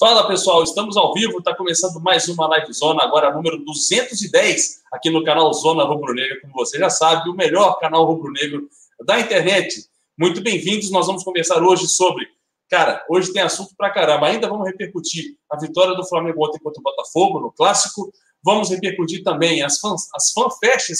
[0.00, 5.10] Fala pessoal, estamos ao vivo, está começando mais uma Live Zona, agora número 210, aqui
[5.10, 8.66] no canal Zona Rubro Negra, como você já sabe, o melhor canal rubro negro
[9.04, 9.84] da internet.
[10.18, 12.26] Muito bem-vindos, nós vamos conversar hoje sobre.
[12.70, 14.28] Cara, hoje tem assunto pra caramba.
[14.28, 18.10] Ainda vamos repercutir a vitória do Flamengo ontem contra o Botafogo no clássico.
[18.42, 20.32] Vamos repercutir também as, fãs, as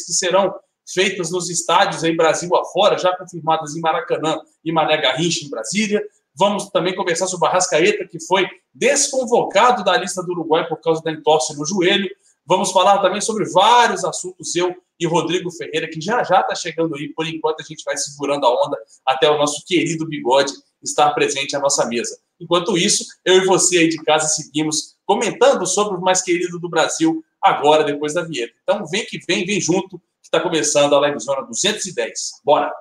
[0.04, 0.54] que serão
[0.92, 6.02] feitas nos estádios em Brasil afora, já confirmadas em Maracanã e Mané Garrincha, em Brasília.
[6.40, 11.02] Vamos também conversar sobre o Arrascaeta, que foi desconvocado da lista do Uruguai por causa
[11.02, 12.08] da entorse no joelho.
[12.46, 16.96] Vamos falar também sobre vários assuntos, eu e Rodrigo Ferreira, que já já está chegando
[16.96, 17.08] aí.
[17.08, 21.54] Por enquanto, a gente vai segurando a onda até o nosso querido bigode estar presente
[21.54, 22.18] à nossa mesa.
[22.40, 26.70] Enquanto isso, eu e você aí de casa seguimos comentando sobre o mais querido do
[26.70, 28.54] Brasil, agora, depois da vinheta.
[28.62, 32.40] Então, vem que vem, vem junto, que está começando a Live Zona 210.
[32.42, 32.72] Bora!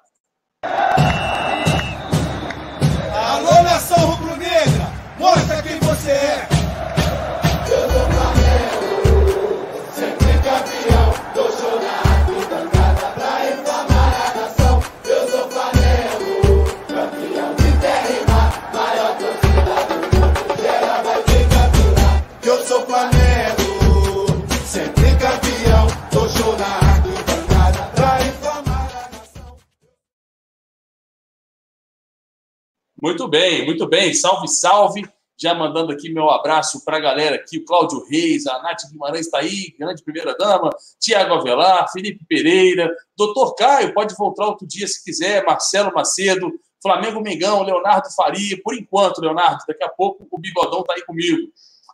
[33.02, 34.14] Muito bem, muito bem.
[34.14, 35.08] Salve, salve.
[35.42, 39.26] Já mandando aqui meu abraço para a galera aqui, o Cláudio Reis, a Nath Guimarães
[39.26, 40.70] está aí, grande primeira-dama,
[41.00, 47.22] Tiago Avelar, Felipe Pereira, Doutor Caio, pode voltar outro dia se quiser, Marcelo Macedo, Flamengo
[47.22, 51.48] Mengão, Leonardo Faria, por enquanto, Leonardo, daqui a pouco o Bigodão está aí comigo.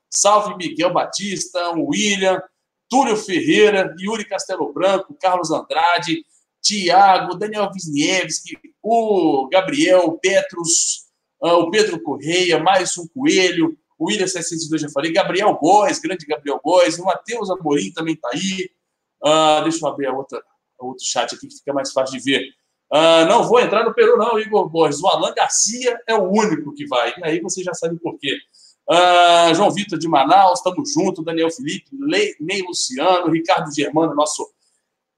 [0.09, 2.41] Salve Miguel Batista, William,
[2.89, 6.25] Túlio Ferreira, Yuri Castelo Branco, Carlos Andrade,
[6.65, 11.05] Tiago, Daniel Wisniewski, o Gabriel, o Petrus,
[11.43, 16.25] ah, o Pedro Correia, mais um Coelho, o William 702 já falei, Gabriel Góes, grande
[16.25, 18.71] Gabriel Góes, o Matheus Amorim também está aí.
[19.23, 20.41] Ah, deixa eu abrir a outra,
[20.79, 22.43] a outro chat aqui que fica mais fácil de ver.
[22.91, 25.01] Ah, não vou entrar no Peru, não, Igor Borges.
[25.01, 27.13] O Alan Garcia é o único que vai.
[27.17, 28.37] E aí você já sabe por quê.
[28.89, 31.23] Ah, João Vitor de Manaus, estamos juntos.
[31.23, 31.89] Daniel Felipe,
[32.39, 34.47] Ney Luciano, Ricardo Germano, nosso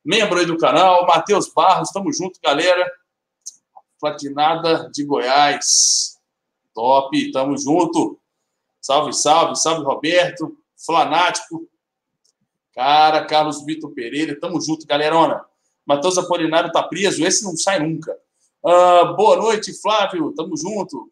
[0.07, 1.06] membro aí do canal.
[1.06, 2.90] Matheus Barros, estamos juntos, galera.
[4.00, 6.18] Platinada de Goiás.
[6.73, 8.17] Top, tamo junto.
[8.79, 10.57] Salve, salve, salve, Roberto.
[10.78, 11.67] Flanático.
[12.73, 15.44] Cara, Carlos Vitor Pereira, tamo junto, galerona.
[15.85, 18.16] Matheus Apolinário tá preso, esse não sai nunca.
[18.63, 21.12] Ah, boa noite, Flávio, tamo junto.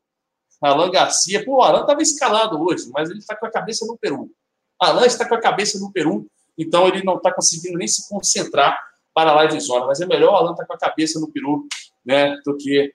[0.62, 3.98] Alan Garcia, pô, o Alan tava escalado hoje, mas ele tá com a cabeça no
[3.98, 4.32] Peru.
[4.80, 8.78] Alan está com a cabeça no Peru, então ele não tá conseguindo nem se concentrar
[9.14, 11.68] para a live zona, mas é melhor o Alan tá com a cabeça no Peru,
[12.06, 12.94] né, do que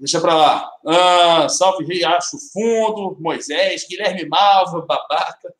[0.00, 0.70] Deixa pra lá.
[0.86, 5.54] Ah, salve Riacho Fundo, Moisés, Guilherme Malva, babaca.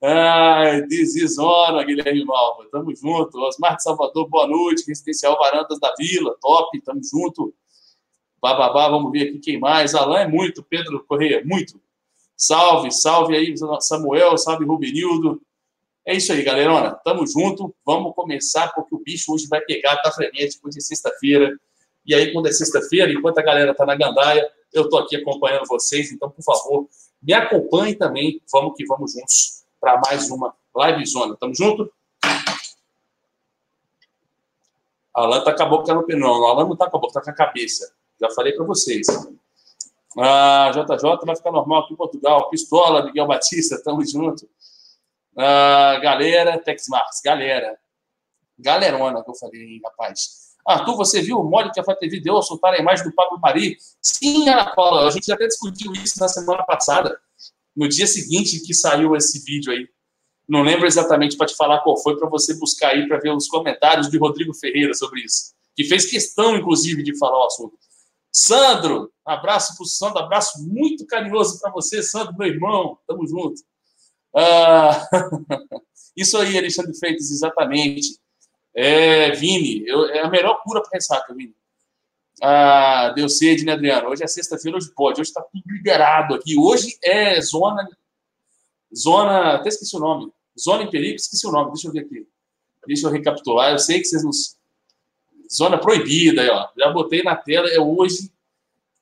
[0.88, 2.68] Desizona, Guilherme Malva.
[2.68, 3.38] Tamo junto.
[3.38, 4.84] Osmar de Salvador, boa noite.
[4.88, 7.54] Residencial Varandas da Vila, top, tamo junto.
[8.42, 9.94] Bababá, vamos ver aqui quem mais.
[9.94, 11.80] Alain é muito, Pedro Correia, muito.
[12.40, 15.42] Salve, salve aí, Samuel, salve Rubinildo.
[16.06, 16.98] É isso aí, galerona.
[17.04, 17.74] Tamo junto.
[17.84, 21.54] Vamos começar, porque o bicho hoje vai pegar, tá frenético, hoje é sexta-feira.
[22.06, 25.66] E aí, quando é sexta-feira, enquanto a galera tá na gandaia, eu tô aqui acompanhando
[25.68, 26.10] vocês.
[26.12, 26.88] Então, por favor,
[27.22, 28.40] me acompanhem também.
[28.50, 31.36] Vamos que vamos juntos para mais uma Live Zona.
[31.36, 31.92] Tamo junto?
[35.12, 36.20] Alan tá com a boca no pneu.
[36.20, 37.92] Não, Alan não tá com a boca, tá com a cabeça.
[38.18, 39.06] Já falei para vocês.
[40.18, 42.50] Ah, JJ vai ficar normal aqui em Portugal.
[42.50, 44.48] Pistola, Miguel Batista, tamo junto.
[45.36, 47.78] Ah, galera, Tex Marx, galera.
[48.58, 50.50] Galerona que eu falei, hein, rapaz.
[50.66, 53.38] Arthur, você viu o mole que a FATV deu ao soltar a imagem do Pablo
[53.40, 53.76] Mari?
[54.00, 57.18] Sim, Ana Paula, a gente até discutiu isso na semana passada,
[57.74, 59.88] no dia seguinte que saiu esse vídeo aí.
[60.48, 63.48] Não lembro exatamente para te falar qual foi, para você buscar aí para ver os
[63.48, 67.78] comentários de Rodrigo Ferreira sobre isso, que fez questão, inclusive, de falar o assunto.
[68.32, 73.60] Sandro, abraço para o Sandro, abraço muito carinhoso para você, Sandro, meu irmão, tamo junto.
[74.34, 75.08] Ah,
[76.16, 78.18] isso aí, Alexandre Freitas, exatamente.
[78.74, 81.54] É, Vini, eu, é a melhor cura para ressaca, Vini.
[82.42, 84.08] Ah, deu sede, né, Adriano?
[84.08, 85.20] Hoje é sexta-feira, hoje pode.
[85.20, 86.56] Hoje está tudo liberado aqui.
[86.56, 87.86] Hoje é zona.
[88.96, 89.56] Zona.
[89.56, 90.32] Até esqueci o nome.
[90.58, 91.72] Zona em perigo, esqueci o nome.
[91.72, 92.26] Deixa eu ver aqui.
[92.86, 93.72] Deixa eu recapitular.
[93.72, 94.30] Eu sei que vocês não.
[95.52, 96.68] Zona proibida, aí, ó.
[96.76, 98.30] Já botei na tela, é hoje,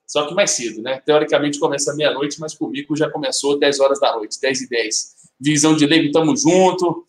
[0.06, 1.02] só que mais cedo, né?
[1.04, 5.16] Teoricamente começa meia-noite, mas comigo já começou 10 horas da noite, 10 e 10.
[5.38, 7.04] Visão de leigo, tamo junto.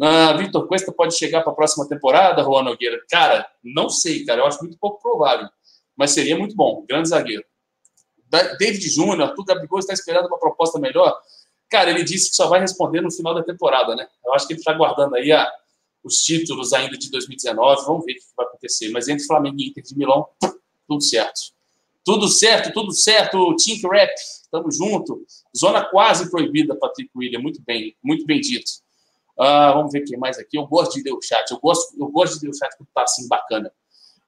[0.00, 3.00] Ah, Vitor Cuesta pode chegar para a próxima temporada, Juan Nogueira?
[3.08, 4.42] Cara, não sei, cara.
[4.42, 5.48] Eu acho muito pouco provável.
[5.96, 6.84] Mas seria muito bom.
[6.86, 7.44] Grande zagueiro.
[8.58, 11.18] David Júnior, Arthur Gabigol está esperando uma proposta melhor.
[11.68, 14.06] Cara, ele disse que só vai responder no final da temporada, né?
[14.24, 15.50] Eu acho que ele está guardando aí a,
[16.04, 17.84] os títulos ainda de 2019.
[17.86, 18.90] Vamos ver o que vai acontecer.
[18.90, 20.26] Mas entre Flamengo e Inter de Milão,
[20.88, 21.40] tudo certo.
[22.04, 23.54] Tudo certo, tudo certo.
[23.56, 24.10] Tink Rap,
[24.50, 25.24] tamo junto.
[25.56, 27.40] Zona quase proibida, Patrick William.
[27.40, 28.70] Muito bem, muito bem dito.
[29.38, 30.58] Uh, vamos ver quem mais aqui.
[30.58, 31.48] Eu gosto de ler o chat.
[31.50, 33.72] Eu gosto, eu gosto de ler o chat porque tá assim bacana.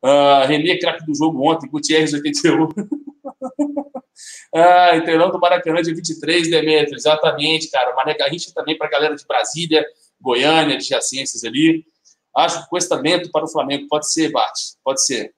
[0.03, 1.69] Uh, Renê, craque do jogo ontem.
[1.69, 2.69] Gutierrez, 81.
[4.55, 6.97] ah, Interão do Maracanã, de 23, Demetrio.
[6.97, 7.94] Exatamente, cara.
[7.94, 9.85] Mané Garrincha também para a galera de Brasília,
[10.25, 11.87] Goiânia, de Jacências ali.
[12.35, 14.76] Acho que com esse talento para o Flamengo pode ser, Bate.
[14.82, 15.35] Pode ser.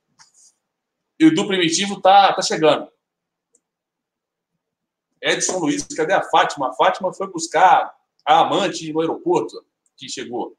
[1.18, 2.88] E o do Primitivo tá, tá chegando.
[5.20, 6.68] Edson Luiz, cadê a Fátima?
[6.68, 7.92] A Fátima foi buscar
[8.24, 9.64] a amante no aeroporto
[9.96, 10.56] que chegou.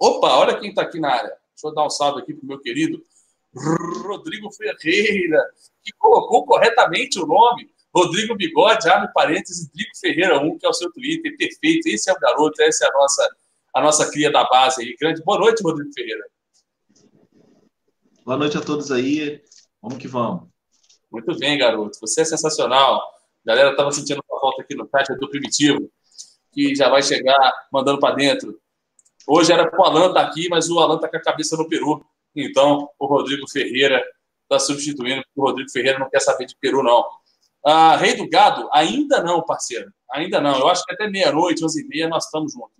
[0.00, 1.28] Opa, olha quem está aqui na área.
[1.28, 3.02] Deixa eu dar um salve aqui pro meu querido
[3.54, 5.42] Rodrigo Ferreira,
[5.82, 7.70] que colocou corretamente o nome.
[7.94, 11.36] Rodrigo Bigode, abre parênteses, Drico Ferreira 1, que é o seu Twitter.
[11.36, 11.88] Perfeito.
[11.88, 13.36] Esse é o garoto, essa é a nossa,
[13.74, 14.96] a nossa cria da base aí.
[15.00, 16.24] Grande boa noite, Rodrigo Ferreira.
[18.24, 19.42] Boa noite a todos aí.
[19.80, 20.48] Vamos que vamos.
[21.10, 21.98] Muito bem, garoto.
[22.00, 23.00] Você é sensacional.
[23.00, 23.02] A
[23.46, 25.90] galera estava sentindo uma volta aqui no chat do Primitivo,
[26.52, 27.38] que já vai chegar
[27.72, 28.60] mandando para dentro.
[29.26, 31.56] Hoje era para o Alan estar tá aqui, mas o Alan está com a cabeça
[31.56, 32.04] no Peru.
[32.36, 34.04] Então, o Rodrigo Ferreira
[34.42, 37.04] está substituindo, porque o Rodrigo Ferreira não quer saber de Peru, não.
[37.64, 39.92] Ah, Rei do Gado, ainda não, parceiro.
[40.12, 40.58] Ainda não.
[40.58, 42.72] Eu acho que até meia-noite, onze e meia, nós estamos juntos.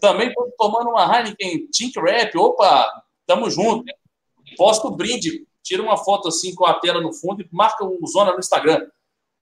[0.00, 2.36] Também estou tomando uma Heineken Tink Rap.
[2.36, 2.88] Opa,
[3.20, 3.84] estamos juntos.
[3.84, 3.92] Né?
[4.56, 5.46] Posto brinde.
[5.62, 8.86] Tira uma foto assim com a tela no fundo e marca o Zona no Instagram.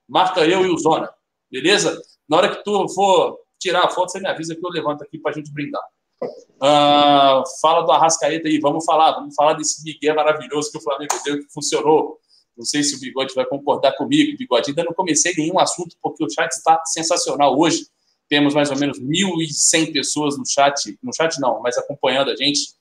[0.08, 1.12] Marca eu e o Zona.
[1.50, 2.00] Beleza?
[2.28, 5.18] Na hora que tu for tirar a foto, você me avisa que eu levanto aqui
[5.18, 5.82] para a gente brindar.
[6.22, 11.14] Uh, fala do Arrascaeta aí, vamos falar, vamos falar desse Miguel maravilhoso que o Flamengo
[11.24, 12.18] deu, que funcionou.
[12.56, 14.70] Não sei se o Bigode vai concordar comigo, Bigode.
[14.70, 17.86] Ainda não comecei nenhum assunto, porque o chat está sensacional hoje.
[18.28, 22.74] Temos mais ou menos 1.100 pessoas no chat, no chat não, mas acompanhando a gente.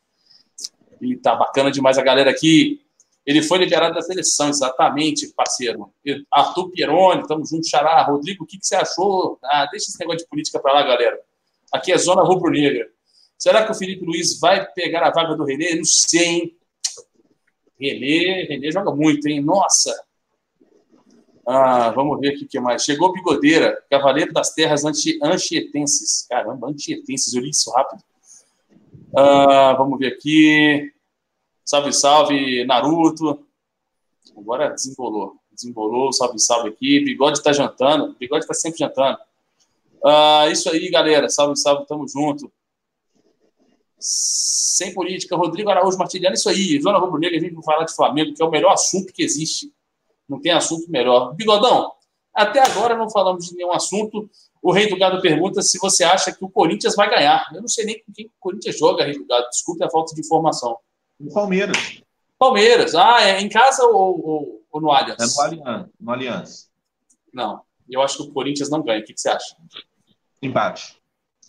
[1.01, 2.81] E tá bacana demais a galera aqui.
[3.25, 5.94] Ele foi liberado da seleção, exatamente, parceiro.
[6.31, 8.04] Arthur Pieroni, estamos juntos, Xará.
[8.04, 9.39] Rodrigo, o que, que você achou?
[9.44, 11.19] Ah, deixa esse negócio de política para lá, galera.
[11.72, 12.89] Aqui é Zona Rubro-Negra.
[13.38, 15.75] Será que o Felipe Luiz vai pegar a vaga do René?
[15.75, 16.57] Não sei, hein?
[17.80, 19.42] René, René joga muito, hein?
[19.42, 19.94] Nossa!
[21.48, 22.84] Ah, vamos ver aqui o que mais.
[22.84, 26.28] Chegou Bigodeira, Cavaleiro das Terras anti, Anchietenses.
[26.30, 28.04] Caramba, Anchietenses, eu li isso rápido.
[29.16, 30.92] Ah, vamos ver aqui.
[31.66, 33.40] Salve, salve, Naruto.
[34.38, 35.38] Agora desembolou.
[35.52, 37.00] Desembolou, salve, salve aqui.
[37.00, 38.16] Bigode está jantando.
[38.20, 39.18] Bigode está sempre jantando.
[40.06, 41.30] Ah, isso aí, galera.
[41.30, 42.52] Salve, salve, tamo junto
[44.00, 47.96] sem política, Rodrigo Araújo Martiliano, isso aí, Zona Rubro Negra, a gente vai falar de
[47.96, 49.74] Flamengo, que é o melhor assunto que existe.
[50.28, 51.34] Não tem assunto melhor.
[51.36, 51.92] Bigodão,
[52.34, 54.30] até agora não falamos de nenhum assunto.
[54.62, 57.46] O Rei do Gado pergunta se você acha que o Corinthians vai ganhar.
[57.54, 59.48] Eu não sei nem com quem o Corinthians joga, Rei do Gado.
[59.50, 60.77] Desculpe a falta de informação.
[61.34, 62.01] Palmeiras.
[62.38, 62.96] Palmeiras.
[62.96, 65.20] Ah, é em casa ou, ou, ou no Allianz?
[65.20, 65.89] É no Allianz.
[66.00, 66.70] No Allianz.
[67.34, 67.62] Não.
[67.89, 69.01] Eu acho que o Corinthians não ganha.
[69.01, 69.56] O que, que você acha?
[70.41, 70.99] Empate.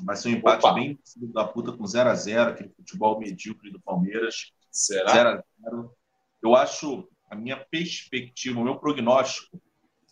[0.04, 0.75] Vai ser um empate Opa.
[0.75, 0.99] bem
[1.35, 4.52] da puta com 0 a 0 aquele futebol medíocre do Palmeiras.
[4.71, 5.12] Será?
[5.12, 5.97] 0 a 0
[6.42, 9.61] Eu acho, a minha perspectiva, o meu prognóstico,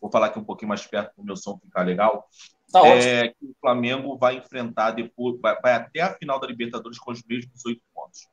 [0.00, 2.28] vou falar aqui um pouquinho mais perto para o meu som ficar legal,
[2.72, 3.02] Tá ótimo.
[3.02, 7.10] é que o Flamengo vai enfrentar depois, vai, vai até a final da Libertadores com
[7.12, 8.28] os mesmos oito pontos.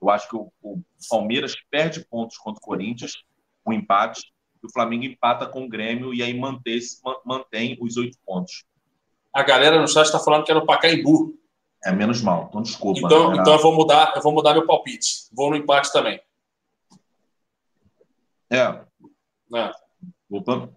[0.00, 3.24] Eu acho que o, o Palmeiras perde pontos contra o Corinthians,
[3.66, 4.32] um empate,
[4.62, 6.78] e o Flamengo empata com o Grêmio e aí mantém,
[7.24, 8.64] mantém os oito pontos.
[9.32, 11.38] A galera no chat está falando que era no Pacaembu.
[11.84, 13.00] É menos mal, então desculpa.
[13.00, 13.38] Então, né?
[13.40, 15.28] então eu vou mudar, eu vou mudar meu palpite.
[15.32, 16.20] Vou no empate também.
[18.50, 18.84] É?
[20.30, 20.70] Opa.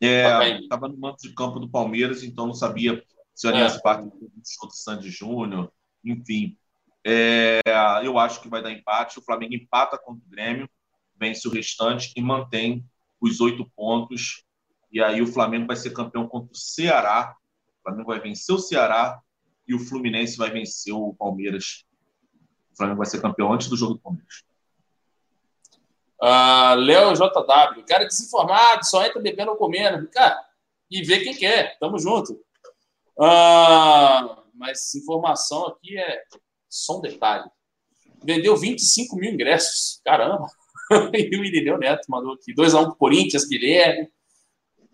[0.00, 0.62] É, Pacaembu.
[0.62, 3.02] estava no manto de campo do Palmeiras, então não sabia
[3.34, 3.52] se o É.
[3.54, 5.72] Allianz Parque tinha um show do Sandy Júnior,
[6.04, 6.56] enfim.
[7.04, 7.60] É,
[8.04, 9.18] eu acho que vai dar empate.
[9.18, 10.68] O Flamengo empata contra o Grêmio,
[11.16, 12.84] vence o restante e mantém
[13.20, 14.44] os oito pontos.
[14.92, 17.36] E aí o Flamengo vai ser campeão contra o Ceará.
[17.78, 19.20] O Flamengo vai vencer o Ceará
[19.66, 21.84] e o Fluminense vai vencer o Palmeiras.
[22.72, 24.44] O Flamengo vai ser campeão antes do jogo do Palmeiras.
[26.20, 30.06] Ah, Léo JW, cara desinformado, só entra bebendo ou comendo.
[30.08, 30.38] Cara,
[30.90, 32.38] e vê quem quer, tamo junto.
[33.18, 36.22] Ah, mas informação aqui é
[36.68, 37.48] só um detalhe.
[38.22, 40.46] Vendeu 25 mil ingressos, caramba.
[41.14, 44.10] e o Irineu Neto mandou aqui, 2x1 pro Corinthians, Guilherme.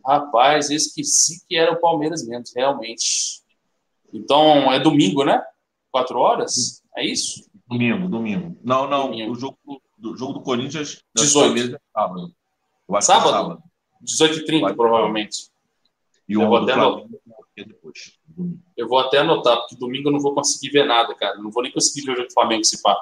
[0.07, 3.43] Rapaz, eu esqueci que era o Palmeiras mesmo, realmente.
[4.13, 5.43] Então, é domingo, né?
[5.91, 6.83] Quatro horas?
[6.97, 7.49] É isso?
[7.69, 8.57] Domingo, domingo.
[8.63, 9.11] Não, não.
[9.11, 9.33] Domingo.
[9.33, 9.59] O jogo
[9.99, 11.47] do, jogo do Corinthians do 18.
[11.47, 12.35] Palmeiras é sábado.
[12.89, 13.25] Eu acho Sábado?
[13.25, 13.63] que é sábado.
[14.05, 15.51] 18h30, provavelmente.
[16.29, 17.21] E Eu o vou do até Flamengo
[17.57, 18.19] é depois.
[18.77, 21.39] Eu vou até anotar, porque domingo eu não vou conseguir ver nada, cara.
[21.39, 22.97] Não vou nem conseguir ver o jogo do Flamengo se pá.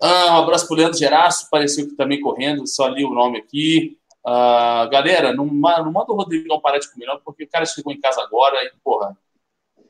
[0.00, 3.98] Ah, um abraço pro Leandro Geraço, apareceu aqui também correndo, só li o nome aqui.
[4.24, 7.92] Ah, galera, não, não manda o Rodrigão parar de comer, não, porque o cara chegou
[7.92, 9.16] em casa agora e, porra,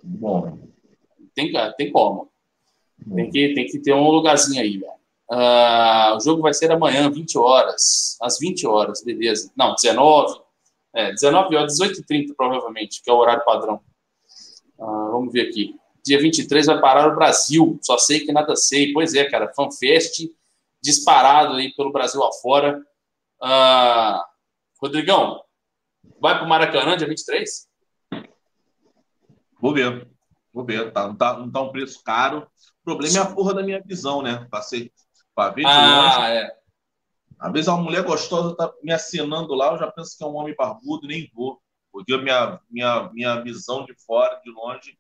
[0.02, 0.58] Bom,
[1.34, 2.30] tem, tem como.
[3.14, 4.92] Tem que, tem que ter um lugarzinho aí, velho.
[5.30, 8.18] Ah, o jogo vai ser amanhã, 20 horas.
[8.20, 9.50] Às 20 horas, beleza.
[9.56, 10.40] Não, 19.
[10.94, 13.80] É, 19 horas, 18h30, provavelmente, que é o horário padrão.
[14.78, 15.76] Ah, vamos ver aqui.
[16.04, 17.78] Dia 23 vai parar o Brasil.
[17.80, 18.92] Só sei que nada sei.
[18.92, 19.52] Pois é, cara.
[19.54, 20.28] FanFest
[20.82, 22.82] disparado aí pelo Brasil afora.
[23.42, 24.24] Ah,
[24.80, 25.42] Rodrigão,
[26.20, 27.68] vai pro Maracanã dia 23?
[29.60, 30.08] vou ver.
[30.52, 30.92] Vou ver.
[30.92, 32.46] Tá, não, tá, não tá um preço caro.
[32.80, 34.46] O problema é a porra da minha visão, né?
[34.50, 34.92] Pra, ser,
[35.34, 36.16] pra ver de longe.
[36.18, 36.56] Ah, é.
[37.38, 40.36] Às vezes uma mulher gostosa tá me acenando lá, eu já penso que é um
[40.36, 41.60] homem barbudo, nem vou.
[41.90, 44.96] Porque a minha, minha, minha visão de fora, de longe,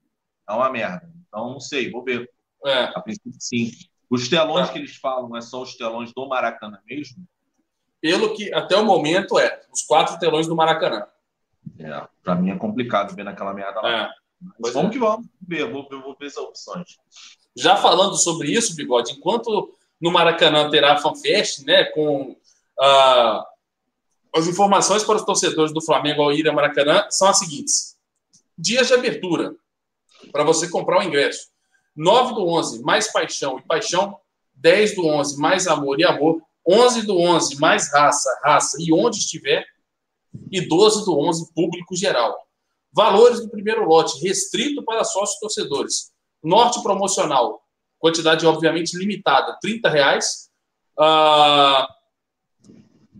[0.48, 1.08] é uma merda.
[1.28, 2.28] Então, não sei, vou ver.
[2.66, 2.84] é.
[2.84, 3.70] A princípio, sim.
[4.10, 4.72] Os telões Tá.
[4.72, 7.24] que eles falam é só os telões do Maracanã mesmo?
[8.02, 11.06] Pelo que até o momento é os quatro telões do Maracanã.
[11.78, 13.90] É, pra mim é complicado ver naquela merda lá.
[13.90, 14.10] É.
[14.58, 14.92] Mas vamos é.
[14.92, 16.98] que vamos ver, vou, ver- vou ver essas opções.
[17.56, 22.36] Já falando sobre isso, Bigode, enquanto no Maracanã terá a FanFest, né, com
[22.80, 23.46] ah,
[24.34, 27.96] as informações para os torcedores do Flamengo ao ir a Maracanã são as seguintes.
[28.58, 29.54] Dias de abertura
[30.32, 31.52] para você comprar o ingresso.
[31.94, 34.18] 9 do 11, mais paixão e paixão.
[34.54, 36.42] 10 do 11, mais amor e amor.
[36.66, 39.64] 11 do 11, mais raça, raça e onde estiver.
[40.50, 42.36] E 12 do 11, público geral.
[42.92, 46.12] Valores do primeiro lote, restrito para sócios torcedores.
[46.42, 47.62] Norte promocional,
[47.98, 50.50] quantidade obviamente limitada, 30 reais.
[50.98, 51.88] Ah,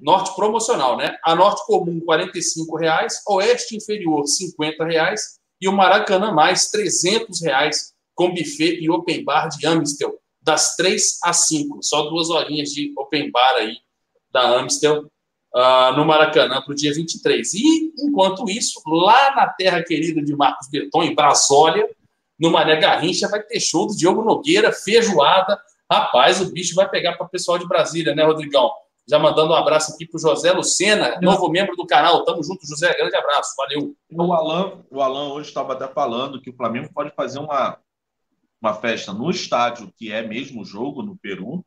[0.01, 1.17] norte promocional, né?
[1.25, 3.23] A norte comum, 45 reais.
[3.29, 5.39] Oeste inferior, 50 reais.
[5.61, 11.21] E o Maracanã mais, 300 reais, com buffet e open bar de Amstel, das 3
[11.23, 11.83] às 5.
[11.83, 13.77] Só duas horinhas de open bar aí
[14.31, 15.07] da Amstel
[15.55, 17.55] ah, no Maracanã para o dia 23.
[17.55, 21.89] E, enquanto isso, lá na terra querida de Marcos Beton, em Brasólia,
[22.39, 25.61] no Mané Garrincha, vai ter show do Diogo Nogueira, feijoada.
[25.91, 28.71] Rapaz, o bicho vai pegar para o pessoal de Brasília, né, Rodrigão?
[29.07, 32.25] Já mandando um abraço aqui para o José Lucena, novo membro do canal.
[32.25, 32.95] Tamo junto, José.
[32.97, 33.53] Grande abraço.
[33.57, 33.95] Valeu.
[34.11, 37.79] O Alan, o Alan hoje estava até falando que o Flamengo pode fazer uma,
[38.63, 41.65] uma festa no estádio, que é mesmo jogo, no Peru.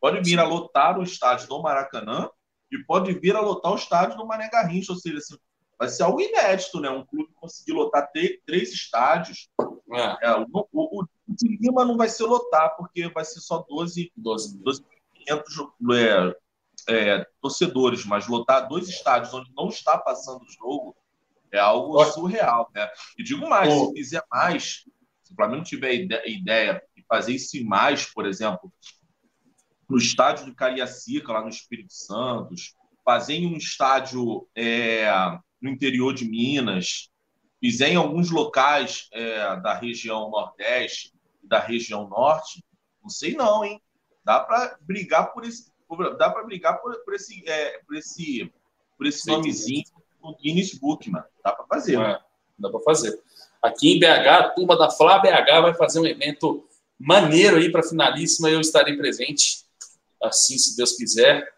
[0.00, 2.28] Pode vir a lotar o estádio do Maracanã
[2.70, 4.92] e pode vir a lotar o estádio do Mané Garrincha.
[4.92, 5.36] Ou seja, assim,
[5.78, 6.90] vai ser algo inédito, né?
[6.90, 8.10] Um clube conseguir lotar
[8.44, 9.48] três estádios.
[9.92, 13.64] É, É, o, o, o de Lima não vai ser lotar, porque vai ser só
[13.68, 14.64] 12 12 mil.
[15.26, 15.54] 500
[16.88, 20.96] é, torcedores, mas lotar dois estádios onde não está passando o jogo
[21.52, 22.88] é algo surreal, né?
[23.18, 24.84] E digo mais, se fizer mais,
[25.32, 28.72] se o Flamengo tiver ide- ideia de fazer isso e mais, por exemplo,
[29.88, 32.54] no estádio do Cariacica, lá no Espírito Santo,
[33.04, 35.06] fazer em um estádio é,
[35.60, 37.08] no interior de Minas,
[37.60, 41.12] fizer em alguns locais é, da região Nordeste
[41.42, 42.64] e da região Norte,
[43.02, 43.80] não sei não, hein?
[44.24, 45.70] Dá para brigar por esse,
[46.18, 48.52] dá para brigar por, por esse, é, por esse,
[48.96, 49.84] por esse nomezinho
[50.22, 51.26] no Guinness Book, mano.
[51.44, 51.98] Dá para fazer.
[52.00, 52.20] É,
[52.58, 53.20] dá para fazer.
[53.62, 56.66] Aqui em BH, a turma da Flá BH vai fazer um evento
[56.98, 58.50] maneiro aí para finalíssima.
[58.50, 59.64] Eu estarei presente,
[60.22, 61.48] assim, se Deus quiser.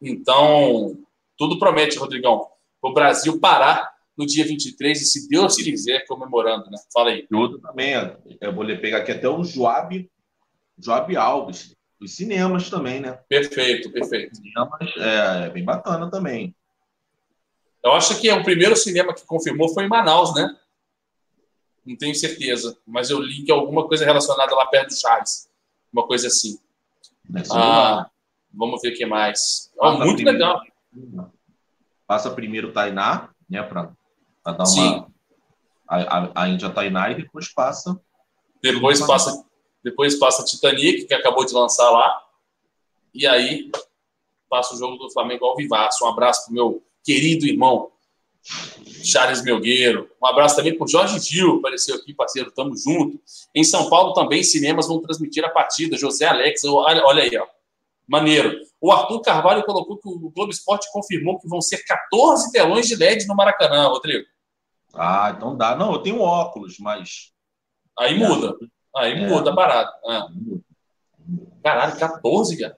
[0.00, 0.98] Então,
[1.38, 2.48] tudo promete, Rodrigão.
[2.82, 6.78] O Brasil parar no dia 23 e, se Deus quiser, comemorando, né?
[6.92, 7.26] Fala aí.
[7.32, 7.94] Outro também,
[8.40, 10.10] eu vou pegar aqui até o Joab,
[10.78, 13.12] Joab Alves, os cinemas também, né?
[13.28, 14.36] Perfeito, perfeito.
[14.36, 16.54] Cinemas é, é bem bacana também.
[17.84, 20.56] Eu acho que é o primeiro cinema que confirmou foi em Manaus, né?
[21.84, 25.48] Não tenho certeza, mas eu li que alguma coisa relacionada lá perto do Charles.
[25.92, 26.58] Uma coisa assim.
[27.52, 28.08] Ah,
[28.52, 29.70] vamos ver o que mais.
[29.80, 30.60] Muito primeiro- legal.
[32.06, 33.62] Passa primeiro o Tainá, né?
[33.62, 33.92] Para
[34.44, 34.66] dar uma.
[34.66, 35.04] Sim.
[35.88, 38.00] A, a, a Índia Tainá e depois passa.
[38.62, 39.44] Depois passa,
[39.82, 42.22] depois passa Titanic, que acabou de lançar lá.
[43.12, 43.70] E aí
[44.48, 46.04] passa o jogo do Flamengo ao vivaço.
[46.04, 47.90] Um abraço pro meu querido irmão
[49.04, 50.10] Charles Melgueiro.
[50.22, 53.20] Um abraço também pro Jorge Gil, apareceu aqui, parceiro, tamo junto.
[53.54, 55.96] Em São Paulo também, cinemas vão transmitir a partida.
[55.96, 57.46] José Alex, olha, olha aí, ó.
[58.06, 58.60] Maneiro.
[58.80, 62.96] O Arthur Carvalho colocou que o Globo Esporte confirmou que vão ser 14 telões de
[62.96, 64.26] LED no Maracanã, Rodrigo.
[64.92, 65.76] Ah, então dá.
[65.76, 67.32] Não, eu tenho óculos, mas.
[67.98, 68.56] Aí muda.
[68.96, 69.26] Aí É.
[69.28, 69.90] muda a parada.
[70.06, 70.26] Ah.
[71.62, 72.76] Caralho, 14, cara.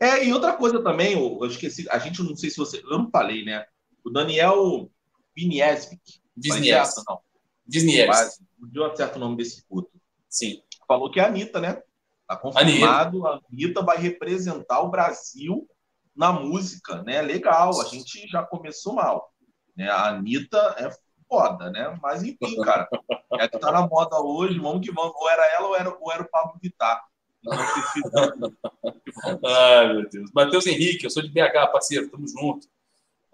[0.00, 2.78] É, e outra coisa também, eu, eu esqueci, a gente não sei se você.
[2.78, 3.64] Eu não falei, né?
[4.04, 4.90] O Daniel
[5.36, 6.20] Viniesvik.
[6.36, 7.02] Wisniewski.
[7.08, 8.06] Não.
[8.06, 8.46] Quase.
[8.58, 9.90] Não deu certo o nome desse puto.
[10.28, 10.62] Sim.
[10.86, 11.82] Falou que é a Anitta, né?
[12.26, 15.68] Tá confirmado, a Anitta vai representar o Brasil
[16.16, 17.20] na música, né?
[17.20, 19.30] Legal, a gente já começou mal.
[19.76, 19.88] Né?
[19.88, 20.90] A Anitta é
[21.28, 21.98] foda, né?
[22.02, 22.88] Mas enfim, cara,
[23.34, 25.14] é que tá na moda hoje, vamos que vamos.
[25.16, 27.02] Ou era ela ou era, ou era o Pablo Vittar.
[27.44, 27.52] Então,
[29.44, 30.30] Ai, meu Deus.
[30.34, 32.66] Matheus Henrique, eu sou de BH, parceiro, tamo junto.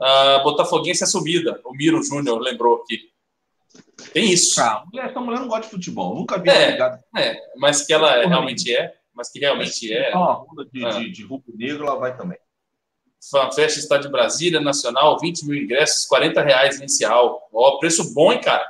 [0.01, 3.11] Ah, Botafoguense assumida, o Miro Júnior lembrou aqui.
[4.13, 4.61] Tem isso.
[4.61, 6.15] Ah, mulher, essa mulher não gosta de futebol.
[6.15, 6.71] Nunca vi É.
[6.73, 7.05] ligada.
[7.17, 8.29] É, mas que ela Porra.
[8.29, 10.11] realmente é, mas que realmente é.
[10.17, 10.91] Uma rua de, É.
[10.91, 12.39] de, de rubro negro, ela vai também.
[13.31, 17.47] FanFest está de Brasília, Nacional, 20 mil ingressos, 40 reais inicial.
[17.53, 18.67] Ó, preço bom, hein, cara?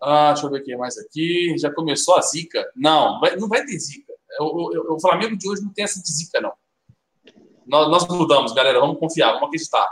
[0.00, 1.56] Ah, deixa eu ver o que mais aqui.
[1.58, 2.68] Já começou a zica?
[2.74, 4.12] Não, não vai ter zica.
[4.40, 6.52] O, o- o Flamengo de hoje não tem essa de zica, não.
[7.68, 8.80] Nós, nós mudamos, galera.
[8.80, 9.86] Vamos confiar, vamos acreditar.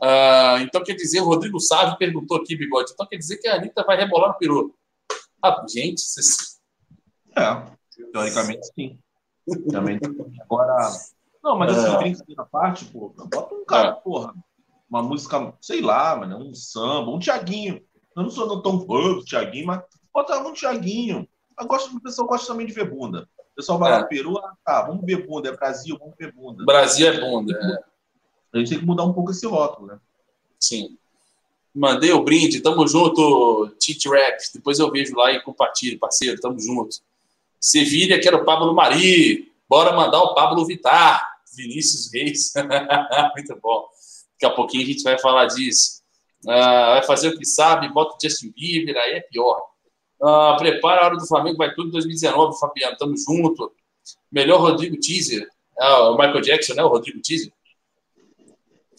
[0.00, 2.92] Ah, então quer dizer, o Rodrigo Sávio perguntou aqui, Bigode.
[2.92, 4.74] Então quer dizer que a Anitta vai rebolar no peru.
[5.42, 6.58] Ah, gente, vocês...
[7.36, 7.62] É,
[8.12, 8.98] teoricamente sim.
[9.70, 10.00] Também.
[10.42, 10.76] Agora.
[11.42, 11.98] Não, mas assim, É.
[11.98, 14.34] brincadeira à parte, pô, bota um cara, porra,
[14.90, 17.80] uma música, sei lá, mano, um samba, um Tiaguinho.
[18.16, 21.28] Eu não sou tão fã do Tiaguinho, mas bota um Tiaguinho.
[21.58, 23.28] Eu gosto, o pessoal gosta também de ver bunda.
[23.58, 23.94] O pessoal vai É.
[23.96, 26.64] lá no Peru, ah, tá, vamos ver bunda, é Brasil, vamos ver bunda.
[26.64, 27.52] Brasil é bunda.
[27.58, 28.56] é.
[28.56, 29.98] A gente tem que mudar um pouco esse rótulo, né?
[30.60, 30.96] Sim.
[31.74, 34.38] Mandei o brinde, tamo junto, Tite Rap.
[34.54, 36.98] Depois eu vejo lá e compartilho, parceiro, tamo junto.
[37.60, 39.52] Sevilha, quero o Pablo Mari.
[39.68, 41.26] Bora mandar o Pablo Vittar.
[41.56, 42.52] Vinícius Reis.
[43.34, 43.88] Muito bom.
[44.34, 46.00] Daqui a pouquinho a gente vai falar disso.
[46.46, 49.60] Ah, vai fazer o que sabe, bota o Justin Bieber, aí é pior.
[50.22, 53.72] Ah, prepara a hora do Flamengo, vai tudo em 2019, Fabiano, tamo junto.
[54.30, 55.48] Melhor Rodrigo Teaser.
[55.78, 56.82] Ah, o Michael Jackson, né?
[56.82, 57.52] O Rodrigo Teaser.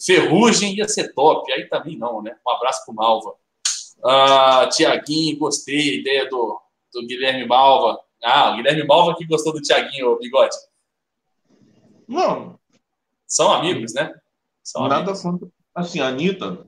[0.02, 1.52] Ferrugem ia ser top.
[1.52, 2.34] Aí também não, né?
[2.46, 3.34] Um abraço pro Malva.
[4.02, 5.90] Ah, Tiaguinho, gostei.
[5.90, 6.58] A ideia do,
[6.92, 8.00] do Guilherme Malva.
[8.22, 10.56] Ah, o Guilherme Malva que gostou do Tiaguinho, Bigode.
[12.08, 12.58] Não,
[13.26, 14.12] São amigos, né?
[14.64, 15.22] São nada amigos.
[15.22, 15.48] contra.
[15.74, 16.66] Assim, a Anitta,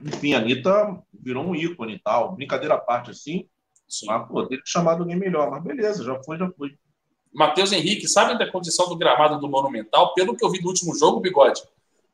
[0.00, 2.32] enfim, a Anitta virou um ícone e tal.
[2.34, 3.48] Brincadeira à parte, assim,
[3.88, 4.06] Sim.
[4.06, 5.50] mas, pô, tem que chamar alguém melhor.
[5.50, 6.76] Mas beleza, já foi, já foi.
[7.32, 10.12] Matheus Henrique, sabem da condição do gramado do Monumental?
[10.14, 11.62] Pelo que eu vi do último jogo, Bigode,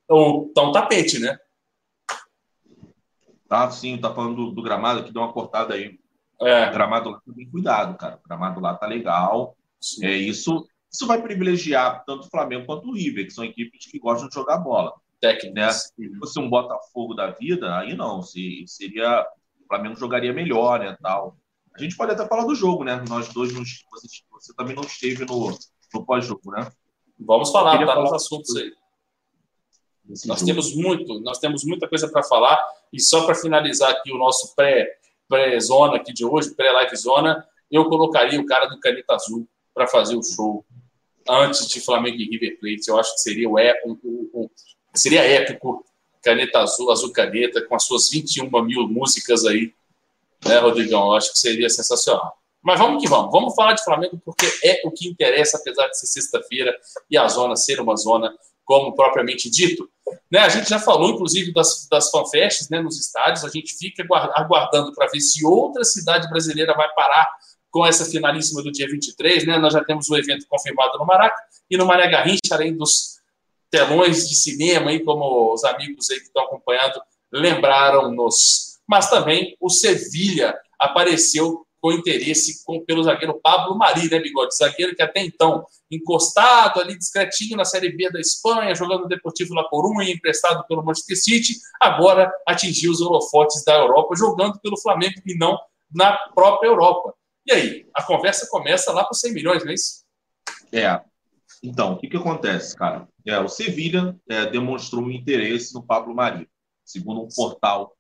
[0.08, 1.38] o- tá um tapete, né?
[3.48, 5.98] Tá, sim, tá falando do, do gramado, que deu uma cortada aí.
[6.40, 8.18] O É, gramado lá tá bem cuidado, cara.
[8.24, 9.56] O gramado lá tá legal.
[9.80, 10.04] sim.
[10.04, 10.66] É isso.
[10.92, 14.34] Isso vai privilegiar tanto o Flamengo quanto o River, que são equipes que gostam de
[14.34, 14.92] jogar bola.
[15.20, 15.90] técnicos.
[15.96, 18.22] Se fosse um Botafogo da vida, aí não.
[18.22, 19.26] Se, seria.
[19.62, 20.96] O Flamengo jogaria melhor, né?
[21.02, 21.36] Tal.
[21.76, 23.02] A gente pode até falar do jogo, né?
[23.08, 25.56] Nós dois, nos, você, você também não esteve no,
[25.92, 26.70] no pós-jogo, né?
[27.18, 28.72] Vamos falar, tá falar- nos assuntos aí.
[30.26, 30.44] Nós jogo.
[30.46, 32.62] temos muito, nós temos muita coisa para falar.
[32.92, 37.88] E só para finalizar aqui o nosso pré- pré-zona aqui de hoje, pré-live zona, eu
[37.88, 40.64] colocaria o cara do Caneta Azul para fazer o show
[41.28, 42.88] antes de Flamengo e River Plate.
[42.88, 44.50] Eu acho que seria o é- um- um- um-
[44.94, 45.84] seria épico.
[46.22, 49.74] Caneta Azul, Azul Caneta, com as suas 21 mil músicas aí.
[50.46, 51.06] Né, Rodrigão?
[51.06, 52.36] Eu acho que seria sensacional.
[52.62, 53.30] Mas vamos que vamos.
[53.30, 56.74] Vamos falar de Flamengo porque é o que interessa, apesar de ser sexta-feira
[57.10, 59.88] e a zona ser uma zona como propriamente dito.
[60.30, 63.44] Né, a gente já falou, inclusive, das, das fanfests né, nos estádios.
[63.44, 67.28] A gente fica aguar- aguardando para ver se outra cidade brasileira vai parar
[67.70, 69.46] com essa finalíssima do dia 23.
[69.46, 69.58] Né?
[69.58, 71.36] Nós já temos o evento confirmado no Maraca
[71.70, 73.18] e no Mané Garrincha, além dos
[73.70, 77.02] telões de cinema, aí, como os amigos aí que estão acompanhando
[77.32, 78.73] lembraram-nos.
[78.88, 84.56] Mas também o Sevilha apareceu com interesse com, pelo zagueiro Pablo Mari, né, Bigode?
[84.56, 89.52] Zagueiro que até então, encostado ali discretinho na Série B da Espanha, jogando no Deportivo
[89.52, 95.20] La Coruña, emprestado pelo Manchester City, agora atingiu os holofotes da Europa, jogando pelo Flamengo
[95.26, 95.58] e não
[95.94, 97.12] na própria Europa.
[97.46, 100.04] E aí, a conversa começa lá por 100 milhões, não é isso?
[100.72, 101.02] É.
[101.62, 103.06] Então, o que, que acontece, cara?
[103.26, 106.48] É, o Sevilha é, demonstrou um interesse no Pablo Mari,
[106.82, 107.93] segundo um portal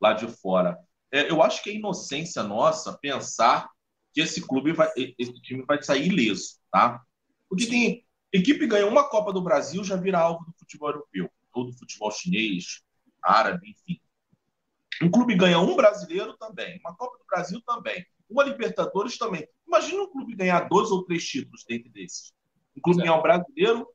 [0.00, 0.78] lá de fora.
[1.12, 3.68] É, eu acho que é inocência nossa pensar
[4.12, 7.02] que esse clube vai, esse time vai sair ileso, tá?
[7.48, 11.64] Porque tem equipe ganha uma Copa do Brasil já vira alvo do futebol europeu, ou
[11.64, 12.82] do futebol chinês,
[13.22, 14.00] árabe, enfim.
[15.02, 19.46] Um clube ganha um brasileiro também, uma Copa do Brasil também, uma Libertadores também.
[19.66, 22.32] Imagina um clube ganhar dois ou três títulos dentro desses.
[22.76, 23.06] Um clube Certo.
[23.06, 23.88] ganhar o brasileiro,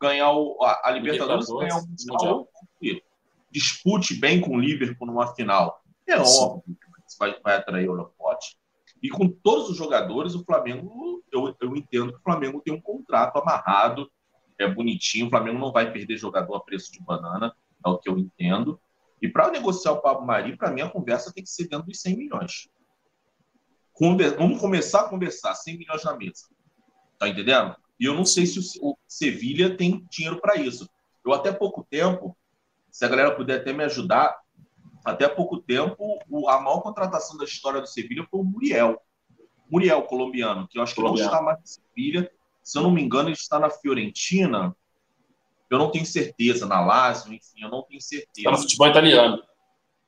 [0.00, 2.48] ganhar o, a, a Libertadores, Libertadores, ganhar o Mundial,
[2.80, 3.02] Mundial.
[3.50, 5.82] Dispute bem com o Liverpool numa final.
[6.06, 6.42] É Sim.
[6.42, 8.58] óbvio que vai, vai atrair o holofote.
[9.02, 12.80] E com todos os jogadores, o Flamengo, eu, eu entendo que o Flamengo tem um
[12.80, 14.10] contrato amarrado,
[14.58, 15.26] é bonitinho.
[15.26, 18.78] O Flamengo não vai perder jogador a preço de banana, é o que eu entendo.
[19.22, 22.00] E para negociar o Pablo Mari, para mim a conversa tem que ser dentro dos
[22.00, 22.68] 100 milhões.
[24.38, 26.48] Vamos começar a conversar, 100 milhões na mesa.
[27.18, 27.76] Tá entendendo?
[27.98, 30.88] E eu não sei se o Sevilha tem dinheiro para isso.
[31.24, 32.34] Eu até pouco tempo,
[32.90, 34.38] se a galera puder até me ajudar,
[35.04, 39.00] até pouco tempo, a maior contratação da história do Sevilha foi o Muriel.
[39.70, 41.30] Muriel, colombiano, que eu acho que colombiano.
[41.30, 42.30] não está mais no Sevilha.
[42.62, 44.76] Se eu não me engano, ele está na Fiorentina.
[45.70, 48.32] Eu não tenho certeza, na Lazio, enfim, eu não tenho certeza.
[48.36, 49.42] Está no futebol italiano.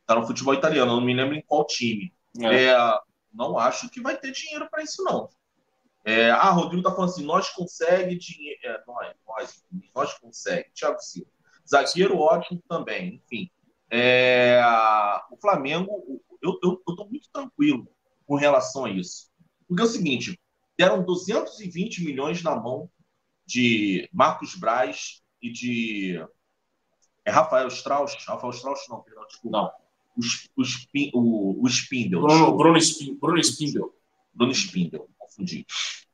[0.01, 2.13] Está no futebol italiano, eu não me lembro em qual time.
[2.41, 2.65] É.
[2.67, 2.99] É,
[3.33, 5.29] não acho que vai ter dinheiro para isso, não.
[6.05, 8.59] É, ah, Rodrigo está falando assim, nós consegue dinheiro.
[8.65, 9.65] É, nós, nós,
[9.95, 10.71] nós consegue.
[10.75, 11.31] Thiago Silva.
[11.69, 13.51] Zagueiro ótimo também, enfim.
[13.91, 14.61] É,
[15.31, 17.87] o Flamengo, eu estou muito tranquilo
[18.27, 19.31] com relação a isso.
[19.69, 20.39] Porque é o seguinte,
[20.79, 22.91] deram 220 milhões na mão
[23.47, 26.25] de Marcos Braz e de
[27.25, 28.17] é Rafael Strauss?
[28.27, 29.59] Rafael Strauss não, perdão, desculpa.
[29.59, 29.71] Não.
[30.17, 30.61] O,
[31.15, 32.21] o, o, Spindle.
[32.21, 33.19] Bruno, Bruno, Spindle.
[33.19, 33.93] Bruno Spindle.
[34.35, 35.67] Bruno Spindle, confundi.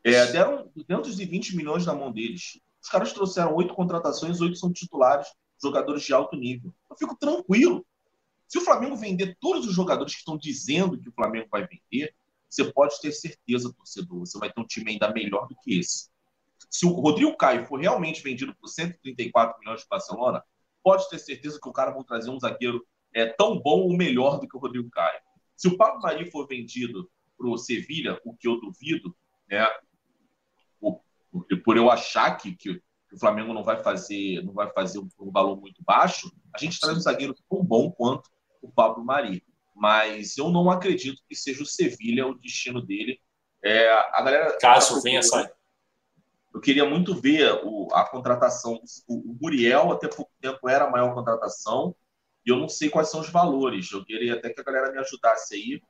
[0.04, 2.60] É, deram 220 milhões na mão deles.
[2.82, 5.28] Os caras trouxeram oito contratações, oito são titulares
[5.62, 6.72] jogadores de alto nível.
[6.88, 7.84] Eu fico tranquilo.
[8.46, 12.14] Se o Flamengo vender todos os jogadores que estão dizendo que o Flamengo vai vender,
[12.48, 16.08] você pode ter certeza, torcedor, você vai ter um time ainda melhor do que esse.
[16.70, 20.42] Se o Rodrigo Caio for realmente vendido por 134 milhões de Barcelona,
[20.82, 24.38] pode ter certeza que o cara vai trazer um zagueiro é, tão bom ou melhor
[24.40, 25.20] do que o Rodrigo Caio.
[25.56, 29.14] Se o Pablo Mari for vendido para o Sevilha, o que eu duvido,
[29.48, 29.66] né,
[31.30, 34.98] por, por eu achar que, que que o Flamengo não vai fazer, não vai fazer
[34.98, 38.28] um, um valor muito baixo, a gente traz um zagueiro tão bom quanto
[38.60, 39.42] o Pablo Mari.
[39.74, 43.18] Mas eu não acredito que seja o Sevilha o destino dele.
[43.64, 44.58] É, a galera.
[44.60, 45.50] Caso venha sair.
[46.52, 48.80] Eu queria muito ver o, a contratação.
[49.06, 51.94] O, o Muriel, até pouco tempo, era a maior contratação.
[52.44, 53.90] E eu não sei quais são os valores.
[53.92, 55.80] Eu queria até que a galera me ajudasse aí.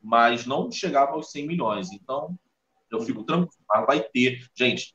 [0.00, 1.90] Mas não chegava aos 100 milhões.
[1.90, 2.38] Então,
[2.90, 3.64] eu fico tranquilo.
[3.68, 4.48] Mas vai ter.
[4.54, 4.94] Gente,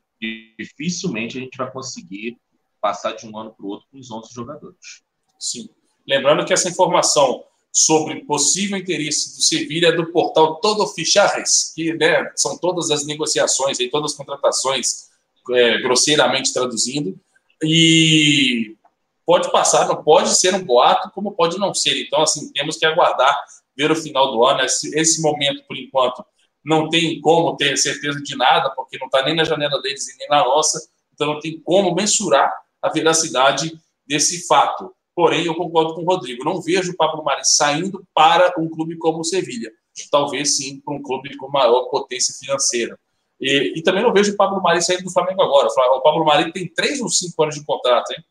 [0.57, 2.37] dificilmente a gente vai conseguir
[2.79, 5.03] passar de um ano para o outro com os 11 jogadores.
[5.39, 5.69] Sim.
[6.07, 11.93] Lembrando que essa informação sobre possível interesse do Sevilha é do portal Todo Fichares, que
[11.93, 15.09] né, são todas as negociações, e todas as contratações,
[15.51, 17.17] é, grosseiramente traduzindo,
[17.63, 18.75] e
[19.25, 22.01] pode passar, não pode ser um boato, como pode não ser.
[22.01, 23.41] Então, assim, temos que aguardar,
[23.77, 24.61] ver o final do ano.
[24.61, 26.25] Esse, esse momento, por enquanto,
[26.63, 30.17] não tem como ter certeza de nada, porque não está nem na janela deles e
[30.17, 30.79] nem na nossa,
[31.13, 34.93] então não tem como mensurar a veracidade desse fato.
[35.15, 38.97] Porém, eu concordo com o Rodrigo, não vejo o Pablo Mari saindo para um clube
[38.97, 39.71] como o Sevilha,
[40.09, 42.97] talvez sim para um clube com maior potência financeira.
[43.39, 45.67] E, e, também não vejo o Pablo Mari saindo do Flamengo agora.
[45.67, 48.23] O Pablo Mari tem três ou cinco anos de contrato, hein?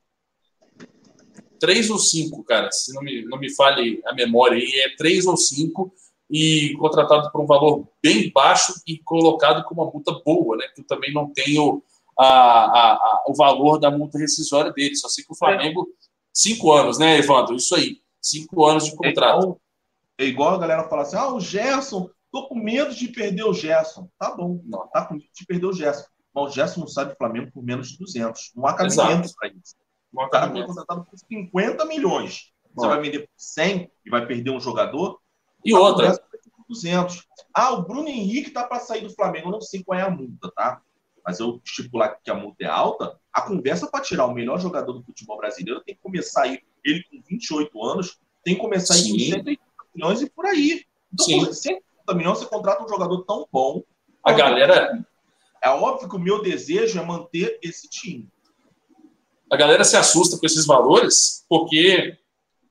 [1.58, 5.26] Três ou cinco, cara, se não me, não me fale a memória aí, é três
[5.26, 5.92] ou cinco
[6.30, 10.66] e contratado por um valor bem baixo e colocado com uma multa boa, né?
[10.74, 11.82] Que eu também não tenho
[12.16, 14.94] a, a, a, o valor da multa rescisória dele.
[14.94, 16.06] Só sei que o Flamengo, é.
[16.32, 17.56] cinco anos, né, Evandro?
[17.56, 19.38] Isso aí, cinco anos de contrato.
[19.38, 19.60] É igual,
[20.18, 23.52] é igual a galera falar assim: ah, o Gerson, tô com medo de perder o
[23.52, 24.08] Gerson.
[24.16, 26.04] Tá bom, não, tá com medo de perder o Gerson.
[26.32, 28.52] Mas o Gerson não sai do Flamengo por menos de 200.
[28.54, 29.74] Não há cabimento para isso.
[30.12, 32.52] O cara foi contratado por 50 milhões.
[32.74, 35.19] Você vai vender por 100 e vai perder um jogador?
[35.64, 36.18] E outra.
[36.68, 37.26] 200.
[37.52, 39.48] Ah, o Bruno Henrique está para sair do Flamengo.
[39.48, 40.80] Eu não sei qual é a multa, tá?
[41.24, 44.92] Mas eu estipular que a multa é alta, a conversa para tirar o melhor jogador
[44.92, 49.02] do futebol brasileiro tem que começar aí, ele com 28 anos, tem que começar aí
[49.02, 49.60] com 180
[49.94, 50.84] milhões e por aí.
[51.12, 51.52] Então, Sim.
[51.52, 53.82] 180 milhões você contrata um jogador tão bom.
[54.24, 55.04] A galera.
[55.62, 58.26] É óbvio que o meu desejo é manter esse time.
[59.52, 62.16] A galera se assusta com esses valores porque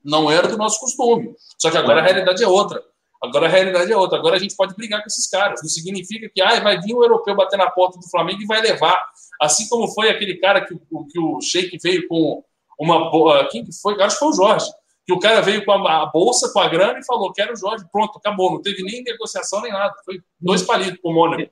[0.04, 1.34] não era do nosso costume.
[1.58, 2.82] Só que agora a realidade é outra.
[3.22, 4.18] Agora a realidade é outra.
[4.18, 5.60] Agora a gente pode brigar com esses caras.
[5.62, 8.62] Não significa que ah, vai vir um europeu bater na porta do Flamengo e vai
[8.62, 8.98] levar.
[9.40, 12.42] Assim como foi aquele cara que, que o Sheik veio com
[12.78, 13.10] uma.
[13.10, 13.46] boa.
[13.48, 14.00] Quem que foi?
[14.02, 14.70] Acho que foi o Jorge.
[15.06, 17.84] Que o cara veio com a, bolsa, com a grana e falou: quero o Jorge.
[17.92, 18.52] Pronto, acabou.
[18.52, 19.94] Não teve nem negociação nem nada.
[20.04, 21.50] Foi dois palitos com o Mônaco.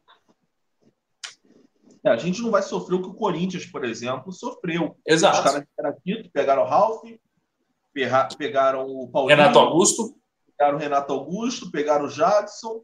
[2.04, 4.96] É, a gente não vai sofrer o que o Corinthians, por exemplo, sofreu.
[5.06, 5.38] Exato.
[5.38, 7.02] Os caras aqui, pegaram o Ralf,
[7.92, 9.36] pegaram o Paulinho.
[9.36, 10.16] Renato Augusto.
[10.56, 12.82] Pegaram o Renato Augusto, pegaram o Jadson.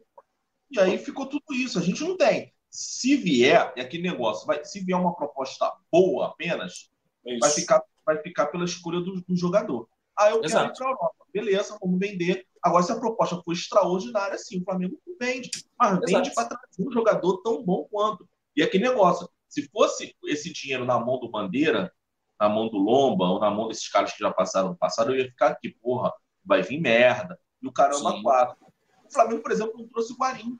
[0.71, 1.77] E aí ficou tudo isso.
[1.77, 2.53] A gente não tem.
[2.69, 6.91] Se vier, é aquele negócio, vai, se vier uma proposta boa apenas,
[7.25, 9.87] é vai ficar, vai ficar pela escolha do, do jogador.
[10.17, 10.73] Ah, eu Exato.
[10.73, 11.25] quero ir para a Europa.
[11.33, 12.45] Beleza, vamos vender.
[12.61, 15.49] Agora, se a proposta for extraordinária, sim, o Flamengo vende.
[15.77, 18.27] Mas vende para trazer um jogador tão bom quanto.
[18.55, 21.91] E aquele negócio, se fosse esse dinheiro na mão do Bandeira,
[22.39, 25.17] na mão do Lomba, ou na mão desses caras que já passaram no passado, eu
[25.17, 26.11] ia ficar aqui, porra,
[26.43, 27.39] vai vir merda.
[27.61, 28.21] E o caramba, Sim.
[28.21, 28.57] quatro.
[29.05, 30.59] O Flamengo, por exemplo, não trouxe o Guarim.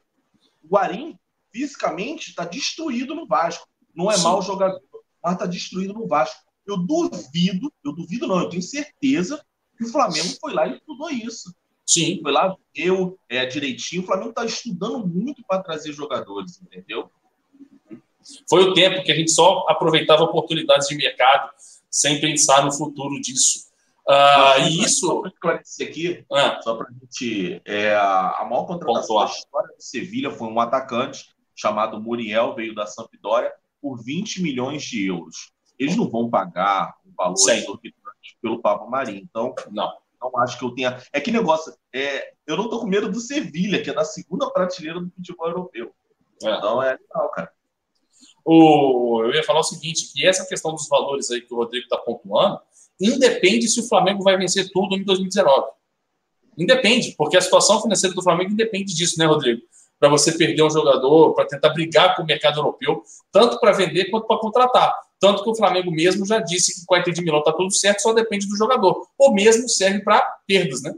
[0.64, 1.18] O Guarim,
[1.52, 3.68] fisicamente, está destruído no Vasco.
[3.94, 4.24] Não é Sim.
[4.24, 4.82] mau jogador,
[5.24, 6.42] mas está destruído no Vasco.
[6.66, 9.44] Eu duvido, eu duvido não, eu tenho certeza
[9.78, 11.54] que o Flamengo foi lá e estudou isso.
[11.86, 14.02] Sim, Foi lá, eu é, direitinho.
[14.02, 17.12] O Flamengo está estudando muito para trazer jogadores, entendeu?
[18.50, 21.50] Foi o tempo que a gente só aproveitava oportunidades de mercado
[21.90, 23.66] sem pensar no futuro disso.
[24.08, 25.22] Ah, Mas, e Só isso.
[25.22, 27.62] para esclarecer aqui, Ah, só para a gente.
[27.66, 29.28] É, a a maior contratação Pontuar.
[29.28, 34.84] da história do Sevilha foi um atacante chamado Muriel, veio da Sampdoria, por 20 milhões
[34.84, 35.52] de euros.
[35.80, 39.22] Eles não vão pagar um valor exorbitante pelo Pablo Marinho.
[39.24, 39.92] Então, não.
[40.22, 41.02] não acho que eu tenha.
[41.12, 44.50] É que negócio, é, eu não tô com medo do Sevilha, que é na segunda
[44.52, 45.96] prateleira do futebol europeu.
[46.44, 46.56] É.
[46.58, 47.52] Então é legal, cara.
[48.46, 51.86] O, eu ia falar o seguinte, que essa questão dos valores aí que o Rodrigo
[51.86, 52.60] está pontuando,
[53.02, 55.68] independe se o Flamengo vai vencer tudo em 2019.
[56.58, 59.62] Independe, porque a situação financeira do Flamengo independe disso, né, Rodrigo?
[60.00, 64.06] Para você perder um jogador, para tentar brigar com o mercado europeu, tanto para vender
[64.12, 64.94] quanto para contratar.
[65.20, 67.74] Tanto que o Flamengo mesmo já disse que com a Inter de Milão está tudo
[67.74, 69.08] certo, só depende do jogador.
[69.18, 70.94] Ou mesmo serve para perdas, né?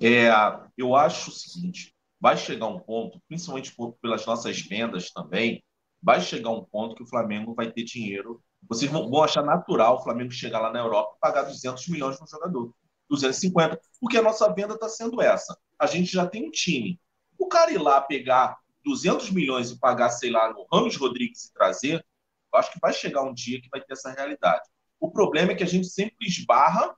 [0.00, 0.30] É,
[0.76, 5.62] eu acho o seguinte: vai chegar um ponto, principalmente por- pelas nossas vendas também,
[6.02, 8.42] vai chegar um ponto que o Flamengo vai ter dinheiro.
[8.68, 12.20] Vocês vão, vão achar natural o Flamengo chegar lá na Europa e pagar 200 milhões
[12.20, 12.74] no jogador,
[13.08, 15.56] 250, porque a nossa venda está sendo essa.
[15.78, 17.00] A gente já tem um time.
[17.38, 21.52] O cara ir lá pegar 200 milhões e pagar, sei lá, no Ramos Rodrigues e
[21.52, 22.04] trazer,
[22.52, 24.68] eu acho que vai chegar um dia que vai ter essa realidade.
[24.98, 26.96] O problema é que a gente sempre esbarra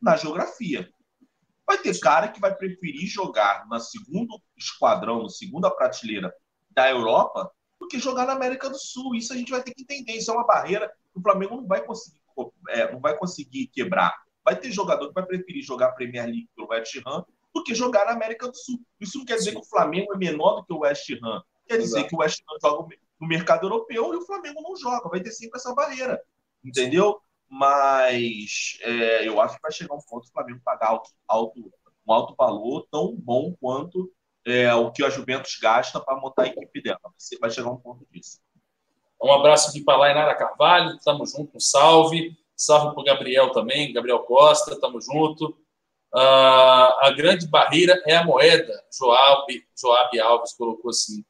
[0.00, 0.88] na geografia.
[1.66, 6.32] Vai ter cara que vai preferir jogar no segundo esquadrão, na segunda prateleira
[6.70, 7.50] da Europa,
[7.92, 9.14] que jogar na América do Sul.
[9.14, 10.12] Isso a gente vai ter que entender.
[10.14, 12.20] Isso é uma barreira que o Flamengo não vai conseguir,
[12.70, 14.12] é, não vai conseguir quebrar.
[14.44, 17.24] Vai ter jogador que vai preferir jogar a Premier League pelo West Ham
[17.54, 18.80] do que jogar na América do Sul.
[18.98, 21.42] Isso não quer dizer que o Flamengo é menor do que o West Ham.
[21.68, 22.08] Quer dizer Exato.
[22.08, 25.08] que o West Ham joga no mercado europeu e o Flamengo não joga.
[25.08, 26.20] Vai ter sempre essa barreira.
[26.64, 27.20] Entendeu?
[27.48, 31.72] Mas é, eu acho que vai chegar um ponto do Flamengo pagar alto, alto-
[32.06, 34.10] um alto valor tão bom quanto
[34.46, 36.98] é, o que a Juventus gasta para montar a equipe dela.
[37.16, 38.38] Você vai chegar um ponto disso.
[39.22, 42.36] Um abraço aqui para Lainara Carvalho, tamo junto, um salve.
[42.56, 45.56] Salve para o Gabriel também, Gabriel Costa, tamo junto.
[46.14, 51.24] Ah, a grande barreira é a moeda, Joab, Joab Alves colocou assim.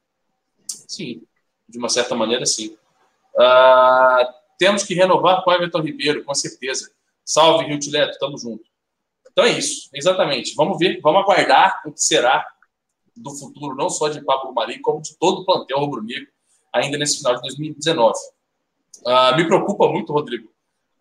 [0.67, 1.23] Sim,
[1.67, 2.77] de uma certa maneira, sim.
[3.37, 6.91] Ah, temos que renovar com o Everton Ribeiro, com certeza.
[7.23, 8.63] Salve, Rio Tileto, tamo junto.
[9.31, 10.53] Então é isso, exatamente.
[10.55, 12.45] Vamos ver, vamos aguardar o que será
[13.15, 16.27] do futuro, não só de Pablo Marinho, como de todo o plantel rubro-negro,
[16.73, 18.13] ainda nesse final de 2019.
[19.05, 20.51] Ah, me preocupa muito, Rodrigo,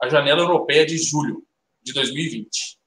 [0.00, 1.44] a janela europeia de julho
[1.82, 2.78] de 2020.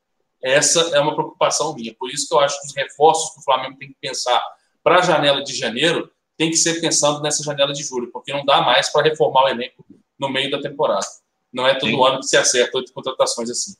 [0.42, 1.94] Essa é uma preocupação minha.
[1.96, 4.42] Por isso que eu acho que os reforços que o Flamengo tem que pensar
[4.84, 8.46] para a janela de janeiro tem que ser pensando nessa janela de julho, porque não
[8.46, 9.86] dá mais para reformar o elenco
[10.20, 11.06] no meio da temporada.
[11.52, 12.06] Não é todo Sim.
[12.06, 13.76] ano que se acerta oito contratações assim.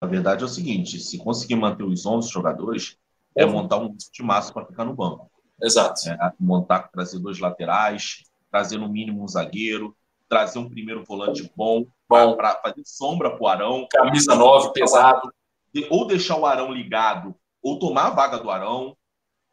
[0.00, 2.96] Na verdade é o seguinte: se conseguir manter os 11 jogadores,
[3.38, 5.30] é montar um timaço para ficar no banco.
[5.62, 6.08] Exato.
[6.08, 9.96] É, montar, trazer dois laterais, trazer no mínimo um zagueiro,
[10.28, 12.36] trazer um primeiro volante bom, Bom.
[12.36, 13.86] para fazer sombra para o Arão.
[13.90, 15.32] Camisa 9, pesado.
[15.72, 18.96] de- ou deixar o Arão ligado, ou tomar a vaga do Arão,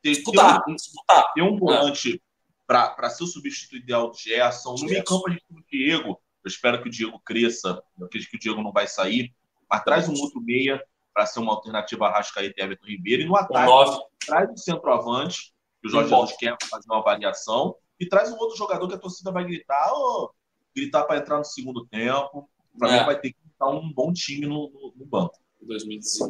[0.01, 1.33] ter, ter Disputar, um, disputar.
[1.33, 2.21] ter um volante
[2.67, 4.75] para ser o substituto ideal do Gerson.
[4.75, 6.09] No meio campo a gente tem o Diego.
[6.43, 7.81] Eu espero que o Diego cresça.
[7.99, 9.33] Eu acredito que o Diego não vai sair.
[9.69, 10.81] Mas traz um outro meia
[11.15, 13.23] para ser uma alternativa a Rascaeta e Everton Ribeiro.
[13.23, 13.99] E no ataque, 9.
[14.27, 16.09] traz um centroavante, que o Jorge.
[16.09, 17.75] Jesus quer fazer uma avaliação.
[17.97, 20.29] E traz um outro jogador que a torcida vai gritar, ô,
[20.75, 22.49] gritar para entrar no segundo tempo.
[22.73, 23.05] O Flamengo É.
[23.05, 25.39] vai ter que montar um bom time no, no- no banco.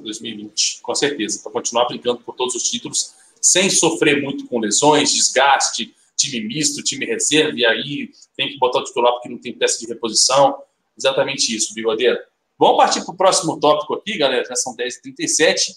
[0.04, 5.12] 2020, com certeza, para continuar brincando por todos os títulos, sem sofrer muito com lesões,
[5.14, 9.52] desgaste, time misto, time reserva, e aí tem que botar o titular porque não tem
[9.54, 10.62] peça de reposição.
[10.98, 12.24] Exatamente isso, Bigodeira.
[12.58, 14.46] Vamos partir para o próximo tópico aqui, galera.
[14.46, 15.74] Já são 10h37.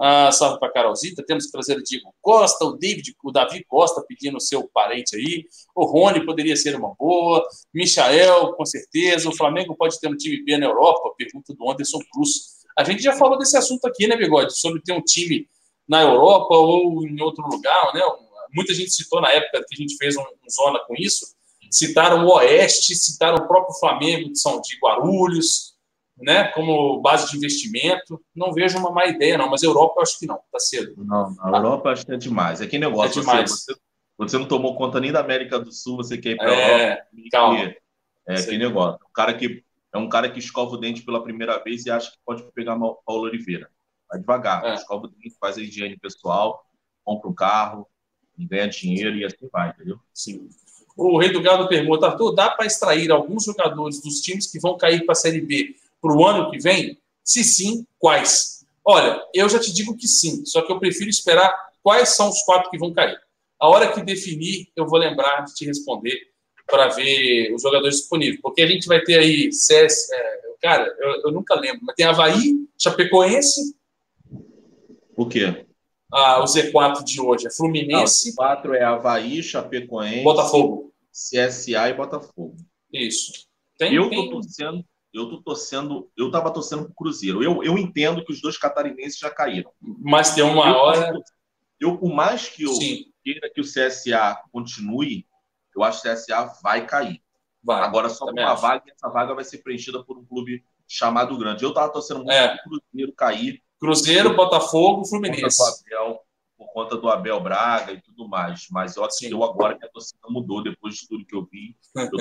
[0.00, 1.24] Ah, salve para Carolzita.
[1.24, 5.46] Temos que trazer o Diego Costa, o David, o Davi Costa pedindo seu parente aí.
[5.74, 7.46] O Rony poderia ser uma boa.
[7.72, 9.28] Michael, com certeza.
[9.28, 11.14] O Flamengo pode ter um time B na Europa?
[11.16, 12.62] Pergunta do Anderson Cruz.
[12.76, 14.58] A gente já falou desse assunto aqui, né, Bigode?
[14.58, 15.46] Sobre ter um time
[15.86, 18.00] na Europa ou em outro lugar, né?
[18.54, 21.26] Muita gente citou na época que a gente fez um, um zona com isso.
[21.70, 25.71] Citaram o Oeste, citaram o próprio Flamengo de São de Guarulhos.
[26.16, 28.20] Né, como base de investimento.
[28.34, 30.94] Não vejo uma má ideia, não, mas Europa eu acho que não, tá cedo.
[31.04, 32.60] Não, a Europa acho que é demais.
[32.60, 33.50] É que negócio, É demais.
[33.50, 33.74] Você,
[34.18, 37.06] você não tomou conta nem da América do Sul, você quer ir para É, Europa.
[37.30, 37.74] calma.
[38.26, 39.00] É que negócio.
[39.08, 42.10] Um cara que, é um cara que escova o dente pela primeira vez e acha
[42.10, 43.68] que pode pegar Paulo Oliveira.
[44.08, 44.74] Vai devagar, É.
[44.74, 46.64] escova o dente, faz a higiene pessoal,
[47.04, 47.86] compra um carro,
[48.38, 49.98] ganha dinheiro e assim vai, entendeu?
[50.12, 50.48] Sim.
[50.96, 54.76] O Rei do Gado pergunta, Arthur, dá para extrair alguns jogadores dos times que vão
[54.76, 56.98] cair para a Série B para o ano que vem?
[57.24, 58.66] Se sim, quais?
[58.84, 62.42] Olha, eu já te digo que sim, só que eu prefiro esperar quais são os
[62.42, 63.16] quatro que vão cair.
[63.60, 66.18] A hora que definir, eu vou lembrar de te responder
[66.66, 71.22] para ver os jogadores disponíveis, porque a gente vai ter aí CS, é, cara, eu,
[71.26, 73.76] eu nunca lembro, mas tem Havaí, Chapecoense,
[75.14, 75.64] Por quê?
[76.12, 80.92] ah, o Z4 de hoje é Não, Fluminense, os quatro é Havaí, Chapecoense, Botafogo.
[81.12, 82.56] CSA e Botafogo.
[82.92, 83.46] Isso.
[83.78, 87.42] Tem, Eu tem- tô torcendo, eu tô torcendo, eu tava torcendo pro Cruzeiro.
[87.42, 89.70] Eu, eu entendo que os dois catarinenses já caíram.
[89.80, 91.12] mas tem uma hora.
[91.78, 95.26] Eu, por mais que eu Sim, queira que o CSA continue,
[95.74, 97.20] eu acho que o CSA vai cair.
[97.62, 97.82] vai.
[97.82, 98.62] Agora só uma acho.
[98.62, 101.64] vaga, e essa vaga vai ser preenchida por um clube chamado Grande.
[101.64, 102.56] Eu tava torcendo muito É.
[102.58, 105.58] pro Cruzeiro cair Cruzeiro, Botafogo, por conta Fluminense.
[105.58, 106.20] do Abel,
[106.56, 108.66] por conta do Abel Braga e tudo mais.
[108.70, 109.30] Mas eu, Sim.
[109.30, 112.18] eu agora que a torcida mudou depois de tudo que eu vi, eu tô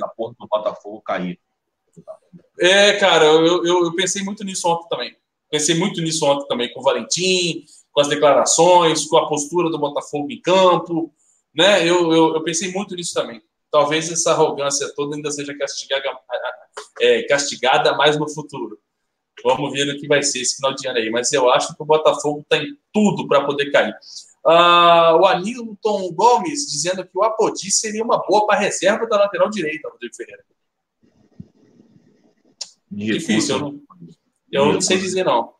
[0.00, 1.38] na porta do Botafogo cair.
[2.58, 5.16] É, cara, eu, eu, eu pensei muito nisso ontem também.
[5.50, 9.78] Pensei muito nisso ontem também, com o Valentim, com as declarações, com a postura do
[9.78, 11.12] Botafogo em campo.
[11.54, 11.82] Né?
[11.82, 13.40] Eu, eu, eu pensei muito nisso também.
[13.70, 16.04] Talvez essa arrogância toda ainda seja castigada,
[17.00, 18.78] é, castigada mais no futuro.
[19.44, 21.10] Vamos ver o que vai ser esse final de ano aí.
[21.10, 23.94] Mas eu acho que o Botafogo tem tudo para poder cair.
[24.46, 29.48] Ah, o Anilton Gomes dizendo que o Apodi seria uma boa para reserva da lateral
[29.48, 30.44] direita, Rodrigo Ferreira.
[32.94, 33.80] Difícil, eu não,
[34.52, 35.52] eu não sei dizer não.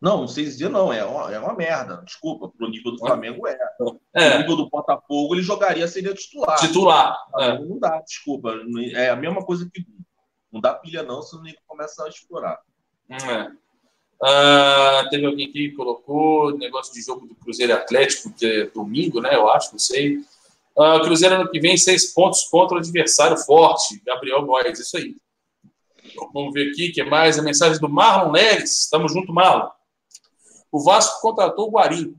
[0.00, 2.02] Não, não sei dizer não, é uma, é uma merda.
[2.04, 3.56] Desculpa, pro nível do Flamengo é.
[3.78, 6.58] Pro É, nível do Botafogo, ele jogaria, seria titular.
[6.58, 7.16] titular.
[7.38, 7.58] É.
[7.58, 8.52] Não dá, desculpa.
[8.94, 9.86] É a mesma coisa que
[10.50, 12.58] não dá pilha não, se o nego começa a explorar.
[13.08, 13.50] É.
[14.24, 19.20] Ah, teve alguém aqui que colocou negócio de jogo do Cruzeiro Atlético, que é domingo,
[19.20, 19.34] né?
[19.34, 20.18] Eu acho, não sei.
[20.78, 24.00] Ah, Cruzeiro ano que vem, seis pontos contra o adversário forte.
[24.04, 25.16] Gabriel Góes, isso aí.
[26.32, 27.38] Vamos ver aqui o que mais.
[27.38, 28.88] A mensagem do Marlon Leres.
[28.90, 29.68] Tamo junto, Marlon.
[30.70, 32.16] O Vasco contratou o Guarim,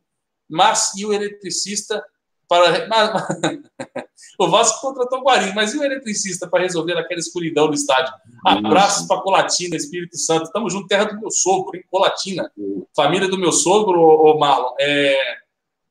[0.49, 2.03] mas e o eletricista
[2.47, 2.87] para.
[4.39, 8.13] o Vasco contratou o Guarim, mas e o eletricista para resolver aquela escuridão no estádio?
[8.45, 10.51] Abraços para Colatina, Espírito Santo.
[10.51, 11.83] Tamo junto, terra do meu sogro, hein?
[11.89, 12.51] Colatina.
[12.95, 14.75] Família do meu sogro, ô Marlon.
[14.79, 15.17] É...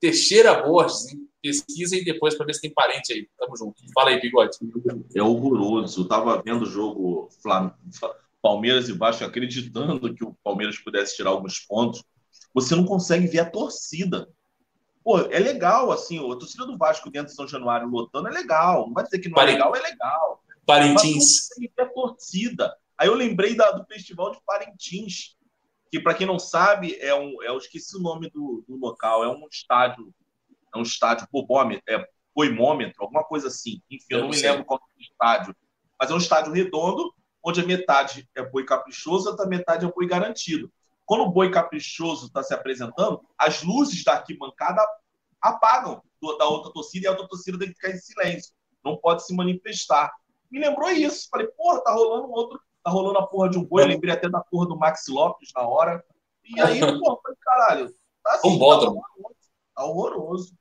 [0.01, 1.32] Teixeira Borges, hein?
[1.43, 3.29] Pesquisem depois para ver se tem parente aí.
[3.39, 3.83] Tamo junto.
[3.93, 4.57] Fala aí, bigode.
[5.15, 6.03] É horroroso.
[6.03, 7.75] Eu tava vendo o jogo Flam...
[8.41, 12.03] Palmeiras e Vasco acreditando que o Palmeiras pudesse tirar alguns pontos.
[12.55, 14.29] Você não consegue ver a torcida.
[15.05, 18.87] Pô, é legal, assim, a torcida do Vasco dentro de São Januário lotando é legal.
[18.87, 20.43] Não vai dizer que não é legal, é legal.
[20.67, 21.49] Mas não Parintins.
[21.49, 22.77] consegue ver a torcida.
[22.99, 25.37] Aí eu lembrei da- do Festival de Parintins,
[25.91, 27.43] que, para quem não sabe, é um.
[27.43, 30.13] É, eu esqueci o nome do, do local, é um estádio.
[30.75, 33.83] É um estádio bobômetro, é poimômetro, alguma coisa assim.
[33.91, 34.51] Enfim, eu, Eu não me sei.
[34.51, 35.57] lembro qual é o estádio.
[35.99, 37.13] Mas é um estádio redondo,
[37.45, 40.73] onde a metade é boi caprichoso, a outra metade é boi garantido.
[41.05, 44.85] Quando o boi caprichoso está se apresentando, as luzes da arquibancada
[45.41, 46.03] apagam
[46.39, 48.53] da outra torcida e a outra torcida tem que ficar em silêncio.
[48.85, 50.13] Não pode se manifestar.
[50.51, 51.29] Me lembrou isso.
[51.29, 53.83] Falei, porra, tá rolando um outro, tá rolando a porra de um boi.
[53.83, 56.05] Eu lembrei até da porra do Max Lopes na hora.
[56.45, 59.03] E aí, porra, falei, caralho, tá assim, Um tá horroroso.
[59.75, 60.55] Tá horroroso.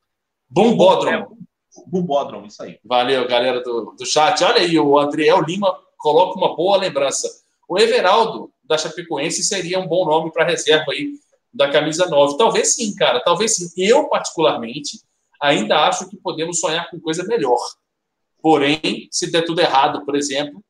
[0.52, 1.38] Bumbódromo.
[1.38, 2.78] É, Bumbódromo, isso aí.
[2.84, 4.44] Valeu, galera do, do chat.
[4.44, 7.30] Olha aí, o Adriel Lima coloca uma boa lembrança.
[7.70, 11.14] O Everaldo, da Chapecoense, seria um bom nome para reserva aí
[11.54, 12.38] da camisa 9.
[12.38, 13.70] Talvez sim, cara, talvez sim.
[13.78, 15.00] Eu, particularmente,
[15.42, 17.60] ainda acho que podemos sonhar com coisa melhor.
[18.42, 20.62] Porém, se der tudo errado, por exemplo,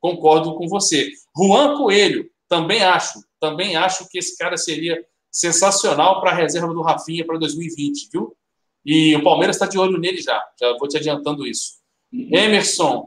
[0.00, 1.12] concordo com você.
[1.36, 3.20] Juan Coelho, também acho.
[3.38, 8.36] Também acho que esse cara seria sensacional para a reserva do Rafinha para 2020, viu?
[8.84, 10.42] E o Palmeiras está de olho nele já.
[10.60, 11.78] Já vou te adiantando isso.
[12.12, 13.06] Emerson,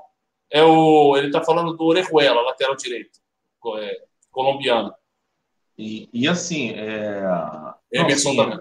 [0.52, 3.20] é o, ele está falando do Orejuela, lateral direito,
[3.78, 4.94] é, colombiano.
[5.78, 7.22] E, e assim, é...
[7.22, 8.60] não, Emerson assim, também.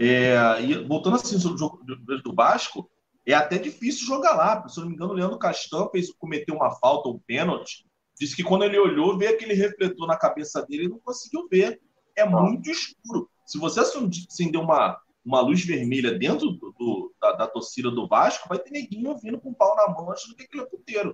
[0.00, 2.90] É, e voltando assim sobre o jogo do, do Vasco,
[3.26, 4.66] é até difícil jogar lá.
[4.68, 7.84] Se eu não me engano, o Leandro Castan fez, cometeu uma falta, um pênalti.
[8.18, 11.80] Disse que quando ele olhou, veio aquele refletor na cabeça dele e não conseguiu ver.
[12.16, 13.28] É muito escuro.
[13.44, 14.98] Se você acender uma,
[15.28, 19.38] uma luz vermelha dentro do, do- da, da torcida do Vasco, vai ter neguinho vindo
[19.38, 21.10] com o pau na mão achando que aquilo é puteiro.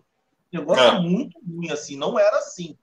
[0.53, 0.97] O negócio É.
[0.97, 1.97] é muito ruim, assim.
[1.97, 2.79] Não era assim.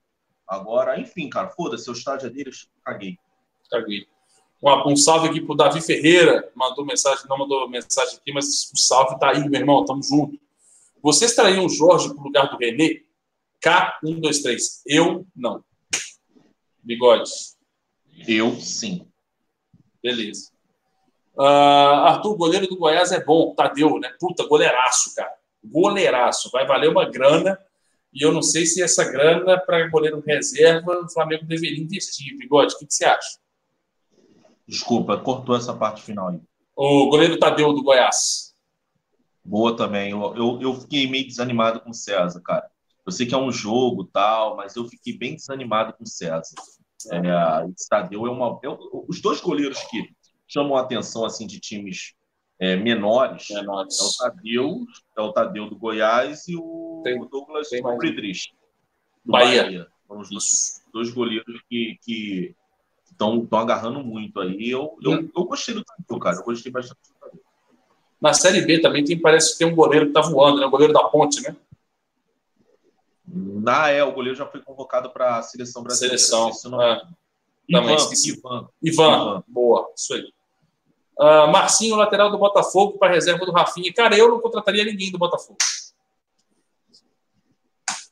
[0.46, 3.16] Agora, enfim, cara, foda-se, o estádio é deles, caguei.
[3.70, 4.06] Caguei.
[4.62, 8.76] Um, um salve aqui pro Davi Ferreira, mandou mensagem, não mandou mensagem aqui, mas o
[8.76, 10.38] salve tá aí, meu irmão, tamo junto.
[11.02, 13.00] Vocês trariam o Jorge pro lugar do René?
[13.64, 14.82] K123.
[14.86, 15.64] Eu não.
[16.82, 17.30] Bigode.
[18.28, 19.06] Eu, sim.
[20.02, 20.51] Beleza.
[21.38, 23.54] Ah, Arthur, goleiro do Goiás é bom.
[23.54, 24.12] Tadeu, né?
[24.20, 25.32] Puta, goleiraço, cara.
[25.64, 26.50] Goleiraço.
[26.50, 27.58] Vai valer uma grana.
[28.12, 32.36] E eu não sei se essa grana para goleiro reserva o Flamengo deveria investir.
[32.36, 33.38] Bigode, o que, que você acha?
[34.68, 36.40] Desculpa, cortou essa parte final aí.
[36.76, 38.54] O goleiro Tadeu do Goiás.
[39.44, 40.10] Boa também.
[40.10, 42.70] Eu, eu, eu fiquei meio desanimado com o César, cara.
[43.04, 46.54] Eu sei que é um jogo tal, mas eu fiquei bem desanimado com o César.
[47.10, 47.20] É,
[47.90, 48.60] Tadeu é uma.
[48.62, 48.68] é-
[49.08, 50.08] os dois goleiros que
[50.52, 52.14] chamam a atenção assim de times
[52.60, 53.86] é, menores É é o.
[54.18, 54.86] Tadeu,
[55.16, 57.96] é o Tadeu do Goiás e o Tem- Douglas tem mais.
[57.98, 58.52] Friedrich
[59.24, 59.62] do Bahia.
[59.64, 59.86] Bahia.
[60.06, 62.54] São os dois, dois goleiros que que
[63.10, 64.70] estão agarrando muito aí.
[64.70, 65.30] Eu, eu, Hum.
[65.36, 66.36] eu gostei do Tadeu, cara.
[66.36, 67.40] Eu gostei bastante do Tadeu.
[68.20, 70.66] Na Série B também tem, parece que tem um goleiro que tá voando, né?
[70.66, 71.56] O goleiro da ponte, né?
[73.26, 76.18] Na é, o goleiro já foi convocado para a seleção brasileira.
[76.18, 76.48] Seleção.
[76.50, 76.84] Esqueci o nome.
[76.84, 77.02] É.
[77.68, 78.30] Ivan, esqueci.
[78.36, 78.68] Ivan.
[78.82, 79.44] Ivan, Ivan.
[79.48, 80.32] boa, isso aí.
[81.18, 83.92] Ah, Marcinho, lateral do Botafogo, para reserva do Rafinha.
[83.92, 85.58] Cara, eu não contrataria ninguém do Botafogo.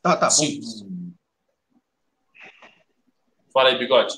[0.03, 0.31] Tá, tá.
[0.31, 0.61] Sim.
[0.61, 0.91] Vamos...
[3.53, 4.15] Fala aí, bigode.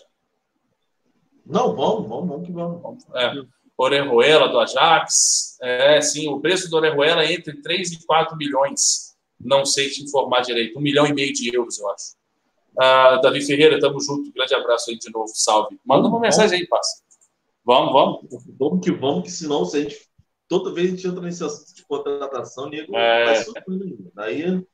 [1.44, 3.04] Não, vamos, vamos, vamos que vamos.
[3.14, 3.32] É.
[3.76, 5.58] Orejuela do Ajax.
[5.60, 9.16] É, sim, o preço do Orejuela é entre 3 e 4 milhões.
[9.40, 10.78] Não sei te informar direito.
[10.78, 12.14] Um milhão e meio de euros, eu acho.
[12.78, 14.32] Ah, Davi Ferreira, tamo junto.
[14.32, 15.30] Grande abraço aí de novo.
[15.34, 15.78] Salve.
[15.84, 17.02] Manda uma Vamos, mensagem aí, passa.
[17.64, 18.46] Vamos, vamos.
[18.58, 20.08] Vamos que vamos, que senão se a gente.
[20.48, 23.44] Toda vez a gente entra nesse assunto de contratação, nego É.
[23.44, 23.64] vai.
[24.14, 24.66] Daí.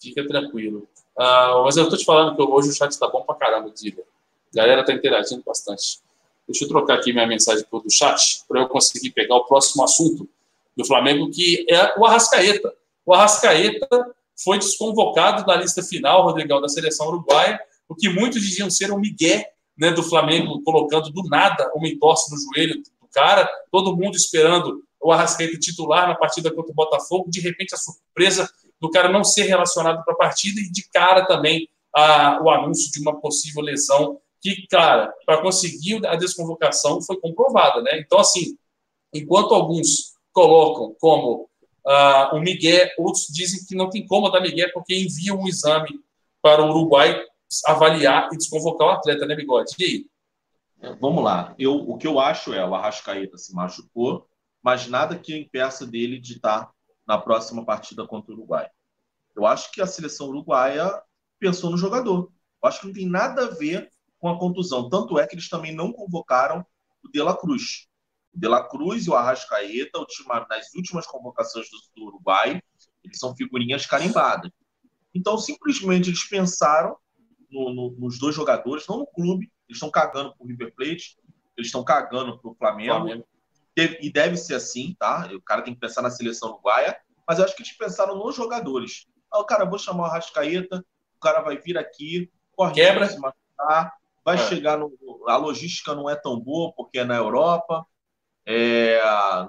[0.00, 0.88] Fica tranquilo.
[1.18, 4.02] Ah, mas eu tô te falando que hoje o chat tá bom pra caramba, Diga.
[4.02, 6.00] A galera tá interagindo bastante.
[6.46, 9.82] Deixa eu trocar aqui minha mensagem pro do chat para eu conseguir pegar o próximo
[9.82, 10.28] assunto
[10.76, 12.74] do Flamengo, que é o Arrascaeta.
[13.06, 18.68] O Arrascaeta foi desconvocado da lista final, Rodrigão, da seleção uruguaia, o que muitos diziam
[18.70, 23.48] ser um migué né, do Flamengo, colocando do nada uma entorse no joelho do cara,
[23.70, 28.50] todo mundo esperando o Arrascaeta titular na partida contra o Botafogo, de repente a surpresa
[28.80, 32.90] do cara não ser relacionado para a partida e de cara também a, o anúncio
[32.90, 37.98] de uma possível lesão que, cara, para conseguir a desconvocação foi comprovada, né?
[37.98, 38.58] Então, assim,
[39.12, 41.48] enquanto alguns colocam como
[41.86, 45.88] ah, um Miguel, outros dizem que não tem como dar Miguel porque enviam um exame
[46.42, 47.22] para o Uruguai
[47.66, 49.74] avaliar e desconvocar o atleta, né, Bigode?
[49.78, 50.06] E aí?
[51.00, 51.54] Vamos lá.
[51.58, 54.28] Eu, o que eu acho é o Arrascaeta se machucou,
[54.62, 56.70] mas nada que impeça dele de estar
[57.06, 58.68] na próxima partida contra o Uruguai.
[59.34, 61.02] Eu acho que a seleção uruguaia
[61.38, 62.32] pensou no jogador.
[62.62, 64.88] Eu acho que não tem nada a ver com a contusão.
[64.88, 66.64] Tanto é que eles também não convocaram
[67.02, 67.88] o De La Cruz.
[68.32, 69.98] O De La Cruz e o Arrascaeta,
[70.48, 72.62] nas últimas convocações do, do Uruguai,
[73.02, 74.50] eles são figurinhas carimbadas.
[75.12, 76.96] Então, simplesmente, eles pensaram
[77.54, 79.50] no, no, nos dois jogadores, não no clube.
[79.68, 81.16] Eles estão cagando para o River Plate,
[81.56, 82.94] eles estão cagando para o Flamengo.
[82.94, 83.26] Flamengo.
[83.76, 85.28] Deve- e deve ser assim, tá?
[85.32, 86.96] O cara tem que pensar na seleção uruguaia,
[87.26, 89.06] mas eu acho que eles pensaram nos jogadores.
[89.32, 90.84] Ah, o cara, vou chamar o Arrascaeta,
[91.16, 93.08] o cara vai vir aqui, corre Quebra.
[93.08, 93.94] se machucar,
[94.24, 94.48] vai É.
[94.48, 94.92] chegar no.
[95.26, 97.84] A logística não é tão boa, porque é na Europa.
[98.46, 99.00] É,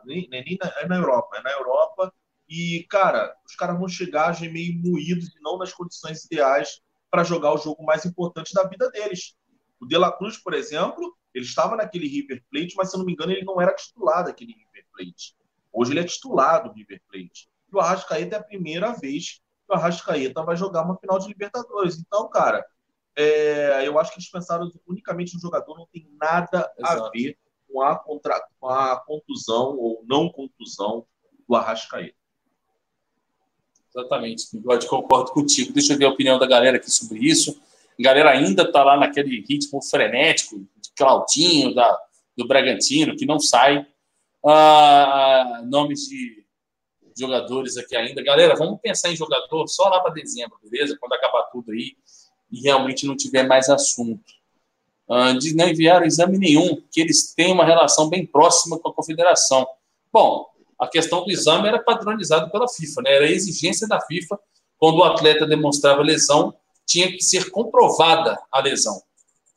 [0.06, 2.14] nem, nem na, é na Europa, é na Europa.
[2.48, 6.82] E, cara, os caras vão chegar já meio moídos e não nas condições ideais
[7.16, 9.38] para jogar o jogo mais importante da vida deles.
[9.80, 13.06] O De La Cruz, por exemplo, ele estava naquele River Plate, mas se eu não
[13.06, 15.34] me engano, ele não era titular daquele River Plate.
[15.72, 17.50] Hoje ele é titular do River Plate.
[17.72, 19.36] E o Arrascaeta é a primeira vez
[19.66, 21.98] que o Arrascaeta vai jogar uma final de Libertadores.
[21.98, 22.66] Então, cara,
[23.16, 27.12] é, eu acho que eles pensaram unicamente no jogador, não tem nada a Exato.
[27.14, 27.38] ver
[27.72, 31.08] com a, contra, com a contusão ou não contusão
[31.48, 32.18] do Arrascaeta.
[33.96, 35.72] Exatamente, Bigode, concordo contigo.
[35.72, 37.58] Deixa eu ver a opinião da galera aqui sobre isso.
[37.98, 41.98] A galera ainda está lá naquele ritmo frenético de Claudinho, da,
[42.36, 43.88] do Bragantino, que não sai.
[44.46, 46.46] Ah, nomes de
[47.18, 48.22] jogadores aqui ainda.
[48.22, 50.98] Galera, vamos pensar em jogador só lá para dezembro, beleza?
[51.00, 51.96] Quando acabar tudo aí
[52.52, 54.26] e realmente não tiver mais assunto.
[55.10, 59.66] Ah, não enviaram exame nenhum, que eles têm uma relação bem próxima com a confederação.
[60.12, 60.46] Bom,
[60.80, 63.16] a questão do exame era padronizado pela FIFA, né?
[63.16, 64.40] Era a exigência da FIFA
[64.78, 66.54] quando o atleta demonstrava lesão,
[66.86, 69.02] tinha que ser comprovada a lesão,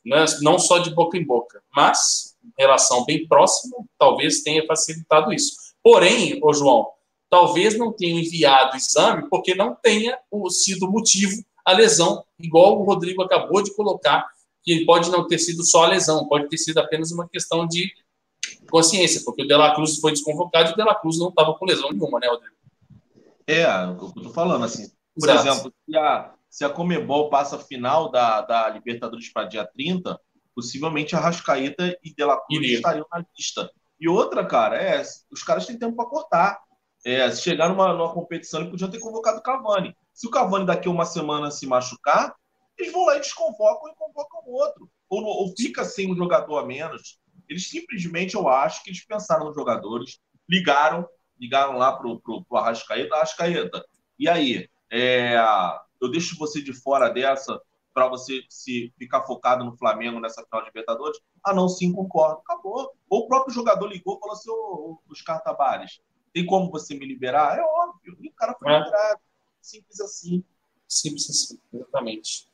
[0.05, 0.25] né?
[0.41, 5.55] não só de boca em boca, mas relação bem próxima, talvez tenha facilitado isso.
[5.83, 6.87] Porém, ô João,
[7.29, 10.17] talvez não tenha enviado o exame porque não tenha
[10.49, 14.25] sido motivo a lesão, igual o Rodrigo acabou de colocar,
[14.63, 17.91] que pode não ter sido só a lesão, pode ter sido apenas uma questão de
[18.69, 21.53] consciência, porque o De La Cruz foi desconvocado e o De La Cruz não estava
[21.53, 22.55] com lesão nenhuma, né, Rodrigo?
[23.47, 24.89] É, o que eu tô falando, assim,
[25.19, 25.47] por Exato.
[25.47, 30.19] exemplo, se a, se a Comebol passa a final da, da Libertadores para dia 30,
[30.55, 32.77] possivelmente a Rascaeta e De La Cruz Iria.
[32.77, 33.71] estariam na lista.
[33.99, 35.01] E outra, cara, é,
[35.31, 36.59] os caras têm tempo para cortar.
[37.05, 39.95] É, se chegar numa, numa competição, eles podiam ter convocado o Cavani.
[40.13, 42.35] Se o Cavani daqui a uma semana se machucar,
[42.77, 44.89] eles vão lá e desconvocam e convocam outro.
[45.09, 47.19] Ou, ou fica sem um jogador a menos.
[47.49, 51.07] Eles simplesmente, eu acho, que eles pensaram nos jogadores, ligaram,
[51.39, 53.83] ligaram lá pro, pro, pro Arrascaeta, Arrascaeta.
[54.17, 55.35] E aí, é,
[55.99, 57.59] eu deixo você de fora dessa
[57.93, 61.19] para você se ficar focado no Flamengo nessa final de Libertadores?
[61.43, 62.39] Ah, não, sim, concordo.
[62.39, 62.93] Acabou.
[63.09, 65.99] Ou o próprio jogador ligou e falou assim, ô, ô, Oscar Tabares,
[66.33, 67.57] tem como você me liberar?
[67.57, 68.17] É óbvio.
[68.21, 68.77] E o cara foi É.
[68.79, 69.19] liberado.
[69.61, 70.43] Simples assim.
[70.87, 72.48] Simples assim, exatamente.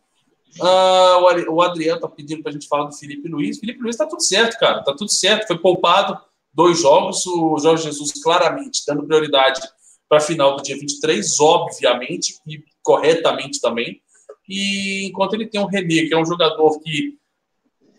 [0.62, 3.60] Ah, o Adriano tá pedindo pra gente falar do Felipe Luiz.
[3.60, 4.84] Felipe Luiz tá tudo certo, cara.
[4.84, 5.48] Tá tudo certo.
[5.48, 6.18] Foi poupado
[6.54, 7.26] dois jogos.
[7.26, 9.62] O Jorge Jesus claramente dando prioridade
[10.08, 14.02] para a final do dia 23, obviamente, e corretamente também.
[14.48, 17.18] E enquanto ele tem o René, que é um jogador que,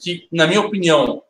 [0.01, 1.23] que na minha opinião,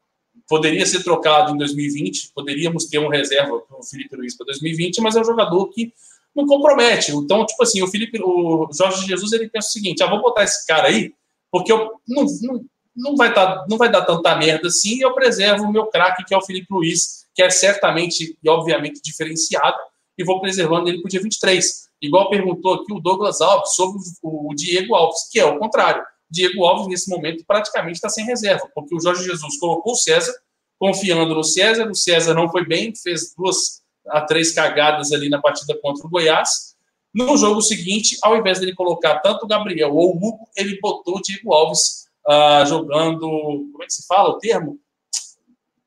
[0.49, 5.01] poderia ser trocado em 2020, poderíamos ter um reserva para o Felipe Luiz para 2020,
[5.01, 5.93] mas é um jogador que
[6.37, 7.13] não compromete.
[7.13, 10.45] Então, tipo assim, o Felipe, o Jorge Jesus, ele pensa o seguinte: ah, vou botar
[10.45, 11.15] esse cara aí,
[11.51, 12.65] porque eu não, não,
[12.95, 16.25] não, vai dar, não vai dar tanta merda assim, e eu preservo o meu craque,
[16.25, 19.77] que é o Felipe Luiz, que é certamente e obviamente diferenciado,
[20.19, 21.87] e vou preservando ele para o dia 23.
[22.03, 26.05] Igual perguntou aqui o Douglas Alves sobre o Diego Alves, que é o contrário.
[26.31, 30.35] Diego Alves, nesse momento, praticamente está sem reserva, porque o Jorge Jesus colocou o César,
[30.79, 35.41] confiando no César, o César não foi bem, fez duas a três cagadas ali na
[35.41, 36.77] partida contra o Goiás.
[37.15, 41.17] No jogo seguinte, ao invés dele colocar tanto o Gabriel ou o Hugo, ele botou
[41.17, 43.21] o Diego Alves ah, jogando.
[43.21, 44.79] Como é que se fala o termo?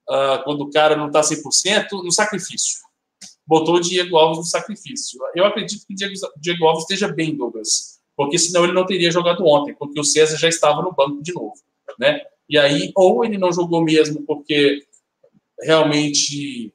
[0.09, 2.79] Ah, quando o cara não está 100%, no sacrifício.
[3.45, 5.19] Botou o Diego Alves no sacrifício.
[5.35, 9.11] Eu acredito que o Diego, Diego Alves esteja bem, Douglas, porque senão ele não teria
[9.11, 11.53] jogado ontem, porque o César já estava no banco de novo.
[11.99, 12.21] Né?
[12.49, 14.83] E aí, ou ele não jogou mesmo porque
[15.61, 16.73] realmente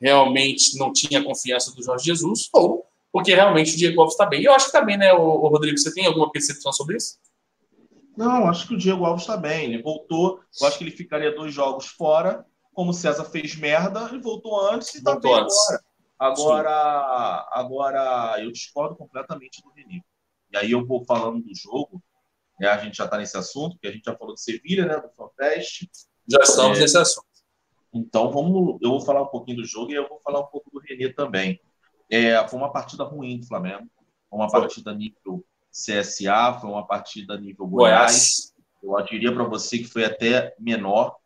[0.00, 4.42] realmente não tinha confiança do Jorge Jesus, ou porque realmente o Diego Alves está bem.
[4.42, 5.78] Eu acho que está bem, né, o, Rodrigo?
[5.78, 7.16] Você tem alguma percepção sobre isso?
[8.16, 9.72] Não, acho que o Diego Alves está bem.
[9.72, 10.40] Ele voltou.
[10.60, 12.44] Eu acho que ele ficaria dois jogos fora.
[12.72, 15.56] Como o César fez merda, ele voltou antes e está bem antes.
[16.18, 16.64] agora.
[16.72, 20.00] Agora, agora, eu discordo completamente do René.
[20.52, 22.02] E aí eu vou falando do jogo.
[22.60, 24.96] né, a gente já está nesse assunto, porque a gente já falou de Sevilha, né,
[25.00, 25.88] do Fanfest.
[26.28, 26.82] Já estamos É.
[26.82, 27.26] nesse assunto.
[27.94, 30.68] Então vamos, eu vou falar um pouquinho do jogo e eu vou falar um pouco
[30.70, 31.60] do René também.
[32.10, 33.88] É, foi uma partida ruim do Flamengo,
[34.28, 34.60] foi uma Foi.
[34.60, 38.52] partida nível CSA, foi uma partida nível Goiás.
[38.82, 39.00] Goiás.
[39.00, 41.16] Eu diria para você que foi até menor.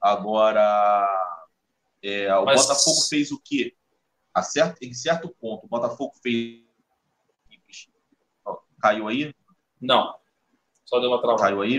[0.00, 1.06] Agora,
[2.02, 3.74] é, o Mas- Botafogo fez o quê?
[4.32, 6.62] A certo, em certo ponto, o Botafogo fez.
[8.80, 9.34] Caiu aí?
[9.80, 10.14] Não.
[10.84, 11.42] Só deu uma travada.
[11.42, 11.78] Caiu aí?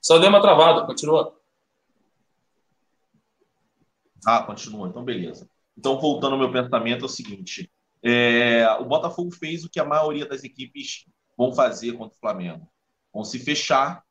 [0.00, 1.36] Só deu uma travada, continua.
[4.26, 5.48] Ah, continua, então beleza.
[5.76, 7.70] Então, voltando ao meu pensamento, é o seguinte:
[8.02, 12.68] é, o Botafogo fez o que a maioria das equipes vão fazer contra o Flamengo.
[13.12, 14.02] Vão se fechar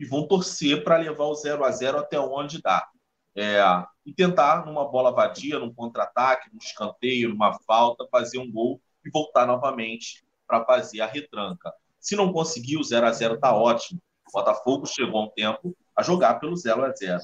[0.00, 2.88] e vão torcer para levar o 0 a 0 até onde dá.
[3.34, 3.60] É,
[4.04, 9.10] e tentar, numa bola vadia, num contra-ataque, num escanteio, numa falta, fazer um gol e
[9.10, 11.72] voltar novamente para fazer a retranca.
[11.98, 14.00] Se não conseguir, o 0 a 0 está ótimo.
[14.28, 17.20] O Botafogo chegou a um tempo a jogar pelo 0 a 0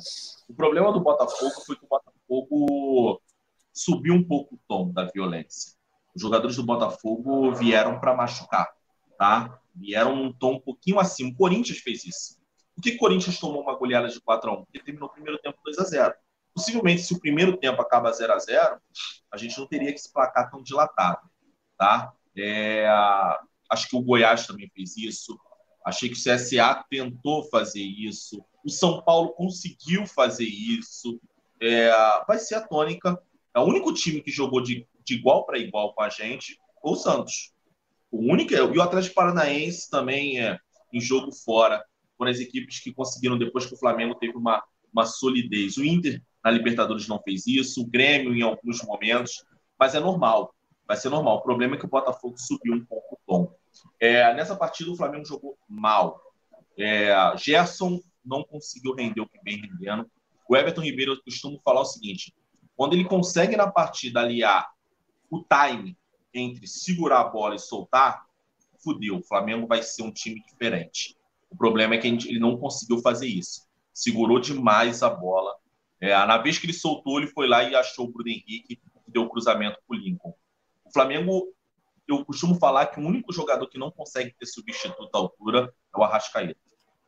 [0.49, 3.23] O problema do Botafogo foi que o Botafogo
[3.73, 5.73] subiu um pouco o tom da violência.
[6.15, 8.69] Os jogadores do Botafogo vieram para machucar,
[9.17, 9.61] tá?
[9.75, 11.31] Vieram num tom um pouquinho acima.
[11.31, 12.39] O Corinthians fez isso.
[12.75, 15.39] Por que o Corinthians tomou uma goleada de 4 a 1 Porque terminou o primeiro
[15.39, 16.15] tempo 2 a 0
[16.55, 18.81] Possivelmente, se o primeiro tempo acaba 0 a 0
[19.31, 21.21] a gente não teria que esse placar tão dilatado,
[21.77, 22.13] tá?
[22.37, 22.87] É,
[23.71, 25.39] acho que o Goiás também fez isso.
[25.85, 28.45] Achei que o CSA tentou fazer isso.
[28.65, 31.21] O São Paulo conseguiu fazer isso.
[31.61, 31.91] É,
[32.27, 33.21] vai ser a tônica.
[33.55, 36.93] É o único time que jogou de, de igual para igual com a gente foi
[36.93, 37.53] o Santos.
[38.11, 40.59] O único, e o Atlético Paranaense também é
[40.93, 41.85] em jogo fora.
[42.17, 44.63] Foram as equipes que conseguiram, depois que o Flamengo teve uma,
[44.93, 45.77] uma solidez.
[45.77, 49.45] O Inter na Libertadores não fez isso, o Grêmio em alguns momentos,
[49.79, 50.55] mas é normal.
[50.87, 51.37] Vai ser normal.
[51.37, 53.55] O problema é que o Botafogo subiu um pouco o tom.
[54.01, 56.21] É, nessa partida, o Flamengo jogou mal.
[56.77, 60.11] É, Gerson não conseguiu render o que vem rendendo.
[60.49, 62.35] O Everton Ribeiro, eu costumo falar o seguinte:
[62.77, 64.71] quando ele consegue na partida aliar
[65.31, 65.97] o time
[66.33, 68.27] entre segurar a bola e soltar,
[68.83, 69.19] fudeu.
[69.19, 71.17] O Flamengo vai ser um time diferente.
[71.51, 73.67] O problema é que ele não conseguiu fazer isso.
[73.93, 75.55] Segurou demais a bola.
[76.01, 78.83] É, na vez que ele soltou, ele foi lá e achou o Bruno Henrique que
[79.09, 80.35] deu o cruzamento para o Lincoln.
[80.85, 81.53] O Flamengo,
[82.09, 85.99] eu costumo falar que o único jogador que não consegue ter substituto à altura é
[85.99, 86.59] o Arrascaeta.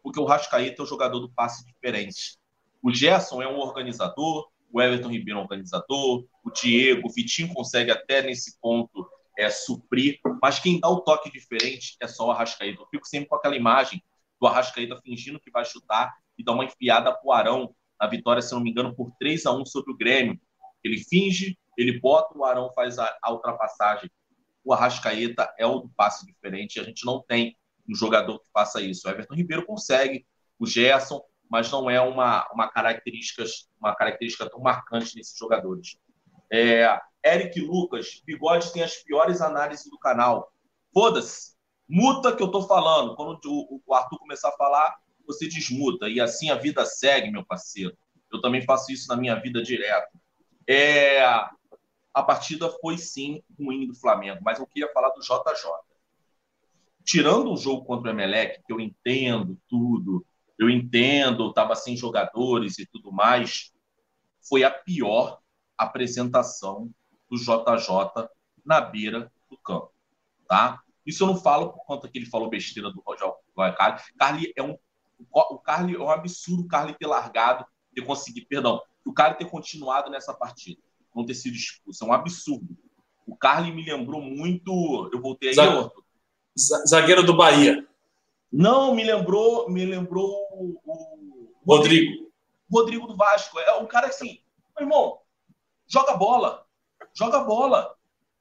[0.03, 2.39] Porque o Arrascaeta é o jogador do passe diferente.
[2.83, 7.53] O Gerson é um organizador, o Everton Ribeiro é um organizador, o Diego, o Vitinho
[7.53, 12.31] consegue até nesse ponto é, suprir, mas quem dá o toque diferente é só o
[12.31, 12.81] Arrascaeta.
[12.81, 14.03] Eu fico sempre com aquela imagem
[14.41, 18.53] do Arrascaeta fingindo que vai chutar e dá uma enfiada pro Arão na vitória, se
[18.53, 20.41] não me engano, por 3 a 1 sobre o Grêmio.
[20.83, 24.11] Ele finge, ele bota, o Arão faz a, a ultrapassagem.
[24.65, 27.57] O Arrascaeta é do passe diferente, a gente não tem
[27.89, 29.07] um jogador que faça isso.
[29.07, 30.27] O Everton Ribeiro consegue,
[30.59, 33.45] o Gerson, mas não é uma, uma, característica,
[33.81, 35.99] uma característica tão marcante nesses jogadores.
[36.53, 40.53] É, Eric Lucas, Bigode tem as piores análises do canal.
[40.93, 41.55] Foda-se,
[41.89, 43.17] muta que eu tô falando.
[43.17, 44.97] Quando o, o Arthur começar a falar,
[45.27, 46.09] você desmuta.
[46.09, 47.97] E assim a vida segue, meu parceiro.
[48.33, 50.17] Eu também faço isso na minha vida direto.
[50.69, 51.21] É,
[52.13, 55.71] a partida foi sim ruim do Flamengo, mas eu queria falar do JJ.
[57.05, 60.25] Tirando o jogo contra o Emelec, que eu entendo tudo,
[60.59, 63.73] eu entendo, estava sem jogadores e tudo mais,
[64.49, 65.41] foi a pior
[65.77, 66.91] apresentação
[67.31, 68.29] do JJ
[68.65, 69.93] na beira do campo,
[70.47, 70.83] tá?
[71.07, 73.35] Isso eu não falo por conta que ele falou besteira do Rogério
[73.77, 74.01] Carly.
[74.19, 74.77] Carly é um
[75.33, 79.51] o Carly é um absurdo o Carly ter largado, ter conseguido, perdão, o Carly ter
[79.51, 80.81] continuado nessa partida,
[81.15, 82.77] não ter sido expulso, é um absurdo.
[83.27, 85.93] O Carly me lembrou muito, eu voltei aí, Zagueiro,
[86.87, 87.87] zagueiro do Bahia.
[88.53, 92.31] Não, me lembrou, me lembrou o, o Rodrigo.
[92.71, 93.59] Rodrigo do Vasco.
[93.59, 94.41] É um cara assim,
[94.77, 95.19] meu irmão,
[95.87, 96.67] joga bola,
[97.15, 97.95] joga bola.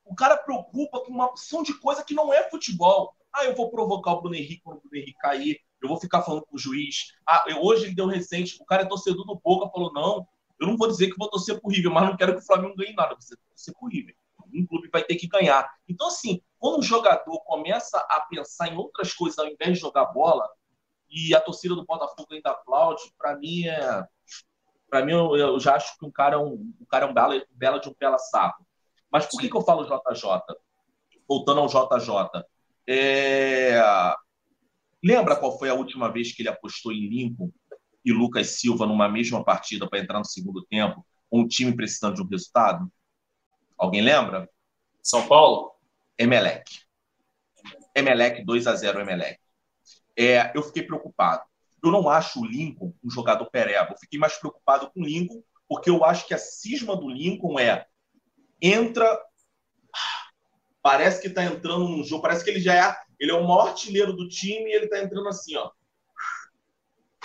[0.05, 3.15] O cara preocupa com uma opção de coisa que não é futebol.
[3.31, 5.59] Ah, eu vou provocar o Bruno Henrique quando o Bruno Henrique cair.
[5.81, 7.13] Eu vou ficar falando com o juiz.
[7.27, 8.57] Ah, eu, hoje ele deu recente.
[8.59, 10.27] O cara é torcedor do Boca, falou: não,
[10.59, 12.75] eu não vou dizer que vou torcer por River, mas não quero que o Flamengo
[12.75, 13.15] ganhe nada.
[13.15, 14.15] Você torcer por River.
[14.53, 15.69] Um clube vai ter que ganhar.
[15.87, 20.05] Então, assim, quando o jogador começa a pensar em outras coisas ao invés de jogar
[20.05, 20.49] bola,
[21.09, 24.03] e a torcida do Botafogo ainda aplaude, para mim é.
[24.89, 27.13] Para mim, eu, eu, já acho que um cara é um, um, cara é um
[27.13, 28.65] bela, bela de um bela sapo.
[29.11, 30.55] Mas por que, que eu falo JJ?
[31.27, 32.43] Voltando ao JJ.
[32.87, 33.79] É...
[35.03, 37.51] Lembra qual foi a última vez que ele apostou em Lincoln
[38.03, 42.15] e Lucas Silva numa mesma partida para entrar no segundo tempo, com um time precisando
[42.15, 42.91] de um resultado?
[43.77, 44.49] Alguém lembra?
[45.01, 45.71] São Paulo?
[46.17, 46.79] Emelec.
[47.95, 49.39] Emelec 2 a 0 Emelec.
[50.17, 51.43] É, eu fiquei preocupado.
[51.83, 53.91] Eu não acho o Lincoln um jogador pereba.
[53.91, 57.57] Eu fiquei mais preocupado com o Lincoln, porque eu acho que a cisma do Lincoln
[57.57, 57.85] é
[58.61, 59.07] entra
[60.81, 63.69] parece que está entrando num jogo, parece que ele já é, ele é o maior
[63.69, 65.71] artilheiro do time e ele está entrando assim, ó.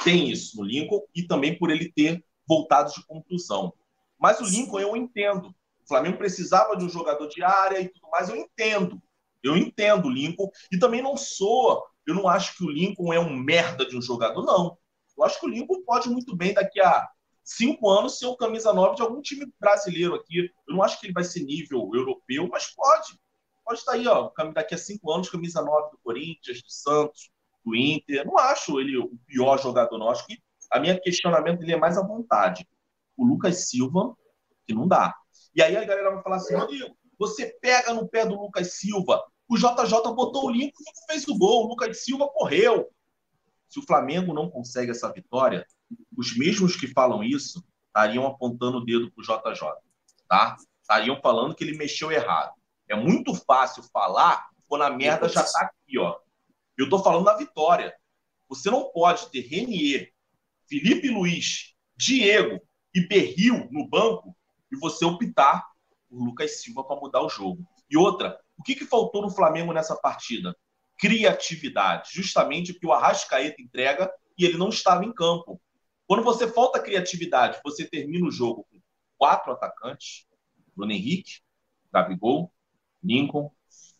[0.05, 3.73] Tem isso no Lincoln e também por ele ter voltado de contusão.
[4.19, 5.49] Mas o Lincoln eu entendo.
[5.49, 9.03] O Flamengo precisava de um jogador de área e tudo mais, eu entendo.
[9.43, 13.21] Eu entendo o Lincoln e também não sou, eu não acho que o Lincoln é
[13.21, 14.79] um merda de um jogador, não.
[15.17, 17.09] Eu acho que o Lincoln pode muito bem daqui a
[17.43, 20.51] cinco anos ser o camisa 9 de algum time brasileiro aqui.
[20.67, 23.19] Eu não acho que ele vai ser nível europeu, mas pode
[23.65, 27.31] pode estar aí, ó, daqui a cinco anos, camisa 9 do Corinthians, do Santos,
[27.65, 28.27] do Inter.
[28.27, 30.11] Não acho ele o pior jogador, não.
[30.11, 30.39] Acho que
[30.71, 32.67] a minha questionamento dele é mais à vontade.
[33.17, 34.17] O Lucas Silva,
[34.67, 35.15] que não dá.
[35.55, 39.25] E aí a galera vai falar assim, Rodrigo, você pega no pé do Lucas Silva.
[39.49, 41.65] O JJ botou o link e fez o gol.
[41.65, 42.89] O Lucas Silva correu.
[43.69, 45.67] Se o Flamengo não consegue essa vitória,
[46.17, 49.69] os mesmos que falam isso estariam apontando o dedo para o JJ.
[50.29, 50.57] Tá?
[50.81, 52.53] Estariam falando que ele mexeu errado.
[52.89, 56.19] É muito fácil falar quando a merda já tá aqui, ó.
[56.77, 57.95] Eu tô falando da vitória.
[58.49, 60.13] Você não pode ter Renier,
[60.69, 62.61] Felipe Luiz, Diego
[62.95, 64.37] e Berril no banco
[64.71, 65.65] e você optar
[66.09, 67.65] por Lucas Silva para mudar o jogo.
[67.89, 70.57] E outra, o que, que faltou no Flamengo nessa partida?
[70.99, 72.11] Criatividade.
[72.13, 75.61] Justamente o que o Arrascaeta entrega e ele não estava em campo.
[76.07, 78.81] Quando você falta criatividade, você termina o jogo com
[79.17, 80.27] quatro atacantes,
[80.77, 81.41] Bruno Henrique,
[81.93, 82.53] Gabigol,
[83.03, 83.51] Lincoln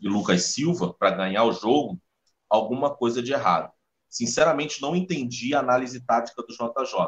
[0.01, 2.01] e Lucas Silva para ganhar o jogo,
[2.49, 3.73] alguma coisa de errado.
[4.09, 7.07] Sinceramente, não entendi a análise tática do JJ.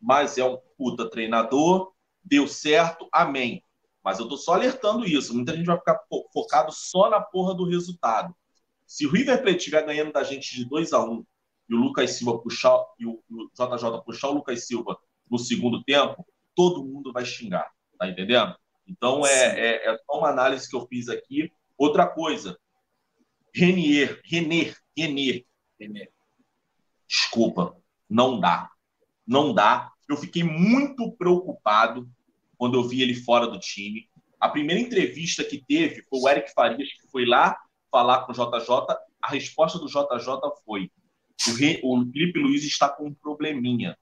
[0.00, 1.92] Mas é um puta treinador,
[2.24, 3.62] deu certo, amém.
[4.02, 5.34] Mas eu tô só alertando isso.
[5.34, 6.00] Muita gente vai ficar
[6.32, 8.34] focado só na porra do resultado.
[8.86, 11.24] Se o River Plate estiver ganhando da gente de 2 a 1 um,
[11.68, 13.22] e o Lucas Silva puxar e o,
[13.54, 14.98] JJ puxar o Lucas Silva
[15.30, 18.56] no segundo tempo, todo mundo vai xingar, tá entendendo?
[18.86, 21.52] Então, é, é, é, só uma análise que eu fiz aqui.
[21.78, 22.58] Outra coisa,
[23.54, 25.44] Renier, Renner, Renner,
[25.78, 26.10] Renner.
[27.08, 27.76] Desculpa,
[28.08, 28.70] não dá.
[29.26, 29.90] Não dá.
[30.08, 32.08] Eu fiquei muito preocupado
[32.56, 34.08] quando eu vi ele fora do time.
[34.38, 37.56] A primeira entrevista que teve foi o Eric Farias, que foi lá
[37.90, 38.96] falar com o JJ.
[39.22, 40.90] A resposta do JJ foi:
[41.48, 41.80] o, Re...
[41.82, 43.96] o Felipe Luiz está com um probleminha.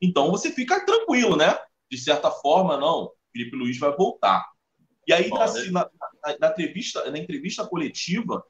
[0.00, 1.56] Então você fica tranquilo, né?
[1.90, 3.10] De certa forma, não.
[3.32, 4.44] Felipe Luiz vai voltar.
[5.06, 5.90] E aí, na, na,
[6.22, 8.42] na, na, entrevista, na entrevista coletiva,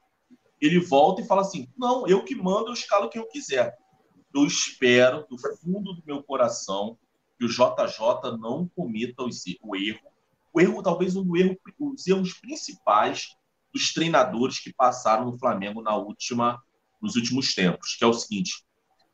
[0.61, 3.77] ele volta e fala assim: não, eu que mando, eu escalo quem eu quiser.
[4.33, 6.97] Eu espero, do fundo do meu coração,
[7.37, 9.23] que o JJ não cometa
[9.61, 10.11] o erro.
[10.53, 13.35] O erro, talvez, um erro, os erros principais
[13.73, 16.61] dos treinadores que passaram no Flamengo na última,
[17.01, 18.65] nos últimos tempos, que é o seguinte: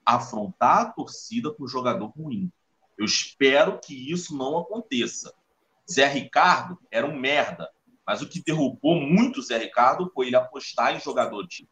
[0.05, 2.51] afrontar a torcida com um jogador ruim.
[2.97, 5.33] Eu espero que isso não aconteça.
[5.91, 7.69] Zé Ricardo era um merda,
[8.11, 11.63] mas o que derrubou muito o Zé Ricardo foi ele apostar em jogadores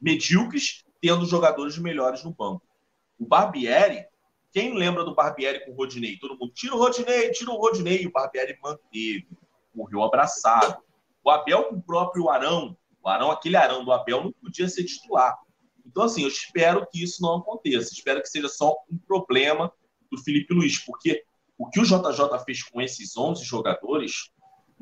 [0.00, 2.62] medíocres, tendo jogadores melhores no banco.
[3.18, 4.06] O Barbieri,
[4.50, 6.16] quem lembra do Barbieri com o Rodinei?
[6.16, 9.28] Todo mundo tira o Rodinei, tira o Rodinei, e o Barbieri manteve,
[9.74, 10.82] morreu abraçado.
[11.22, 14.84] O Abel com o próprio Arão, o Arão, aquele Arão do Abel, não podia ser
[14.84, 15.38] titular.
[15.84, 17.92] Então, assim, eu espero que isso não aconteça.
[17.92, 19.70] Espero que seja só um problema
[20.10, 21.22] do Felipe Luiz, porque
[21.58, 24.32] o que o JJ fez com esses 11 jogadores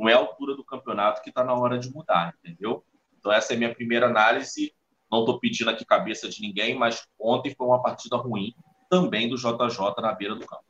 [0.01, 2.83] não é a altura do campeonato que está na hora de mudar, entendeu?
[3.19, 4.73] Então, essa é a minha primeira análise.
[5.13, 8.55] Não estou pedindo aqui cabeça de ninguém, mas ontem foi uma partida ruim
[8.89, 10.65] também do JJ na beira do campo.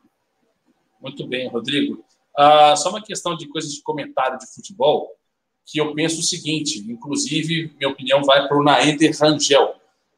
[1.00, 2.04] Muito bem, Rodrigo.
[2.36, 5.16] Ah, só uma questão de coisas de comentário de futebol,
[5.64, 9.76] que eu penso o seguinte, inclusive, minha opinião vai para o Naender Rangel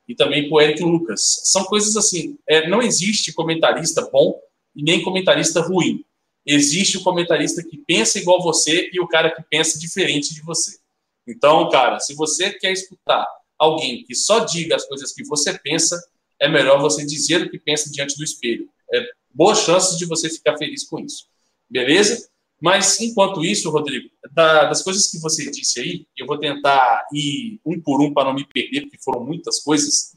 [0.08, 1.42] e também para o Eric Lucas.
[1.44, 4.40] São coisas assim, é, não existe comentarista bom
[4.74, 6.02] e nem comentarista ruim.
[6.44, 10.78] Existe o comentarista que pensa igual você e o cara que pensa diferente de você.
[11.26, 13.26] Então, cara, se você quer escutar
[13.58, 16.02] alguém que só diga as coisas que você pensa,
[16.40, 18.68] é melhor você dizer o que pensa diante do espelho.
[18.92, 21.26] É boa chance de você ficar feliz com isso.
[21.70, 22.28] Beleza?
[22.60, 27.60] Mas, enquanto isso, Rodrigo, da, das coisas que você disse aí, eu vou tentar ir
[27.64, 30.12] um por um para não me perder, porque foram muitas coisas,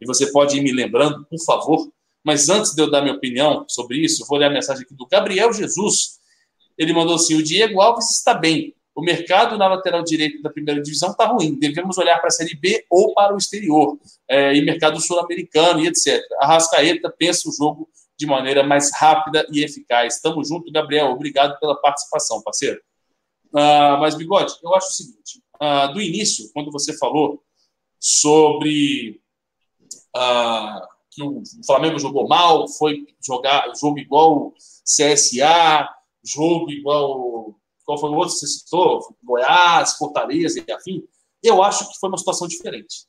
[0.00, 1.92] e você pode ir me lembrando, por favor.
[2.24, 5.06] Mas antes de eu dar minha opinião sobre isso, vou ler a mensagem aqui do
[5.06, 6.18] Gabriel Jesus.
[6.76, 10.82] Ele mandou assim: o Diego Alves está bem, o mercado na lateral direita da primeira
[10.82, 11.56] divisão está ruim.
[11.56, 13.96] Devemos olhar para a Série B ou para o exterior,
[14.28, 16.20] é, e mercado sul-americano e etc.
[16.40, 17.88] A Rascaeta pensa o jogo
[18.18, 20.16] de maneira mais rápida e eficaz.
[20.16, 21.12] Estamos junto, Gabriel.
[21.12, 22.80] Obrigado pela participação, parceiro.
[23.52, 27.40] Uh, mas, Bigode, eu acho o seguinte: uh, do início, quando você falou
[28.00, 29.20] sobre
[30.16, 34.52] uh, que o Flamengo jogou mal, foi jogar jogo igual
[34.84, 35.88] CSA,
[36.24, 37.54] jogo igual
[37.88, 39.16] qual foi o outro que você citou?
[39.24, 41.02] Goiás, Fortaleza e afim.
[41.42, 43.06] Eu acho que foi uma situação diferente.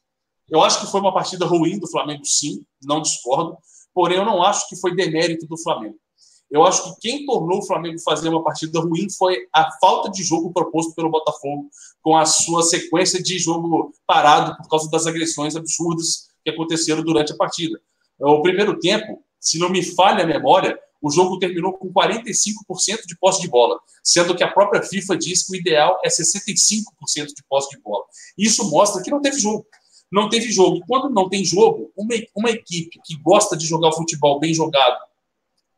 [0.50, 3.58] Eu acho que foi uma partida ruim do Flamengo, sim, não discordo,
[3.94, 5.98] porém eu não acho que foi demérito do Flamengo.
[6.50, 10.24] Eu acho que quem tornou o Flamengo fazer uma partida ruim foi a falta de
[10.24, 11.70] jogo proposto pelo Botafogo,
[12.02, 17.34] com a sua sequência de jogo parado por causa das agressões absurdas que aconteceram durante
[17.34, 17.80] a partida.
[18.20, 23.18] O primeiro tempo, se não me falha a memória, o jogo terminou com 45% de
[23.18, 27.44] posse de bola, sendo que a própria FIFA diz que o ideal é 65% de
[27.48, 28.04] posse de bola.
[28.38, 29.66] Isso mostra que não teve jogo.
[30.12, 30.78] Não teve jogo.
[30.78, 34.54] E quando não tem jogo, uma, uma equipe que gosta de jogar o futebol bem
[34.54, 34.98] jogado,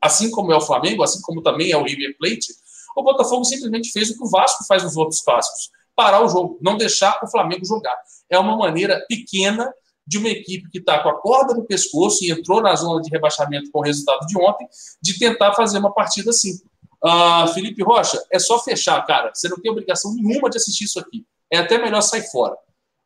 [0.01, 2.47] assim como é o Flamengo, assim como também é o River Plate,
[2.95, 6.57] o Botafogo simplesmente fez o que o Vasco faz nos outros clássicos: parar o jogo,
[6.61, 7.95] não deixar o Flamengo jogar.
[8.29, 9.71] É uma maneira pequena
[10.05, 13.09] de uma equipe que está com a corda no pescoço e entrou na zona de
[13.09, 14.67] rebaixamento com o resultado de ontem,
[15.01, 16.59] de tentar fazer uma partida assim.
[17.03, 19.31] Uh, Felipe Rocha, é só fechar, cara.
[19.33, 21.25] Você não tem obrigação nenhuma de assistir isso aqui.
[21.51, 22.53] É até melhor sair fora.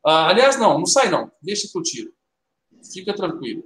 [0.06, 1.32] Uh, aliás, não, não sai não.
[1.42, 2.12] Deixa que eu tiro.
[2.94, 3.64] Fica tranquilo.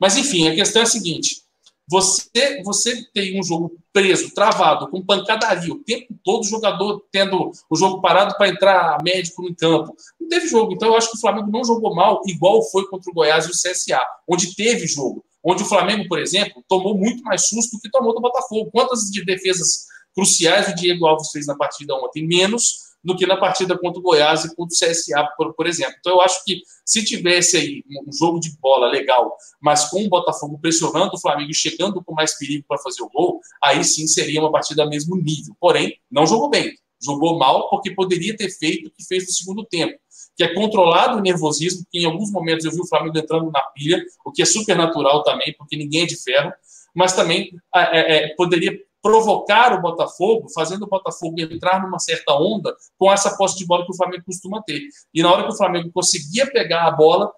[0.00, 1.43] Mas, enfim, a questão é a seguinte.
[1.88, 7.52] Você, você tem um jogo preso, travado, com pancadaria, o tempo todo o jogador tendo
[7.68, 9.94] o jogo parado para entrar médico no campo.
[10.18, 10.72] Não teve jogo.
[10.72, 13.50] Então, eu acho que o Flamengo não jogou mal, igual foi contra o Goiás e
[13.50, 15.24] o CSA, onde teve jogo.
[15.44, 18.70] Onde o Flamengo, por exemplo, tomou muito mais susto do que tomou do Botafogo.
[18.72, 22.26] Quantas de defesas cruciais o Diego Alves fez na partida ontem?
[22.26, 25.94] Menos do que na partida contra o Goiás e contra o CSA, por, por exemplo.
[26.00, 30.08] Então, eu acho que se tivesse aí um jogo de bola legal, mas com o
[30.08, 34.06] Botafogo pressionando o Flamengo e chegando com mais perigo para fazer o gol, aí sim
[34.06, 35.54] seria uma partida mesmo nível.
[35.60, 36.72] Porém, não jogou bem.
[37.02, 39.98] Jogou mal porque poderia ter feito o que fez no segundo tempo
[40.36, 43.60] que é controlado o nervosismo, que em alguns momentos eu vi o Flamengo entrando na
[43.60, 46.52] pilha, o que é super natural também, porque ninguém é de ferro,
[46.94, 52.74] mas também é, é, poderia provocar o Botafogo, fazendo o Botafogo entrar numa certa onda
[52.98, 54.80] com essa posse de bola que o Flamengo costuma ter.
[55.12, 57.30] E na hora que o Flamengo conseguia pegar a bola,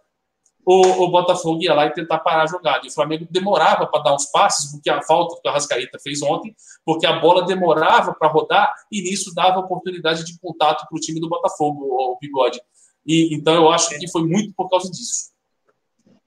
[0.65, 2.87] o, o Botafogo ia lá e tentar parar a jogada.
[2.87, 6.23] E o Flamengo demorava para dar uns passes, porque a falta que o Arrascaeta fez
[6.23, 6.55] ontem,
[6.85, 11.19] porque a bola demorava para rodar e nisso dava oportunidade de contato para o time
[11.19, 12.61] do Botafogo, o Bigode.
[13.05, 15.33] E, então eu acho que foi muito por causa disso.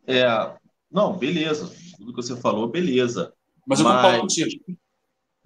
[0.05, 0.51] É,
[0.91, 1.73] não, beleza.
[1.97, 3.33] Tudo que você falou, beleza.
[3.65, 4.79] Mas eu Mas- concordo contigo.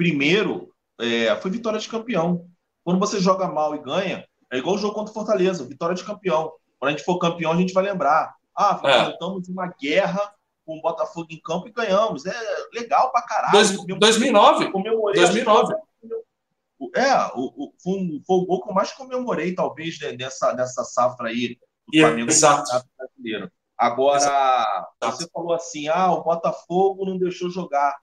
[0.04, 2.45] Primeiro, é, foi vitória de campeão.
[2.84, 6.04] Quando você joga mal e ganha, é igual o jogo contra o Fortaleza, vitória de
[6.04, 6.51] campeão.
[6.78, 8.36] Quando a gente for campeão, a gente vai lembrar.
[8.54, 8.99] Ah, É.
[9.04, 10.34] enfrentamos uma guerra
[10.66, 12.26] com o Botafogo em campo e ganhamos.
[12.26, 12.34] É
[12.74, 13.54] legal pra caralho.
[13.54, 14.72] Dois- Comemorei- 2009.
[14.74, 15.74] comemorei 2009.
[16.78, 20.12] o- É, o, o, foi, um- foi o gol que eu mais comemorei, talvez, né,
[20.18, 22.70] dessa, dessa safra aí do E- Flamengo no exato.
[22.97, 23.49] Brasileiro.
[23.78, 27.95] Agora, você falou assim: ah, o Botafogo não deixou jogar.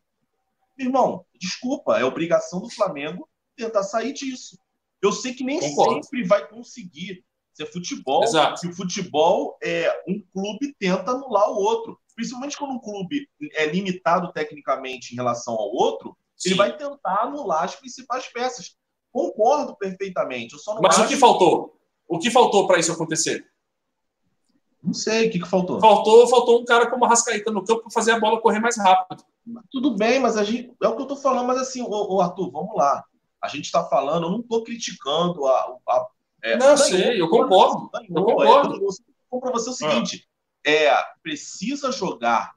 [0.81, 4.59] Irmão, desculpa, é obrigação do Flamengo tentar sair disso.
[5.03, 6.05] Eu sei que nem Concordo.
[6.05, 7.22] sempre vai conseguir.
[7.53, 8.22] Isso é futebol.
[8.22, 8.66] Exato.
[8.66, 11.99] E o futebol é um clube tenta anular o outro.
[12.14, 16.59] Principalmente quando um clube é limitado tecnicamente em relação ao outro, ele Sim.
[16.59, 18.76] vai tentar anular as principais peças.
[19.12, 20.57] Concordo perfeitamente.
[20.81, 21.05] Mas acho...
[21.05, 21.76] o que faltou?
[22.09, 23.47] O que faltou para isso acontecer?
[24.83, 25.78] Não sei o que, que faltou.
[25.78, 28.78] Faltou, faltou um cara como a Rascaíta no campo para fazer a bola correr mais
[28.78, 29.22] rápido.
[29.70, 30.72] Tudo bem, mas a gente.
[30.82, 33.05] É o que eu tô falando, mas assim, ô, ô, Arthur, vamos lá.
[33.42, 35.76] A gente está falando, eu não tô criticando a.
[35.88, 36.07] a-
[36.42, 37.90] é, Não, sei, eu concordo.
[37.90, 38.86] ganhou, Eu concordo.
[39.32, 40.28] eu para você o seguinte:
[40.64, 40.90] é,
[41.22, 42.55] precisa jogar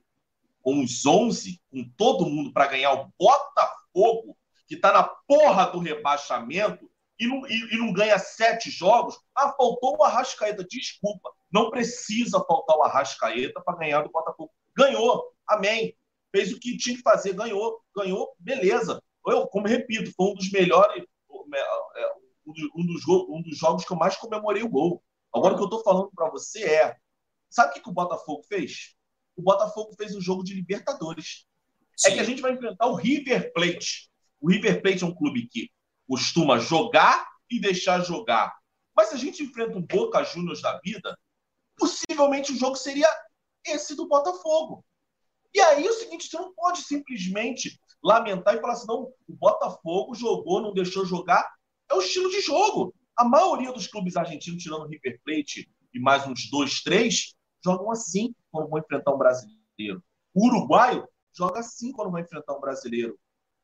[0.62, 4.38] com os 11, com todo mundo, para ganhar o Botafogo,
[4.68, 6.90] que está na porra do rebaixamento,
[7.20, 9.18] e não, e, e não ganha sete jogos.
[9.36, 10.64] Ah, faltou o Arrascaeta.
[10.64, 14.52] Desculpa, não precisa faltar o Arrascaeta para ganhar do Botafogo.
[14.76, 15.94] Ganhou, amém.
[16.34, 19.02] Fez o que tinha que fazer, ganhou, ganhou, beleza.
[19.28, 22.14] Eu, como repito, foi um dos melhores, é,
[22.46, 25.02] um dos, um dos go- um dos jogos que eu mais comemorei o gol.
[25.34, 26.96] Agora o que eu estou falando para você é,
[27.50, 28.96] sabe o que, que o Botafogo fez?
[29.36, 31.46] O Botafogo fez um jogo de Libertadores.
[32.06, 34.10] É que a gente vai enfrentar o River Plate.
[34.42, 35.70] O River Plate é um clube que
[36.08, 38.54] costuma jogar e deixar jogar.
[38.96, 41.18] Mas se a gente enfrenta um Boca Juniors da vida,
[41.78, 43.08] possivelmente o jogo seria
[43.66, 44.84] esse do Botafogo.
[45.54, 49.34] E aí é o seguinte, você não pode simplesmente lamentar e falar assim, não, o
[49.34, 51.50] Botafogo jogou, não deixou jogar.
[51.90, 52.94] É o estilo de jogo.
[53.16, 57.92] A maioria dos clubes argentinos, tirando o River Plate e mais uns dois, três, jogam
[57.92, 60.04] assim quando vão enfrentar um brasileiro.
[60.34, 63.18] O uruguaio joga assim quando vai enfrentar um brasileiro.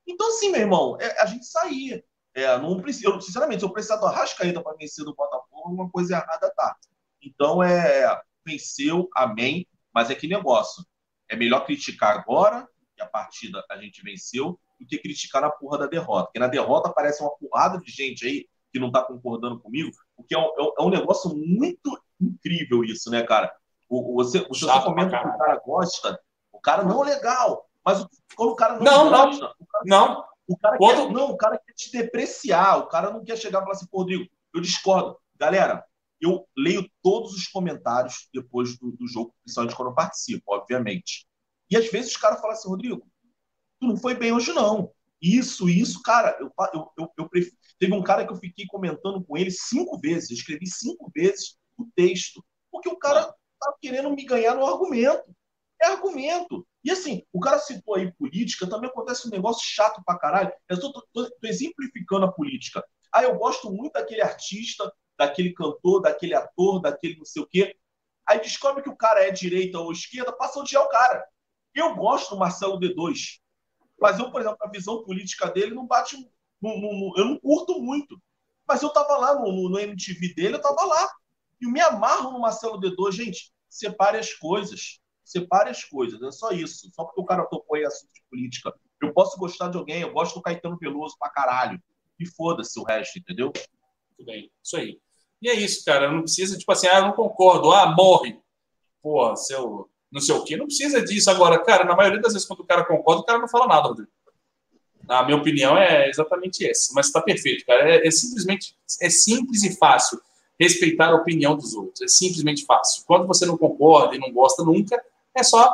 [0.08, 2.04] Então, assim, meu irmão, é, a gente saía.
[2.34, 5.90] É, não precisa, eu, sinceramente, se eu precisar do Arrascaeta para vencer do Botafogo, alguma
[5.90, 6.78] coisa errada tá.
[7.22, 10.84] Então, é, venceu, amém, mas é que negócio.
[11.30, 15.78] É melhor criticar agora, que a partida a gente venceu, do que criticar na porra
[15.80, 16.26] da derrota.
[16.26, 20.34] Porque na derrota aparece uma porrada de gente aí que não tá concordando comigo, porque
[20.36, 23.52] é um, é um- é um negócio muito incrível isso, né, cara?
[23.88, 26.20] O, o- você, você Chato comenta pra que o cara gosta,
[26.52, 27.66] o cara não é legal.
[27.84, 29.26] Mas o- quando o cara não, Não, não.
[29.28, 32.88] gosta, o cara Não, o cara Quando- quer, não, o cara quer te depreciar, o
[32.88, 35.18] cara não quer chegar e falar assim, pô, Rodrigo, eu discordo.
[35.36, 35.84] Galera,
[36.22, 41.28] eu leio todos os comentários depois do, do jogo, principalmente quando eu participo, obviamente.
[41.70, 43.08] E às vezes os caras falam assim, Rodrigo,
[43.80, 44.92] tu não foi bem hoje, não.
[45.22, 47.58] Isso, isso, cara, eu, eu, eu, eu prefiro.
[47.78, 51.88] Teve um cara que eu fiquei comentando com ele cinco vezes, escrevi cinco vezes o
[51.96, 53.24] texto, porque o cara
[53.60, 55.24] tá querendo me ganhar no argumento.
[55.82, 56.68] É argumento.
[56.84, 60.52] E assim, o cara citou aí política, também acontece um negócio chato pra caralho.
[60.68, 62.84] Eu tô exemplificando a política.
[63.14, 67.78] Ah, eu gosto muito daquele artista, daquele cantor, daquele ator, daquele não sei o quê.
[68.28, 71.26] Aí descobre que o cara é direita ou esquerda, passa a odiar o cara.
[71.76, 73.40] Eu gosto do Marcelo D2.
[74.02, 76.16] Mas eu, por exemplo, a visão política dele não bate.
[76.64, 78.22] eu não curto muito.
[78.68, 81.10] Mas eu tava lá no, no- no MTV dele, eu tava lá.
[81.62, 83.16] E me amarro no Marcelo D2.
[83.16, 85.00] Gente, separe as coisas.
[85.24, 86.22] Separe as coisas.
[86.22, 86.90] É só isso.
[86.94, 88.74] Só porque o cara tocou em assunto de política.
[89.02, 91.82] Eu posso gostar de alguém, eu gosto do Caetano Veloso pra caralho.
[92.20, 93.52] E foda-se o resto, entendeu?
[93.52, 95.00] Tudo bem, isso aí.
[95.42, 96.12] E é isso, cara.
[96.12, 97.72] Não precisa, tipo assim, ah, eu não concordo.
[97.72, 98.38] Ah, morre.
[99.02, 99.90] Porra, seu.
[100.12, 100.58] Não sei o quê.
[100.58, 101.30] Não precisa disso.
[101.30, 103.88] Agora, cara, na maioria das vezes, quando o cara concorda, o cara não fala nada,
[103.88, 104.12] Rodrigo.
[105.08, 106.92] A minha opinião é exatamente essa.
[106.94, 107.90] Mas tá perfeito, cara.
[107.90, 108.76] É, é simplesmente.
[109.02, 110.20] É simples e fácil
[110.60, 112.02] respeitar a opinião dos outros.
[112.02, 113.04] É simplesmente fácil.
[113.08, 115.02] Quando você não concorda e não gosta nunca,
[115.34, 115.74] é só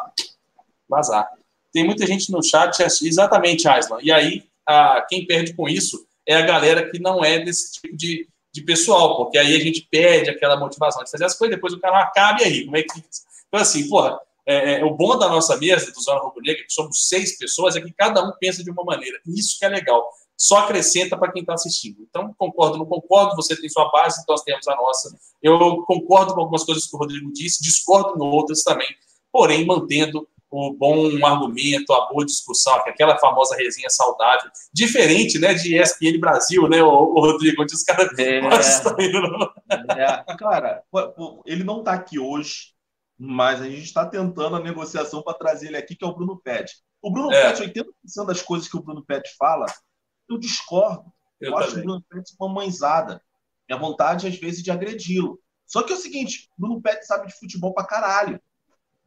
[0.87, 1.27] vazar.
[1.73, 3.97] Tem muita gente no chat, exatamente, Aislan.
[4.01, 7.95] E aí, a, quem perde com isso é a galera que não é desse tipo
[7.95, 11.73] de, de pessoal, porque aí a gente perde aquela motivação de fazer as coisas, depois
[11.73, 13.03] o cara acaba e aí, como é que.
[13.49, 16.71] Então, assim, porra, é, é, o bom da nossa mesa, do Zona Rubro Negra, que
[16.71, 19.19] somos seis pessoas, é que cada um pensa de uma maneira.
[19.27, 20.09] Isso que é legal.
[20.37, 21.97] Só acrescenta para quem está assistindo.
[22.09, 25.13] Então, concordo, não concordo, você tem sua base, nós temos a nossa.
[25.43, 28.87] Eu concordo com algumas coisas que o Rodrigo disse, discordo em outras também,
[29.33, 30.25] porém mantendo
[30.55, 36.67] o bom argumento, a boa discussão, aquela famosa resenha saudável, diferente, né, de ESPN Brasil,
[36.69, 38.41] né, o, Rodrigo, onde os caras É.
[38.41, 40.23] né?
[40.27, 40.83] É, cara,
[41.45, 42.73] ele não está aqui hoje,
[43.17, 46.39] mas a gente está tentando a negociação para trazer ele aqui, que é o Bruno
[46.41, 46.73] Pet.
[47.01, 47.51] O Bruno É.
[47.51, 49.65] Pet, 80% das coisas que o Bruno Pet fala,
[50.29, 51.11] eu discordo.
[51.39, 51.83] Eu, Eu acho também.
[51.83, 53.21] o Bruno Pet uma mãezada.
[53.69, 55.39] Minha vontade, às vezes, de agredi-lo.
[55.65, 58.39] Só que é o seguinte, o Bruno Pet sabe de futebol pra caralho.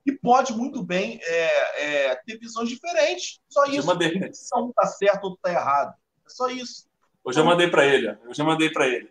[0.09, 3.40] E pode muito bem é, é, ter visões diferentes.
[3.46, 3.86] Só Eu isso.
[3.86, 5.94] mandei, Se um tá certo, outro tá errado.
[6.26, 6.86] É só isso.
[7.26, 9.11] eu já mandei para ele, eu já mandei para ele.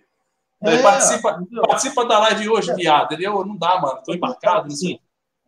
[0.63, 1.61] É, Ele participa, entendeu?
[1.67, 3.11] participa da live hoje, viado.
[3.11, 4.71] Ele, eu, não dá, mano, tô embarcado.
[4.71, 4.99] Sei.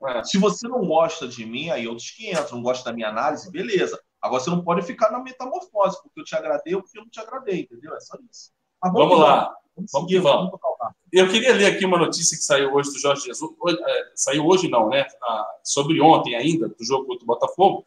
[0.06, 0.24] É.
[0.24, 4.00] Se você não gosta de mim, aí outros 500, não gosta da minha análise, beleza.
[4.22, 7.10] Agora você não pode ficar na metamorfose, porque eu te agradei ou porque eu não
[7.10, 7.96] te agradei, entendeu?
[7.96, 8.52] É só isso.
[8.84, 9.56] Mas Vamos que lá.
[9.80, 10.52] Vamos, Vamos seguir, que vamos.
[11.12, 13.52] Eu queria ler aqui uma notícia que saiu hoje do Jorge Jesus.
[13.88, 15.06] É, saiu hoje não, né?
[15.24, 17.84] Ah, sobre ontem ainda, do jogo contra o Botafogo.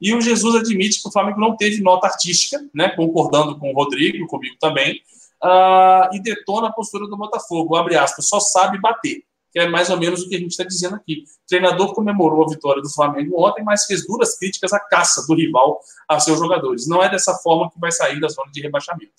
[0.00, 2.88] E o Jesus admite que o Flamengo não teve nota artística, né?
[2.90, 5.00] Concordando com o Rodrigo, comigo também.
[5.42, 7.76] ah, e detona a postura do Botafogo.
[7.76, 9.22] Abre aspas, só sabe bater.
[9.52, 11.22] Que é mais ou menos o que a gente está dizendo aqui.
[11.44, 15.34] O treinador comemorou a vitória do Flamengo ontem, mas fez duras críticas à caça do
[15.34, 16.88] rival a seus jogadores.
[16.88, 19.12] Não é dessa forma que vai sair da zona de rebaixamento.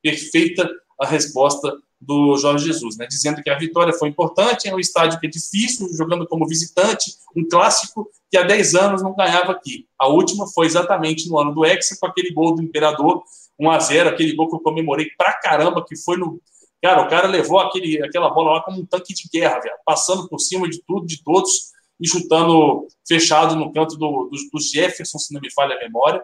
[0.00, 0.70] Perfeita
[1.00, 3.06] a resposta do Jorge Jesus, né?
[3.06, 7.12] dizendo que a vitória foi importante, é um estádio que é difícil, jogando como visitante,
[7.36, 9.86] um clássico que há 10 anos não ganhava aqui.
[9.98, 13.22] A última foi exatamente no ano do Hexa, com aquele gol do Imperador,
[13.58, 16.40] 1 a 0 aquele gol que eu comemorei pra caramba, que foi no.
[16.82, 20.26] Cara, o cara levou aquele, aquela bola lá como um tanque de guerra, velho, passando
[20.26, 25.18] por cima de tudo, de todos, e chutando fechado no canto do, do, do Jefferson,
[25.18, 26.22] se não me falha a memória.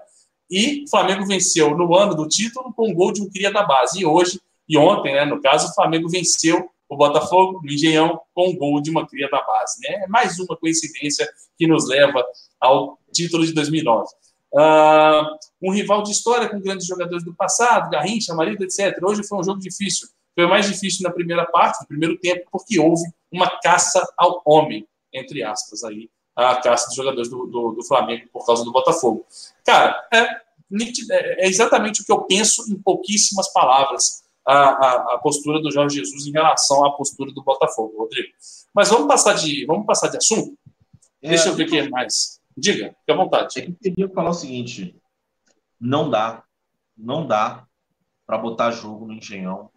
[0.51, 3.63] E o Flamengo venceu no ano do título com um gol de um cria da
[3.65, 4.01] base.
[4.01, 8.49] E hoje, e ontem, né, no caso, o Flamengo venceu o Botafogo no Engenhão com
[8.51, 9.81] um gol de uma cria da base.
[9.81, 10.05] Né?
[10.05, 12.25] É mais uma coincidência que nos leva
[12.61, 14.09] ao título de 2009.
[14.57, 15.29] Ah,
[15.61, 18.99] um rival de história com grandes jogadores do passado, Garrincha, Marido, etc.
[19.03, 20.09] Hoje foi um jogo difícil.
[20.35, 23.03] Foi mais difícil na primeira parte, no primeiro tempo, porque houve
[23.33, 28.29] uma caça ao homem, entre aspas, aí, a caça dos jogadores do, do, do Flamengo
[28.33, 29.27] por causa do Botafogo.
[29.65, 30.29] Cara, é,
[30.71, 35.71] nítido- é exatamente o que eu penso em pouquíssimas palavras a, a, a postura do
[35.73, 38.33] Jorge Jesus em relação à postura do Botafogo, Rodrigo.
[38.75, 40.57] Mas vamos passar de, vamos passar de assunto?
[41.21, 42.41] Deixa eu ver o que é mais.
[42.57, 43.55] Diga, fique à É vontade.
[43.55, 44.97] que eu queria falar o seguinte:
[45.81, 46.45] não dá,
[46.97, 47.67] não dá
[48.27, 49.71] para botar jogo no Engenhão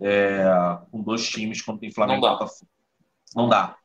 [0.00, 0.44] é,
[0.90, 2.30] com dois times quando tem Flamengo e.
[2.32, 2.70] Botafogo.
[3.34, 3.76] Não dá.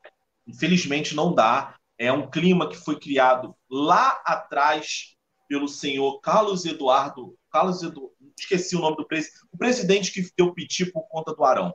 [0.48, 1.76] Infelizmente não dá.
[2.00, 5.16] É um clima que foi criado lá atrás
[5.48, 7.36] pelo senhor Carlos Eduardo.
[7.58, 9.40] Carlos Edu, esqueci o nome do presidente.
[9.52, 11.74] O presidente que deu piti por conta do Arão.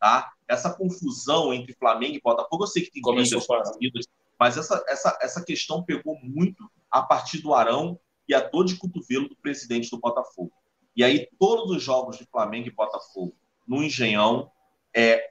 [0.00, 0.32] Tá?
[0.48, 4.06] Essa confusão entre Flamengo e Botafogo, eu sei que tem Começou torcidas,
[4.38, 7.96] mas essa, essa, essa questão pegou muito a partir do Arão
[8.28, 10.50] e a dor de cotovelo do presidente do Botafogo.
[10.96, 13.32] E aí, todos os jogos de Flamengo e Botafogo
[13.68, 14.50] no Engenhão,
[14.92, 15.30] é,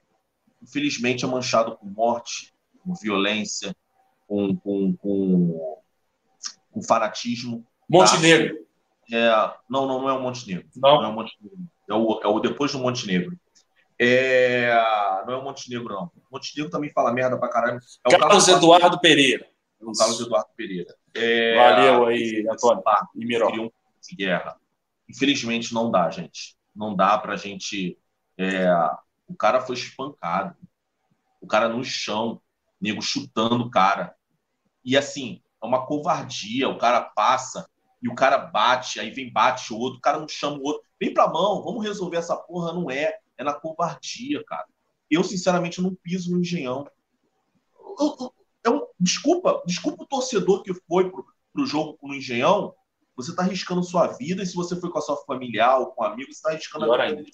[0.61, 3.75] infelizmente, é manchado com morte, com violência,
[4.25, 5.81] com, com, com,
[6.71, 7.67] com fanatismo.
[7.89, 8.68] Montenegro.
[9.11, 9.29] É,
[9.69, 10.67] não, não, não é o Montenegro.
[10.75, 11.03] Não Não?
[11.03, 11.57] é o Montenegro.
[11.89, 13.37] É o, é o depois do Montenegro.
[13.97, 14.71] É,
[15.25, 16.03] não é o Montenegro, não.
[16.05, 17.79] O Montenegro também fala merda pra caralho.
[18.05, 19.47] É o Carlos Eduardo Pereira.
[19.81, 20.95] o Carlos Eduardo Pereira.
[21.15, 22.83] É, Valeu aí, Antônio.
[23.15, 23.49] E Miró.
[23.51, 23.69] um
[24.01, 24.55] de guerra.
[25.09, 26.55] Infelizmente não dá, gente.
[26.75, 27.97] Não dá pra gente.
[28.37, 28.67] é,
[29.27, 30.55] o cara foi espancado.
[31.41, 32.41] O cara no chão,
[32.79, 34.15] nego chutando o cara.
[34.85, 36.69] E assim, é uma covardia.
[36.69, 37.67] O cara passa
[38.01, 40.83] e o cara bate, aí vem bate o outro, o cara não chama o outro.
[40.99, 42.73] Vem pra mão, vamos resolver essa porra.
[42.73, 43.17] Não é.
[43.37, 44.65] É na covardia, cara.
[45.09, 46.85] Eu, sinceramente, não piso no engenhão.
[47.99, 48.33] Eu-
[48.65, 52.73] eu- um- desculpa, desculpa o torcedor que foi pro, pro jogo no engenhão.
[53.15, 56.03] Você tá arriscando sua vida, e se você foi com a sua familiar ou com
[56.03, 57.17] um amigo, você tá arriscando Pior a vida.
[57.19, 57.31] ainda.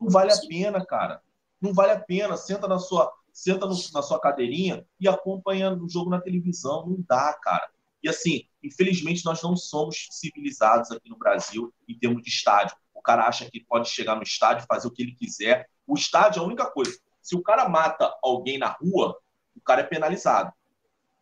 [0.00, 1.22] Não vale a pena, cara.
[1.60, 2.36] Não vale a pena.
[2.36, 6.86] Senta na sua, senta no- na sua cadeirinha e acompanha o jogo na televisão.
[6.86, 7.70] Não dá, cara.
[8.04, 12.76] E assim, infelizmente, nós não somos civilizados aqui no Brasil em termos de estádio.
[12.92, 15.70] O cara acha que pode chegar no estádio, fazer o que ele quiser.
[15.86, 16.98] O estádio é a única coisa.
[17.22, 19.18] Se o cara mata alguém na rua,
[19.56, 20.52] o cara é penalizado.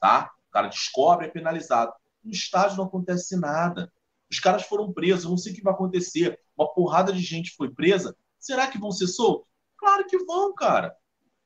[0.00, 0.32] Tá?
[0.48, 1.92] O cara descobre, é penalizado.
[2.24, 3.92] No estádio não acontece nada.
[4.28, 6.40] Os caras foram presos, não sei o que vai acontecer.
[6.58, 8.16] Uma porrada de gente foi presa.
[8.40, 9.46] Será que vão ser soltos?
[9.76, 10.96] Claro que vão, cara.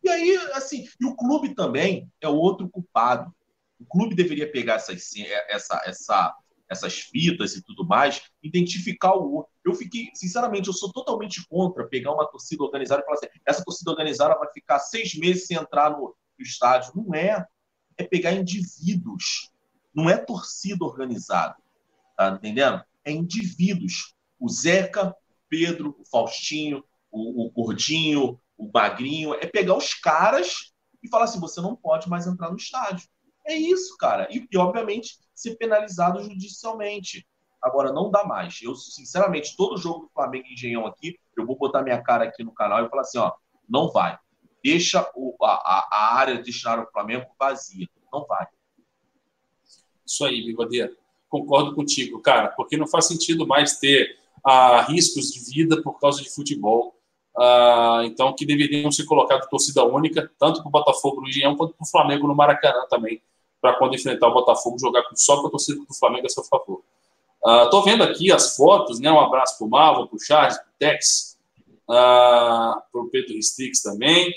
[0.03, 3.35] E aí, assim, e o clube também é outro culpado.
[3.79, 5.13] O clube deveria pegar essas,
[5.49, 6.35] essa, essa,
[6.69, 9.47] essas fitas e tudo mais, identificar o.
[9.65, 13.65] Eu fiquei, sinceramente, eu sou totalmente contra pegar uma torcida organizada e falar assim: essa
[13.65, 16.93] torcida organizada vai ficar seis meses sem entrar no, no estádio.
[16.95, 17.47] Não é.
[17.99, 19.51] É pegar indivíduos.
[19.95, 21.57] Não é torcida organizada.
[22.17, 22.83] Tá entendendo?
[23.05, 24.15] É indivíduos.
[24.39, 25.15] O Zeca, o
[25.49, 29.35] Pedro, o Faustinho, o, o Gordinho, o Magrinho.
[29.35, 30.73] É pegar os caras
[31.03, 33.09] e falar assim: você não pode mais entrar no estádio.
[33.47, 34.27] É isso, cara.
[34.31, 37.25] E, e, obviamente, ser penalizado judicialmente.
[37.63, 38.61] Agora, não dá mais.
[38.61, 42.43] Eu, sinceramente, todo jogo do Flamengo e Engenhão aqui, eu vou botar minha cara aqui
[42.43, 43.33] no canal e falar assim: ó,
[43.69, 44.19] não vai.
[44.65, 47.87] Deixa o, a, a área destinada ao Flamengo vazia.
[48.13, 48.47] Não vai.
[50.05, 50.93] Isso aí, Bigodeira.
[51.29, 56.23] Concordo contigo, cara, porque não faz sentido mais ter ah, riscos de vida por causa
[56.23, 56.97] de futebol.
[57.37, 61.75] Ah, então, que deveriam ser colocados torcida única, tanto para o Botafogo no Engenhão quanto
[61.75, 63.23] para o Flamengo no Maracanã também
[63.67, 66.85] para quando enfrentar o Botafogo jogar só com a torcida do Flamengo a seu favor.
[67.65, 69.11] Estou uh, vendo aqui as fotos, né?
[69.11, 71.37] Um abraço para o Malvo, para o Charles, para o Tex,
[71.89, 74.33] uh, para o Pedro Strix também,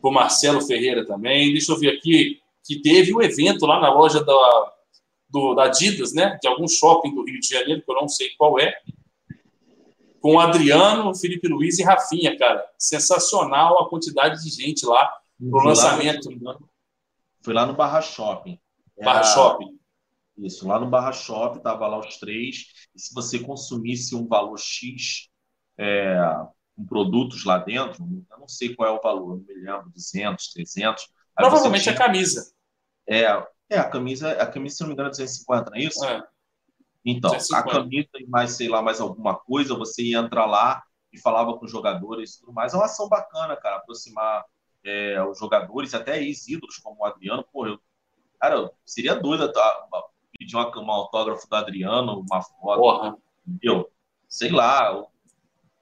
[0.00, 1.52] para o Marcelo Ferreira também.
[1.52, 4.72] Deixa eu ver aqui que teve um evento lá na loja da,
[5.28, 6.38] do, da Adidas, né?
[6.40, 8.74] De algum shopping do Rio de Janeiro, que eu não sei qual é.
[10.22, 12.66] Com o Adriano, Felipe Luiz e Rafinha, cara.
[12.78, 16.30] Sensacional a quantidade de gente lá pro lançamento.
[17.42, 18.58] Foi lá no Barra Shopping.
[18.98, 19.12] Era...
[19.12, 19.78] Barra Shopping.
[20.38, 22.66] Isso, lá no Barra Shopping, tava lá os três.
[22.94, 25.28] E se você consumisse um valor X
[25.78, 26.18] é,
[26.76, 30.52] com produtos lá dentro, eu não sei qual é o valor, não me lembro, 200,
[30.52, 31.08] 300.
[31.34, 31.94] Provavelmente tinha...
[31.94, 32.52] a camisa.
[33.06, 33.24] É,
[33.68, 36.04] é, a camisa, a camisa, se não me engano, é 250, não é isso?
[36.04, 36.22] É.
[37.04, 37.68] Então, 250.
[37.68, 40.82] a camisa e mais, sei lá, mais alguma coisa, você ia entrar lá
[41.12, 42.72] e falava com os jogadores e tudo mais.
[42.72, 44.44] É uma ação bacana, cara, aproximar
[44.84, 47.78] é, os jogadores, até ex-ídolos como o Adriano, pô, eu,
[48.40, 49.88] cara, seria doido tá,
[50.38, 52.80] pedir uma, uma autógrafo do Adriano, uma foto.
[52.80, 53.16] Porra.
[53.62, 53.90] Eu,
[54.28, 55.06] sei lá, eu,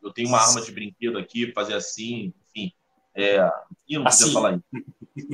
[0.03, 2.72] eu, tenho uma arma de brinquedo aqui, fazer assim, enfim.
[3.14, 3.38] É,
[3.88, 4.24] eu não assim.
[4.24, 4.64] podia falar isso.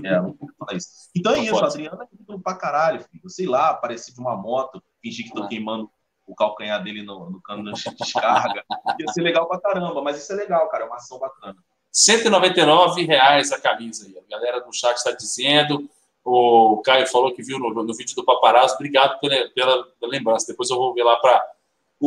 [0.04, 0.88] É, não podia falar isso.
[1.14, 1.66] Então é não isso, pode.
[1.66, 3.28] Adriano é ídolo pra caralho, filho.
[3.28, 5.48] Sei lá, aparecer de uma moto, fingir que tô ah.
[5.48, 5.90] queimando
[6.26, 8.64] o calcanhar dele no, no cano de descarga.
[8.98, 11.56] Ia ser legal pra caramba, mas isso é legal, cara, é uma ação bacana.
[11.94, 14.18] 199 reais a camisa aí.
[14.18, 15.88] A galera do chat está dizendo.
[16.24, 18.74] O Caio falou que viu no, no vídeo do Paparazzo.
[18.74, 20.46] Obrigado pela, pela, lembrança.
[20.48, 21.46] Depois eu vou ver lá para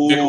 [0.10, 0.20] ver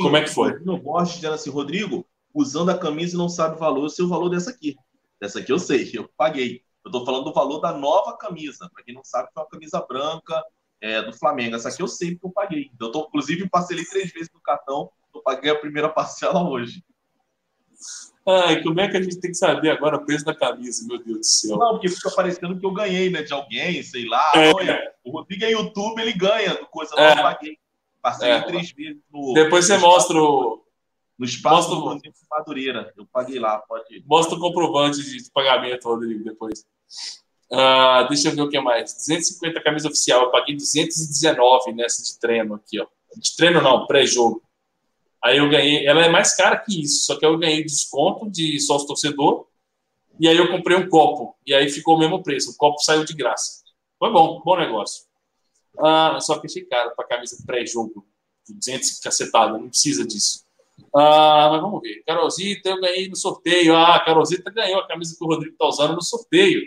[0.00, 0.58] como é que foi.
[0.60, 4.30] No Borges dizendo assim, Rodrigo, usando a camisa não sabe o valor, o seu valor
[4.30, 4.74] dessa aqui.
[5.20, 6.62] Dessa aqui eu sei, eu paguei.
[6.82, 8.70] Eu estou falando do valor da nova camisa.
[8.72, 10.42] Para quem não sabe, foi uma camisa branca
[10.80, 11.56] é, do Flamengo.
[11.56, 12.70] Essa aqui eu sei porque eu paguei.
[12.80, 14.90] Eu tô, inclusive, parcelei três vezes no cartão.
[15.14, 16.82] Eu paguei a primeira parcela hoje.
[18.26, 20.98] Ai, como é que a gente tem que saber agora o preço da camisa, meu
[20.98, 21.58] Deus do céu?
[21.58, 23.22] Não, porque fica parecendo que eu ganhei, né?
[23.22, 24.32] De alguém, sei lá.
[24.34, 24.50] É.
[24.54, 27.12] Olha, o Rodrigo é YouTube, ele ganha do coisa, não, é.
[27.12, 27.58] eu paguei.
[28.00, 28.40] Passei é.
[28.42, 29.34] três vezes no.
[29.34, 30.62] Depois você mostra o.
[31.18, 32.10] No espaço mostra...
[32.10, 32.92] do Madureira.
[32.96, 34.04] Eu paguei lá, pode ir.
[34.06, 36.66] Mostra o comprovante de pagamento, Rodrigo, depois.
[37.50, 38.92] Uh, deixa eu ver o que mais.
[38.94, 40.22] 250 camisa oficial.
[40.22, 42.86] Eu paguei 219 nessa de treino aqui, ó.
[43.16, 44.42] De treino não, pré-jogo.
[45.24, 48.60] Aí eu ganhei, ela é mais cara que isso, só que eu ganhei desconto de
[48.60, 49.46] sócio torcedor.
[50.20, 51.34] E aí eu comprei um copo.
[51.46, 52.50] E aí ficou o mesmo preço.
[52.50, 53.62] O copo saiu de graça.
[53.98, 55.04] Foi bom, bom negócio.
[55.78, 58.06] Ah, só que achei caro para camisa pré-jogo.
[58.48, 60.44] 200 cacetada, não precisa disso.
[60.94, 62.02] Ah, mas vamos ver.
[62.06, 63.74] Carolzita, eu ganhei no sorteio.
[63.74, 66.62] Ah, Carolzita ganhou a camisa que o Rodrigo está usando no sorteio.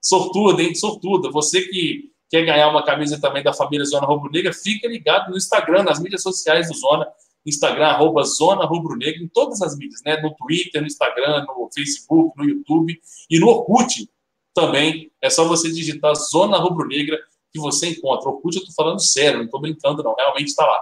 [0.00, 0.74] Sortuda, hein?
[0.74, 1.30] Sortuda.
[1.30, 5.36] Você que quer ganhar uma camisa também da família Zona Rubro Negra, fica ligado no
[5.36, 7.06] Instagram, nas mídias sociais do Zona.
[7.46, 10.20] Instagram, arroba Zona Rubro Negra, em todas as mídias, né?
[10.20, 12.98] No Twitter, no Instagram, no Facebook, no YouTube
[13.30, 14.08] e no Orkut
[14.54, 15.10] também.
[15.20, 17.18] É só você digitar Zona Rubro Negra
[17.52, 18.30] que você encontra.
[18.30, 20.14] Orkut, eu estou falando sério, não estou brincando, não.
[20.14, 20.78] Realmente está lá.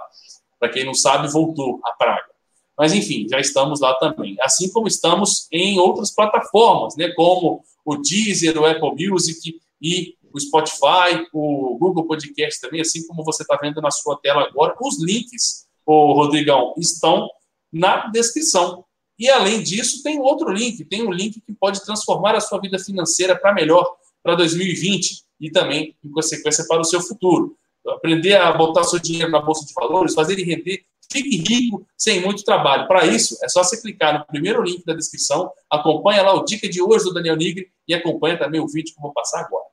[0.59, 2.33] Para quem não sabe, voltou a praga.
[2.77, 4.35] Mas, enfim, já estamos lá também.
[4.41, 7.09] Assim como estamos em outras plataformas, né?
[7.09, 13.23] Como o Deezer, o Apple Music e o Spotify, o Google Podcast também, assim como
[13.23, 17.29] você está vendo na sua tela agora, os links o Rodrigão, estão
[17.71, 18.85] na descrição.
[19.17, 22.79] E além disso, tem outro link, tem um link que pode transformar a sua vida
[22.79, 23.85] financeira para melhor
[24.21, 27.55] para 2020 e também, em consequência, para o seu futuro.
[27.87, 32.21] Aprender a botar seu dinheiro na bolsa de valores, fazer ele render, fique rico sem
[32.21, 32.87] muito trabalho.
[32.87, 36.67] Para isso, é só você clicar no primeiro link da descrição, acompanha lá o dica
[36.67, 39.72] de hoje do Daniel Nigri e acompanha também o vídeo que eu vou passar agora.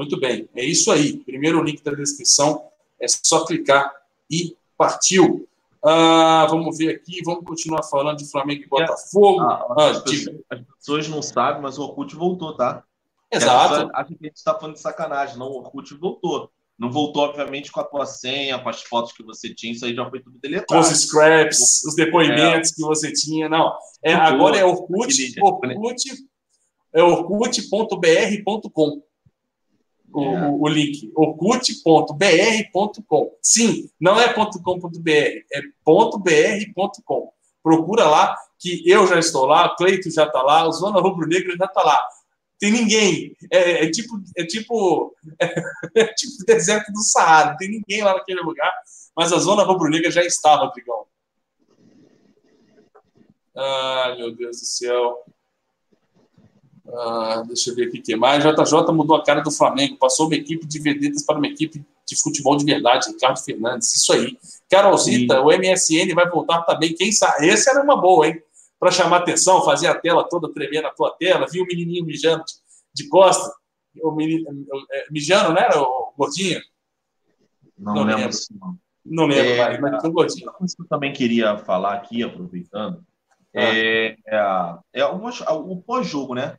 [0.00, 1.18] Muito bem, é isso aí.
[1.18, 2.64] Primeiro link da descrição,
[2.98, 3.92] é só clicar
[4.30, 5.46] e partiu.
[5.84, 9.42] Ah, vamos ver aqui, vamos continuar falando de Flamengo e Botafogo.
[9.42, 10.30] Ah, Ah, as, diga.
[10.32, 12.82] pessoas, as pessoas não sabem, mas o Orkut voltou, tá?
[13.30, 13.90] Exato.
[13.94, 15.36] Acho que a gente está falando de sacanagem.
[15.36, 16.50] Não, o Orkut voltou.
[16.78, 19.74] Não voltou, obviamente, com a tua senha, com as fotos que você tinha.
[19.74, 20.80] Isso aí já foi tudo Com deletado.
[20.80, 23.50] os scraps, os depoimentos que você tinha.
[23.50, 26.04] Não, é, agora é Orkut, Orkut,
[26.94, 29.02] é orkut.br.com.
[30.12, 30.48] O, É.
[30.48, 31.70] o, o link, orkut.br.com.
[33.42, 37.32] Sim, não é .com.br, é .br.com.
[37.62, 41.28] Procura lá, que eu já estou lá, o Cleito já está lá, o Zona Rubro
[41.28, 42.02] Negro já está lá.
[42.58, 43.34] Tem ninguém.
[43.50, 45.14] É, é tipo, é tipo,
[45.96, 47.56] é, tipo deserto do Saara.
[47.56, 48.70] Tem ninguém lá naquele lugar.
[49.16, 51.06] Mas a Zona Rubro Negra já está, Rodrigão.
[53.56, 55.24] Ai, meu Deus do céu.
[56.88, 58.42] Ah, deixa eu ver aqui o que mais.
[58.42, 62.20] JJ mudou a cara do Flamengo, passou uma equipe de vedetas para uma equipe de
[62.20, 63.94] futebol de verdade, Ricardo Fernandes.
[63.94, 64.36] Isso aí.
[64.68, 66.94] Carolzita, o MSN vai voltar também.
[66.94, 67.46] Quem sabe?
[67.46, 68.42] Esse era uma boa, hein?
[68.78, 71.46] Para chamar atenção, fazer a tela toda tremer na tua tela.
[71.50, 73.52] Viu o menininho mijando de, de costa?
[74.02, 74.46] O menino,
[74.92, 75.68] é, mijando, né?
[75.76, 76.60] O gordinho?
[77.78, 78.38] Não, Não lembro lembro.
[79.04, 79.26] não.
[79.26, 80.46] Lembro É, mais, mas um gordinho.
[80.46, 83.02] Uma coisa que eu também queria falar aqui, aproveitando,
[83.54, 83.60] Ah.
[83.60, 86.58] é, é, é o pós-jogo, né?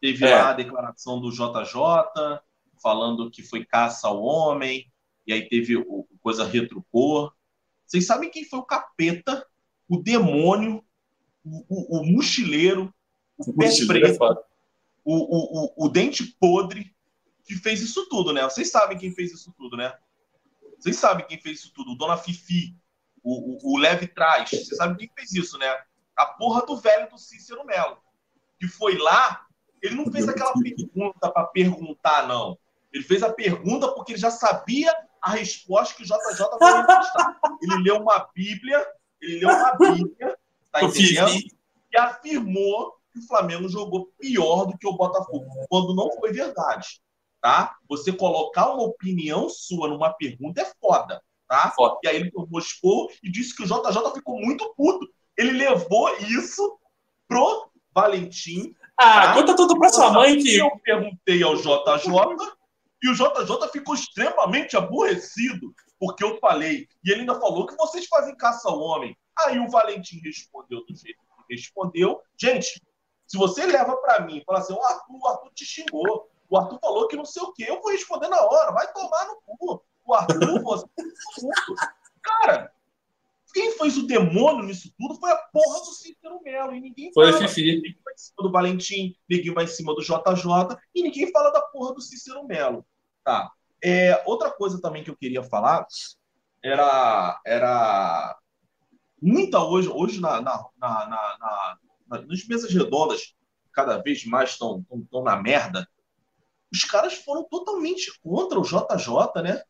[0.00, 0.34] Teve É.
[0.34, 2.40] lá a declaração do JJ,
[2.82, 4.90] falando que foi caça ao homem,
[5.26, 7.32] e aí teve o o coisa retrucou.
[7.86, 9.46] Vocês sabem quem foi o capeta,
[9.88, 10.84] o demônio,
[11.44, 12.92] o, o- o mochileiro,
[13.38, 14.38] o pé Mochileiro é preto,
[15.02, 16.94] o, o, o, o dente podre
[17.44, 18.42] que fez isso tudo, né?
[18.44, 19.96] Vocês sabem quem fez isso tudo, né?
[20.78, 21.92] Vocês sabem quem fez isso tudo.
[21.92, 22.76] O Dona Fifi,
[23.22, 24.50] o, o, o Leve Trás.
[24.50, 25.66] Vocês sabem quem fez isso, né?
[26.14, 27.96] A porra do velho do Cícero Melo.
[28.58, 29.46] Que foi lá,
[29.82, 32.58] ele não fez aquela pergunta para perguntar, não.
[32.92, 34.92] Ele fez a pergunta porque ele já sabia
[35.22, 37.40] a resposta que o JJ vai contestar.
[37.62, 38.86] Ele leu uma Bíblia,
[39.20, 40.38] ele leu uma Bíblia,
[40.72, 41.38] tá entendendo?
[41.92, 47.00] E afirmou que o Flamengo jogou pior do que o Botafogo, quando não foi verdade,
[47.40, 47.76] tá?
[47.88, 51.72] Você colocar uma opinião sua numa pergunta é foda, tá?
[51.74, 51.98] Foda.
[52.04, 55.08] E aí ele tomou expor e disse que o JJ ficou muito puto.
[55.36, 56.78] Ele levou isso
[57.26, 58.74] pro Valentim.
[59.02, 59.34] Ah, Tá?
[59.34, 60.56] conta tudo pra sua mãe que.
[60.58, 62.06] Eu perguntei ao JJ
[63.02, 66.86] e o JJ ficou extremamente aborrecido porque eu falei.
[67.02, 69.16] E ele ainda falou que vocês fazem caça ao homem.
[69.38, 71.18] Aí o Valentim respondeu do jeito
[71.48, 72.20] que respondeu.
[72.38, 72.82] Gente,
[73.26, 76.58] se você leva para mim e fala assim, o Arthur, o Arthur te xingou, o
[76.58, 79.40] Arthur falou que não sei o quê, eu vou responder na hora, vai tomar no
[79.46, 79.82] cu.
[80.04, 81.74] O Arthur, você puto.
[82.22, 82.70] Cara,
[83.52, 86.74] quem fez o demônio nisso tudo foi a porra do Cícero Melo.
[86.74, 87.44] E ninguém Foi fala.
[87.82, 91.50] Ninguém vai em cima do Valentim, ninguém vai em cima do JJ e ninguém fala
[91.50, 92.84] da porra do Cícero Melo.
[93.24, 93.50] Tá.
[93.82, 95.86] É, outra coisa também que eu queria falar
[96.62, 98.38] era, era
[99.20, 101.78] muita hoje, hoje na, na, na, na- na-
[102.08, 103.34] na- nas mesas redondas,
[103.72, 104.84] cada vez mais estão
[105.24, 105.88] na merda.
[106.72, 109.62] Os caras foram totalmente contra o JJ, né?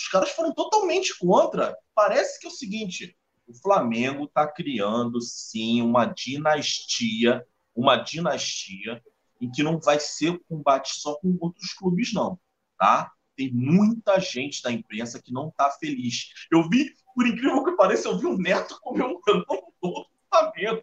[0.00, 1.76] Os caras foram totalmente contra.
[1.94, 3.14] Parece que é o seguinte:
[3.46, 7.44] o Flamengo está criando sim uma dinastia,
[7.76, 9.02] uma dinastia
[9.40, 12.38] em que não vai ser combate só com outros clubes, não,
[12.78, 13.10] tá?
[13.36, 16.28] Tem muita gente da imprensa que não está feliz.
[16.50, 20.82] Eu vi, por incrível que pareça, eu vi o Neto comemorando um gol do Flamengo.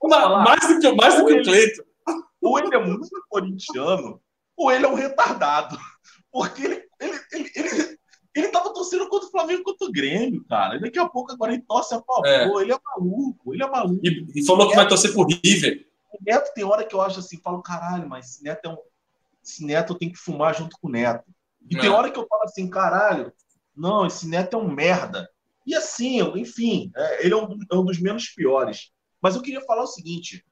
[0.00, 1.84] Vou Ma- falar, Mais do que, mais do que o Cleito.
[2.40, 4.20] ou ele é muito corintiano,
[4.56, 5.78] ou ele é um retardado.
[6.30, 7.98] Porque ele, ele, ele, ele,
[8.34, 10.78] ele tava torcendo contra o Flamengo contra o Grêmio, cara.
[10.78, 12.26] Daqui a pouco agora ele torce a favor.
[12.26, 12.44] É.
[12.62, 14.00] Ele é maluco, ele é maluco.
[14.04, 15.86] E, e falou que vai torcer por River.
[16.12, 18.78] O Neto tem hora que eu acho assim, falo, caralho, mas esse Neto é um.
[19.42, 21.24] Esse Neto eu tenho que fumar junto com o Neto.
[21.70, 21.80] E É.
[21.80, 23.32] tem hora que eu falo assim, caralho,
[23.76, 25.28] não, esse Neto é um merda.
[25.66, 28.90] E assim, enfim, é, ele é um, é um dos menos piores.
[29.20, 30.44] Mas eu queria falar o seguinte: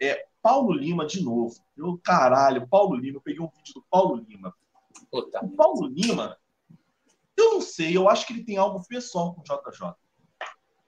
[0.00, 1.54] é, Paulo Lima de novo.
[1.76, 4.54] Eu, caralho, Paulo Lima, eu peguei um vídeo do Paulo Lima.
[5.22, 5.44] Puta.
[5.44, 6.36] O Paulo Lima,
[7.36, 9.94] eu não sei, eu acho que ele tem algo pessoal com o JJ.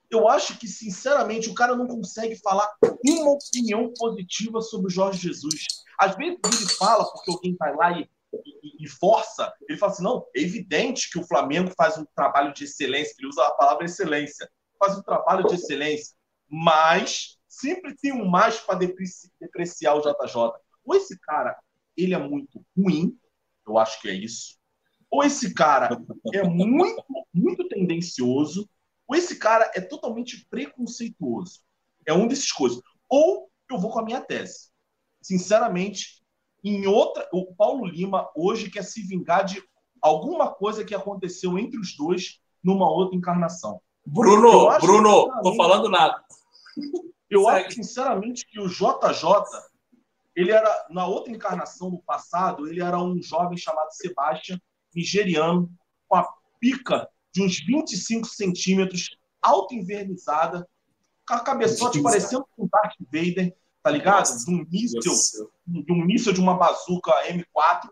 [0.09, 2.69] Eu acho que, sinceramente, o cara não consegue falar
[3.05, 5.65] uma opinião positiva sobre o Jorge Jesus.
[5.99, 10.03] Às vezes ele fala porque alguém vai lá e, e- e força, ele fala assim:
[10.03, 13.85] não, é evidente que o Flamengo faz um trabalho de excelência, ele usa a palavra
[13.85, 14.49] excelência,
[14.79, 16.15] faz um trabalho de excelência,
[16.47, 18.79] mas sempre tem um mais para
[19.41, 20.53] depreciar o JJ.
[20.85, 21.57] Ou esse cara,
[21.97, 23.17] ele é muito ruim,
[23.67, 24.57] eu acho que é isso.
[25.09, 25.97] Ou esse cara
[26.33, 27.03] é muito,
[27.33, 28.69] muito tendencioso,
[29.07, 31.61] ou esse cara é totalmente preconceituoso.
[32.05, 32.81] É um desses coisas.
[33.09, 34.69] Ou eu vou com a minha tese.
[35.21, 36.21] Sinceramente,
[36.63, 37.27] em outra.
[37.31, 39.61] O Paulo Lima hoje quer se vingar de
[40.01, 43.81] alguma coisa que aconteceu entre os dois numa outra encarnação.
[44.05, 46.23] Bruno, Bruno, tô falando nada.
[47.29, 47.65] Eu Segue.
[47.65, 49.23] acho, sinceramente, que o JJ,
[50.37, 54.61] ele era, na outra encarnação no passado, ele era um jovem chamado Sebastian,
[54.95, 55.67] nigeriano,
[56.07, 60.69] com a pica de uns 25 centímetros, auto-invernizada,
[61.27, 64.19] com a cabeçote parecendo um Darth Vader, tá ligado?
[64.19, 67.89] Nossa, De um míssil, de um míssil de uma bazuca M4.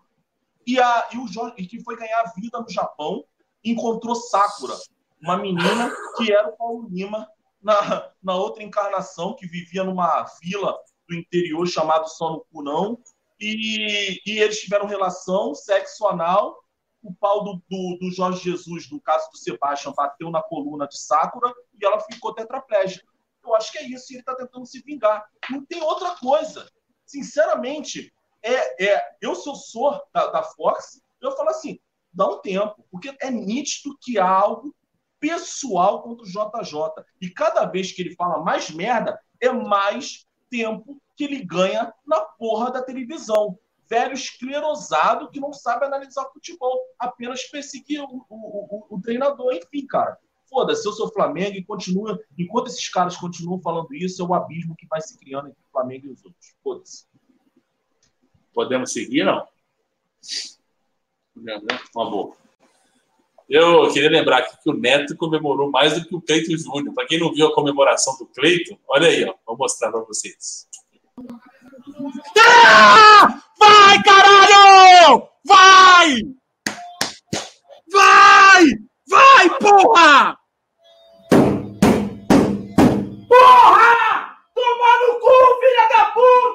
[0.67, 3.25] E, a, e o Jorge, que foi ganhar vida no Japão,
[3.63, 4.75] encontrou Sakura,
[5.19, 7.27] uma menina que era o Paulo Lima
[7.59, 10.77] na, na outra encarnação, que vivia numa vila
[11.07, 12.99] do interior chamado Só no Cu Não,
[13.39, 16.63] e, e eles tiveram relação sexo anal.
[17.01, 20.97] O pau do, do, do Jorge Jesus, no caso do Sebastian, bateu na coluna de
[20.97, 23.05] Sakura e ela ficou tetraplégica.
[23.43, 25.23] Eu acho que é isso, e ele está tentando se vingar.
[25.51, 26.67] Não tem outra coisa.
[27.05, 28.11] Sinceramente,
[28.41, 31.79] é, é, eu, sou da, da Fox, eu falo assim:
[32.11, 34.75] dá um tempo, porque é nítido que há algo
[35.19, 37.05] pessoal contra o JJ.
[37.21, 42.21] E cada vez que ele fala mais merda, é mais tempo que ele ganha na
[42.21, 43.57] porra da televisão.
[43.87, 49.53] Velho esclerosado que não sabe analisar futebol, apenas perseguir o, o, o, o treinador.
[49.53, 50.17] Enfim, cara.
[50.47, 52.19] Foda-se, eu sou Flamengo e continua.
[52.37, 55.71] Enquanto esses caras continuam falando isso, é o abismo que vai se criando entre o
[55.71, 56.55] Flamengo e os outros.
[56.63, 57.05] Foda-se.
[58.53, 59.45] Podemos seguir, não?
[61.93, 62.44] Uma boa.
[63.47, 66.93] Eu queria lembrar aqui que o Neto comemorou mais do que o Cleiton Júnior.
[66.95, 69.35] Para quem não viu a comemoração do Cleiton, olha aí, ó.
[69.45, 70.67] Vou mostrar para vocês.
[73.59, 75.27] Vai, caralho!
[75.45, 76.17] Vai!
[77.91, 78.65] Vai!
[79.07, 80.37] Vai, porra!
[83.27, 84.35] Porra!
[84.55, 86.54] Toma no cu, filha da puta!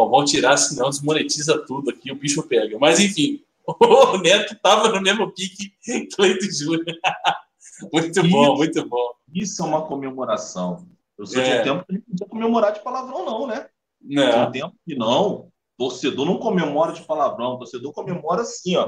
[0.00, 2.78] Bom, vamos tirar, senão desmonetiza tudo aqui, o bicho pega.
[2.78, 5.74] Mas enfim, o Neto tava no mesmo pique
[6.14, 6.86] Cleiton Júnior.
[7.92, 9.10] muito bom, muito bom.
[9.34, 10.88] Isso é uma comemoração.
[11.18, 11.60] Eu sou de É.
[11.60, 13.68] um tempo que não podia comemorar de palavrão, não, né?
[14.00, 14.48] De Não.
[14.48, 15.52] um tempo que não.
[15.76, 17.58] Torcedor não comemora de palavrão.
[17.58, 18.86] Torcedor comemora assim, ó.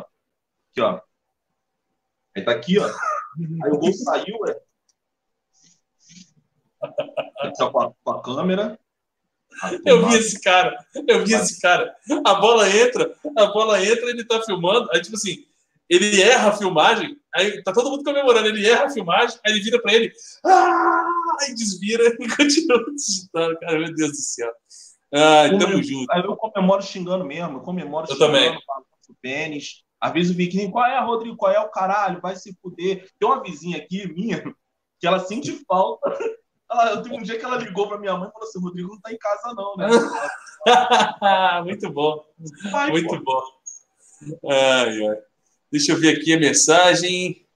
[0.71, 0.99] Aqui, ó.
[2.35, 2.87] Aí tá aqui, ó.
[3.65, 4.59] Aí o gol saiu, é.
[7.59, 8.79] Tá com a, com a câmera.
[9.85, 10.77] Eu vi esse cara,
[11.07, 11.95] eu vi esse cara.
[12.25, 15.45] A bola entra, a bola entra, ele tá filmando, aí tipo assim,
[15.89, 19.61] ele erra a filmagem, aí tá todo mundo comemorando, ele erra a filmagem, aí ele
[19.61, 20.13] vira pra ele,
[20.45, 21.05] ah!
[21.41, 24.53] aí desvira e continua digitando, cara, meu Deus do céu.
[25.15, 26.11] Ah, tamo junto.
[26.11, 28.59] Aí eu comemoro xingando mesmo, eu comemoro Eu xingando, também.
[29.09, 29.83] o pênis.
[30.01, 31.37] Às vezes o Viquinho, qual é, Rodrigo?
[31.37, 32.21] Qual é o caralho?
[32.21, 33.09] Vai se fuder.
[33.21, 34.43] Tem uma vizinha aqui, minha,
[34.99, 36.11] que ela sente falta.
[36.73, 38.89] Ela, eu teve um dia que ela ligou pra minha mãe e falou assim: Rodrigo
[38.89, 39.89] não tá em casa, não, né?
[41.65, 42.25] muito bom,
[42.71, 43.23] Vai, muito pô.
[43.23, 44.51] bom.
[44.51, 45.17] Ai, ai.
[45.71, 47.47] Deixa eu ver aqui a mensagem.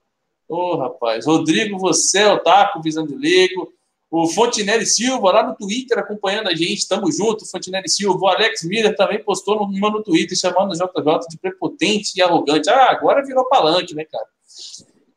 [0.48, 1.26] Ô, rapaz.
[1.26, 3.72] Rodrigo, você é o Taco, visão de leigo.
[4.10, 6.86] O Fontinelli Silva, lá no Twitter, acompanhando a gente.
[6.86, 8.18] Tamo junto, Fontinelli Silva.
[8.18, 12.70] O Alex Miller também postou uma no Twitter, chamando o JJ de prepotente e arrogante.
[12.70, 14.26] Ah, agora virou palanque, né, cara?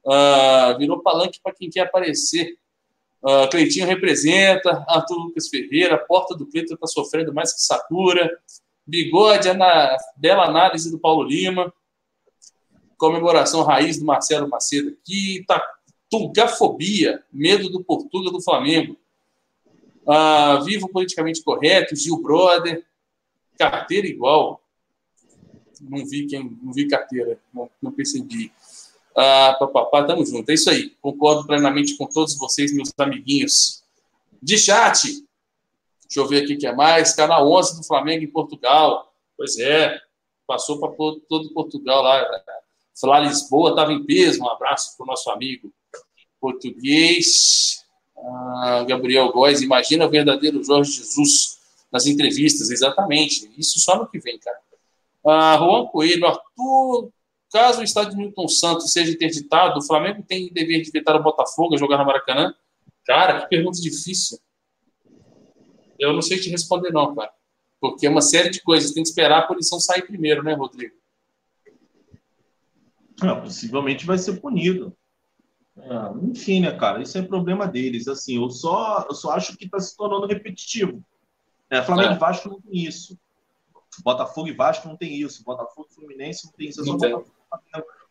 [0.05, 2.57] Ah, virou palanque para quem quer aparecer.
[3.23, 4.83] Ah, Cleitinho representa.
[4.87, 5.97] Arthur Lucas Ferreira.
[5.97, 8.29] Porta do Cleiton está sofrendo mais que Sakura.
[8.85, 11.73] Bigode, na bela análise do Paulo Lima.
[12.97, 15.43] Comemoração raiz do Marcelo Macedo aqui.
[15.47, 15.61] Tá,
[16.09, 18.97] Tugafobia, medo do Portuga do Flamengo.
[20.07, 22.83] Ah, vivo politicamente correto, Gil Brother.
[23.57, 24.61] Carteira igual.
[25.81, 28.51] Não vi quem, não vi carteira, não, não percebi.
[29.21, 30.49] Ah, papapá, tamo junto.
[30.49, 30.91] É isso aí.
[31.01, 33.83] Concordo plenamente com todos vocês, meus amiguinhos.
[34.41, 35.03] De chat.
[36.03, 37.13] Deixa eu ver aqui o que é mais.
[37.13, 39.13] Canal 11 do Flamengo em Portugal.
[39.35, 39.99] Pois é.
[40.47, 40.93] Passou para
[41.27, 42.25] todo Portugal lá.
[42.97, 44.41] Flá Lisboa estava em peso.
[44.41, 45.69] Um abraço para o nosso amigo
[46.39, 47.83] português.
[48.17, 49.61] Ah, Gabriel Góes.
[49.61, 51.59] Imagina o verdadeiro Jorge Jesus
[51.91, 52.69] nas entrevistas.
[52.69, 53.51] Exatamente.
[53.57, 54.61] Isso só no que vem, cara.
[55.27, 56.25] Ah, Juan Coelho.
[56.25, 57.11] Arthur
[57.51, 61.23] caso o estádio de Milton Santos seja interditado, o Flamengo tem dever de vetar o
[61.23, 62.53] Botafogo a jogar no Maracanã?
[63.05, 64.39] Cara, que pergunta difícil.
[65.99, 67.31] Eu não sei te responder, não, cara.
[67.81, 68.91] Porque é uma série de coisas.
[68.91, 70.95] Tem que esperar a punição sair primeiro, né, Rodrigo?
[73.23, 74.95] É, possivelmente vai ser punido.
[75.77, 77.01] É, enfim, né, cara?
[77.01, 78.07] Isso é problema deles.
[78.07, 81.03] Assim, eu só, eu só acho que está se tornando repetitivo.
[81.69, 82.17] É, Flamengo e É.
[82.17, 83.17] Vasco não tem isso.
[84.03, 85.43] Botafogo e Vasco não tem isso.
[85.43, 86.81] Botafogo e Fluminense não tem isso.
[86.81, 87.11] É só Não tem.
[87.11, 87.38] Botafogo e Flamengo.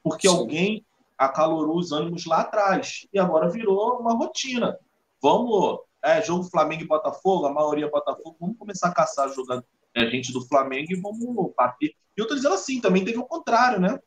[0.03, 0.37] Porque Sim.
[0.37, 0.87] alguém
[1.17, 3.07] acalorou os ânimos lá atrás.
[3.13, 4.79] E agora virou uma rotina.
[5.21, 5.81] Vamos.
[6.03, 8.37] É, jogo Flamengo e Botafogo, a maioria é Botafogo.
[8.41, 11.89] Vamos começar a caçar jogando é, gente do Flamengo e vamos bater.
[12.17, 13.99] E eu tô dizendo assim, também teve o contrário, né?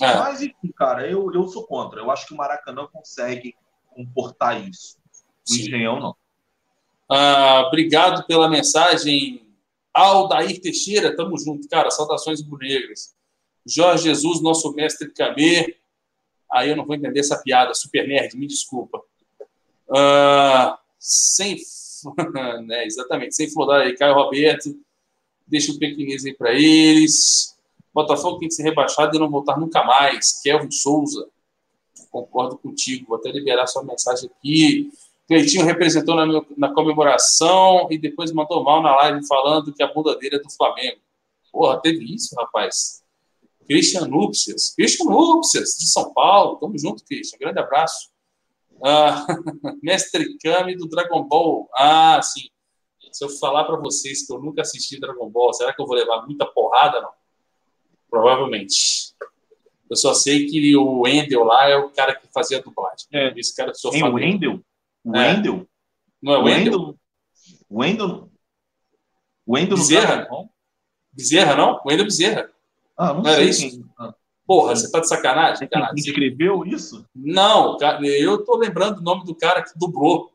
[0.00, 0.16] É.
[0.16, 2.00] Mas, enfim, cara, eu, eu sou contra.
[2.00, 3.54] Eu acho que o Maracanã consegue
[3.90, 4.96] comportar isso.
[5.48, 5.62] O Sim.
[5.62, 6.16] Engenhão não.
[7.08, 9.40] Ah, obrigado pela mensagem.
[9.92, 11.90] Aldair Teixeira, tamo junto, cara.
[11.90, 13.14] Saudações rubro-negras.
[13.66, 15.76] Jorge Jesus, nosso mestre Camê.
[16.52, 19.02] Aí eu não vou entender essa piada, super nerd, me desculpa.
[19.90, 21.56] Ah, sem.
[22.66, 24.76] né, exatamente, sem flodar aí, Caio Roberto.
[25.46, 27.54] Deixa o pequenês aí para eles.
[27.92, 30.40] Botafogo tem que ser rebaixado e não voltar nunca mais.
[30.42, 31.28] Kelvin Souza.
[32.10, 33.06] Concordo contigo.
[33.08, 34.90] Vou até liberar sua mensagem aqui.
[35.28, 40.16] Cleitinho representou na, na comemoração e depois mandou mal na live falando que a bunda
[40.16, 40.98] dele é do Flamengo.
[41.52, 43.03] Porra, teve isso, rapaz.
[43.66, 44.74] Christian Núpcias.
[44.74, 46.56] Christian Núpcias, de São Paulo.
[46.58, 47.38] Tamo junto, Christian.
[47.38, 48.10] Grande abraço.
[48.84, 49.26] Ah,
[49.82, 51.68] Mestre Kami do Dragon Ball.
[51.74, 52.48] Ah, sim.
[53.12, 55.94] Se eu falar para vocês que eu nunca assisti Dragon Ball, será que eu vou
[55.94, 57.00] levar muita porrada?
[57.00, 57.10] Não.
[58.10, 59.14] Provavelmente.
[59.88, 63.06] Eu só sei que o Wendel lá é o cara que fazia dublagem.
[63.12, 63.32] É.
[63.38, 64.14] Esse cara que sou fã o.
[64.14, 64.60] Wendel?
[65.04, 65.32] O É.
[65.34, 65.68] Wendel?
[66.20, 66.72] Não é o Wendel?
[66.80, 66.98] Wendel?
[67.70, 68.30] Wendel?
[69.46, 70.06] Wendel no Bezerra?
[70.16, 70.50] Dragon Ball?
[71.12, 71.80] Bezerra, não?
[71.86, 72.50] Wendel Bezerra.
[72.96, 73.60] Ah, não Não era sei isso?
[73.70, 73.84] quem.
[73.98, 74.14] Ah,
[74.46, 75.58] Porra, você tá de sacanagem?
[75.58, 75.94] quem Sacanagem.
[76.04, 77.04] escreveu isso?
[77.14, 80.32] Não, cara, eu tô lembrando o nome do cara que dublou.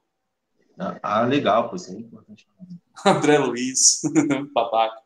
[0.77, 2.47] Ah, ah, legal, pois é importante.
[3.05, 4.01] André Luiz,
[4.53, 5.01] babaca.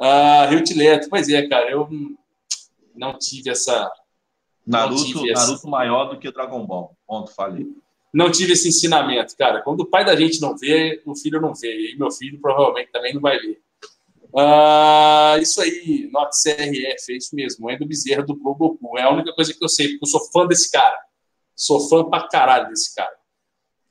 [0.00, 1.88] Ah, Rio Tileto, pois é, cara, eu
[2.94, 3.90] não tive essa.
[4.66, 5.46] Naruto, tive essa.
[5.48, 6.96] Naruto maior do que Dragon Ball.
[7.06, 7.66] Ponto, falei.
[8.12, 9.60] Não tive esse ensinamento, cara.
[9.62, 11.92] Quando o pai da gente não vê, o filho não vê.
[11.92, 13.60] E meu filho provavelmente também não vai ver.
[14.36, 17.70] Ah, isso aí, Note CRF, é isso mesmo.
[17.70, 18.98] Endo Bezerra do Goku.
[18.98, 20.96] É a única coisa que eu sei, porque eu sou fã desse cara.
[21.54, 23.14] Sou fã pra caralho desse cara.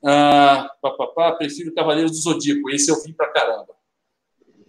[0.04, 2.70] Ah, pá, pá, pá, prefiro Cavaleiros do Zodíaco.
[2.70, 3.74] Esse eu vi pra caramba.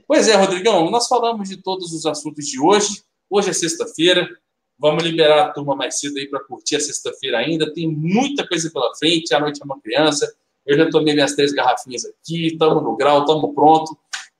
[0.08, 3.04] Pois é, Rodrigão, nós falamos de todos os assuntos de hoje.
[3.30, 4.30] Hoje é sexta-feira.
[4.78, 7.74] Vamos liberar a turma mais cedo aí para curtir a sexta-feira ainda.
[7.74, 9.34] Tem muita coisa pela frente.
[9.34, 10.34] A noite é uma criança.
[10.66, 12.48] Eu já tomei minhas três garrafinhas aqui.
[12.48, 13.98] Estamos no grau, estamos pronto.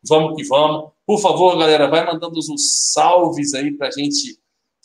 [0.08, 0.95] Vamos que vamos.
[1.06, 4.40] Por favor, galera, vai mandando os salves aí para a gente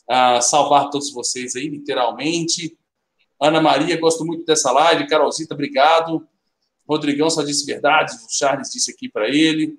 [0.08, 2.76] ah, salvar todos vocês aí, literalmente.
[3.40, 5.06] Ana Maria, gosto muito dessa live.
[5.06, 6.26] Carolzita, obrigado.
[6.86, 8.12] Rodrigão só disse verdade.
[8.14, 9.78] O Charles disse aqui para ele.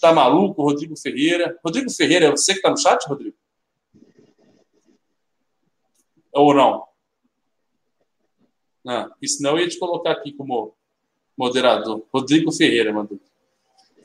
[0.00, 1.58] Tá maluco, Rodrigo Ferreira.
[1.62, 3.36] Rodrigo Ferreira, é você que está no chat, Rodrigo?
[6.32, 6.86] Ou não?
[9.10, 10.74] Porque senão eu ia te colocar aqui como
[11.36, 12.06] moderador.
[12.12, 13.20] Rodrigo Ferreira mandou.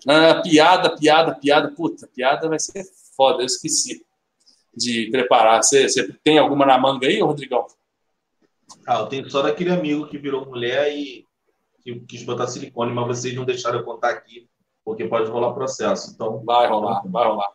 [0.07, 1.71] Ah, piada, piada, piada.
[1.71, 4.05] Puta, piada vai ser foda, eu esqueci
[4.75, 5.63] de preparar.
[5.63, 7.65] Você, você tem alguma na manga aí, Rodrigão?
[8.85, 11.25] Ah, eu tenho só daquele amigo que virou mulher e
[11.81, 14.47] que quis botar silicone, mas vocês não deixaram eu contar aqui,
[14.83, 16.11] porque pode rolar processo.
[16.13, 17.51] Então, Vai rolar, vai rolar.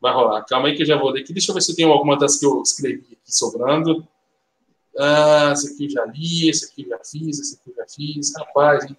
[0.00, 0.44] Vai rolar.
[0.44, 1.32] Calma aí que eu já vou ler aqui.
[1.32, 4.06] Deixa eu ver se tenho alguma das que eu escrevi aqui sobrando.
[4.98, 7.86] Ah, esse aqui eu já li, esse aqui eu já fiz, esse aqui eu já
[7.86, 8.32] fiz.
[8.36, 8.96] Rapaz, hein?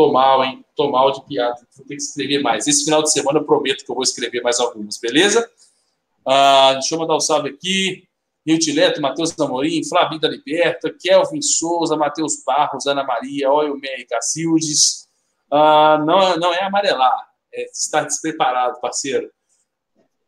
[0.00, 0.64] Tô mal, hein?
[0.74, 1.60] Tô mal de piada.
[1.76, 2.66] Vou ter que escrever mais.
[2.66, 5.46] Esse final de semana eu prometo que eu vou escrever mais algumas, beleza?
[6.26, 8.08] Ah, deixa eu mandar um salve aqui.
[8.46, 15.06] Rio Tileto, Matheus Amorim, Flavinho da Liberta, Kelvin Souza, Matheus Barros, Ana Maria, Oilmer Cacildes.
[15.52, 19.30] Ah, não, não é amarelar, é estar despreparado, parceiro.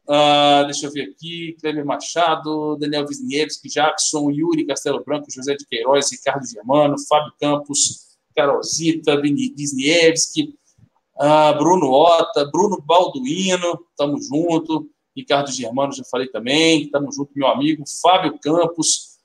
[0.06, 5.64] Ah, deixa eu ver aqui, Cleber Machado, Daniel Wisniewski, Jackson, Yuri Castelo Branco, José de
[5.64, 10.54] Queiroz, Ricardo Germano, Fábio Campos, Carolzita, Wisniewski,
[11.18, 14.88] ah, Bruno Ota, Bruno Balduino, tamo junto.
[15.14, 17.84] Ricardo Germano, já falei também, tamo junto, meu amigo.
[18.00, 19.18] Fábio Campos,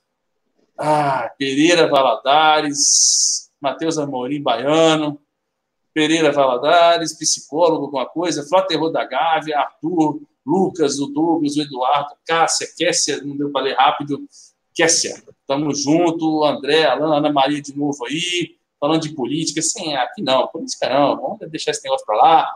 [0.78, 5.20] ah, Pereira Valadares, Matheus Amorim Baiano,
[5.94, 12.68] Pereira Valadares, psicólogo, alguma coisa, Flaterro da Gávea, Arthur, Lucas, o Douglas, o Eduardo, Cássia,
[12.78, 14.28] Kessia, não deu para ler rápido,
[14.74, 15.16] Kessia,
[15.48, 20.48] tamo junto, André, Alan, Ana Maria de novo aí, falando de política, sim, aqui não,
[20.48, 22.56] política não, vamos deixar esse negócio para lá.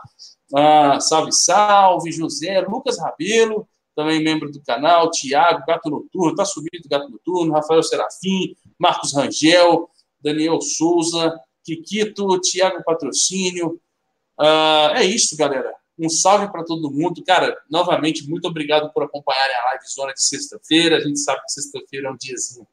[0.54, 6.88] Ah, salve, salve, José, Lucas Rabelo, também membro do canal, Tiago, Gato Noturno, tá subindo
[6.88, 9.88] Gato Noturno, Rafael Serafim, Marcos Rangel,
[10.20, 13.80] Daniel Souza, Kikito, Tiago Patrocínio.
[14.38, 15.74] Ah, é isso, galera.
[15.98, 17.22] Um salve para todo mundo.
[17.24, 20.96] Cara, novamente, muito obrigado por acompanharem a live zona de sexta-feira.
[20.96, 22.66] A gente sabe que sexta-feira é um diazinho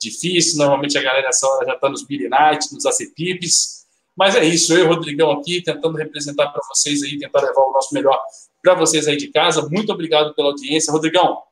[0.00, 0.58] difícil.
[0.58, 3.76] Normalmente a galera essa hora já está nos Billy Night, nos ACPIPs.
[4.16, 7.60] Mas é isso, eu e o Rodrigão aqui, tentando representar para vocês aí, tentar levar
[7.60, 8.18] o nosso melhor
[8.62, 9.68] para vocês aí de casa.
[9.70, 10.90] Muito obrigado pela audiência.
[10.90, 11.42] Rodrigão,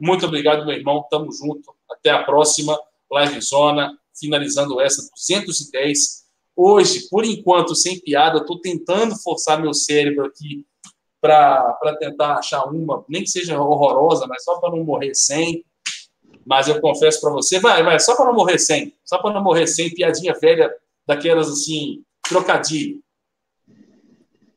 [0.00, 1.04] muito obrigado, meu irmão.
[1.10, 1.74] Tamo junto.
[1.90, 2.78] Até a próxima
[3.10, 6.22] Live Zona, finalizando essa 210.
[6.56, 10.66] Hoje, por enquanto, sem piada, tô tentando forçar meu cérebro aqui
[11.20, 15.64] para tentar achar uma, nem que seja horrorosa, mas só para não morrer sem.
[16.44, 19.42] Mas eu confesso para você, vai, vai, só para não morrer sem, só para não
[19.42, 20.72] morrer sem, piadinha velha
[21.06, 23.02] daquelas assim, trocadilho.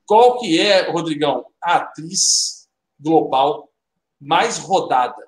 [0.06, 2.68] Qual que é, Rodrigão, a atriz
[3.00, 3.70] global
[4.20, 5.24] mais rodada?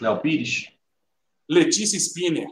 [0.00, 0.70] Léo Pires?
[1.48, 2.48] Letícia Spinner.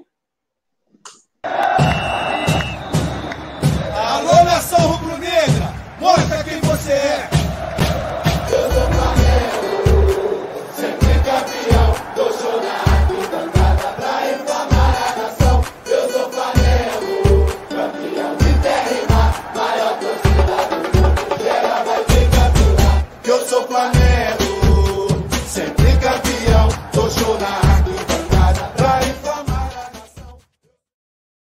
[3.94, 5.72] Alô, nação rubro-negra!
[6.00, 7.41] Mostra quem você é!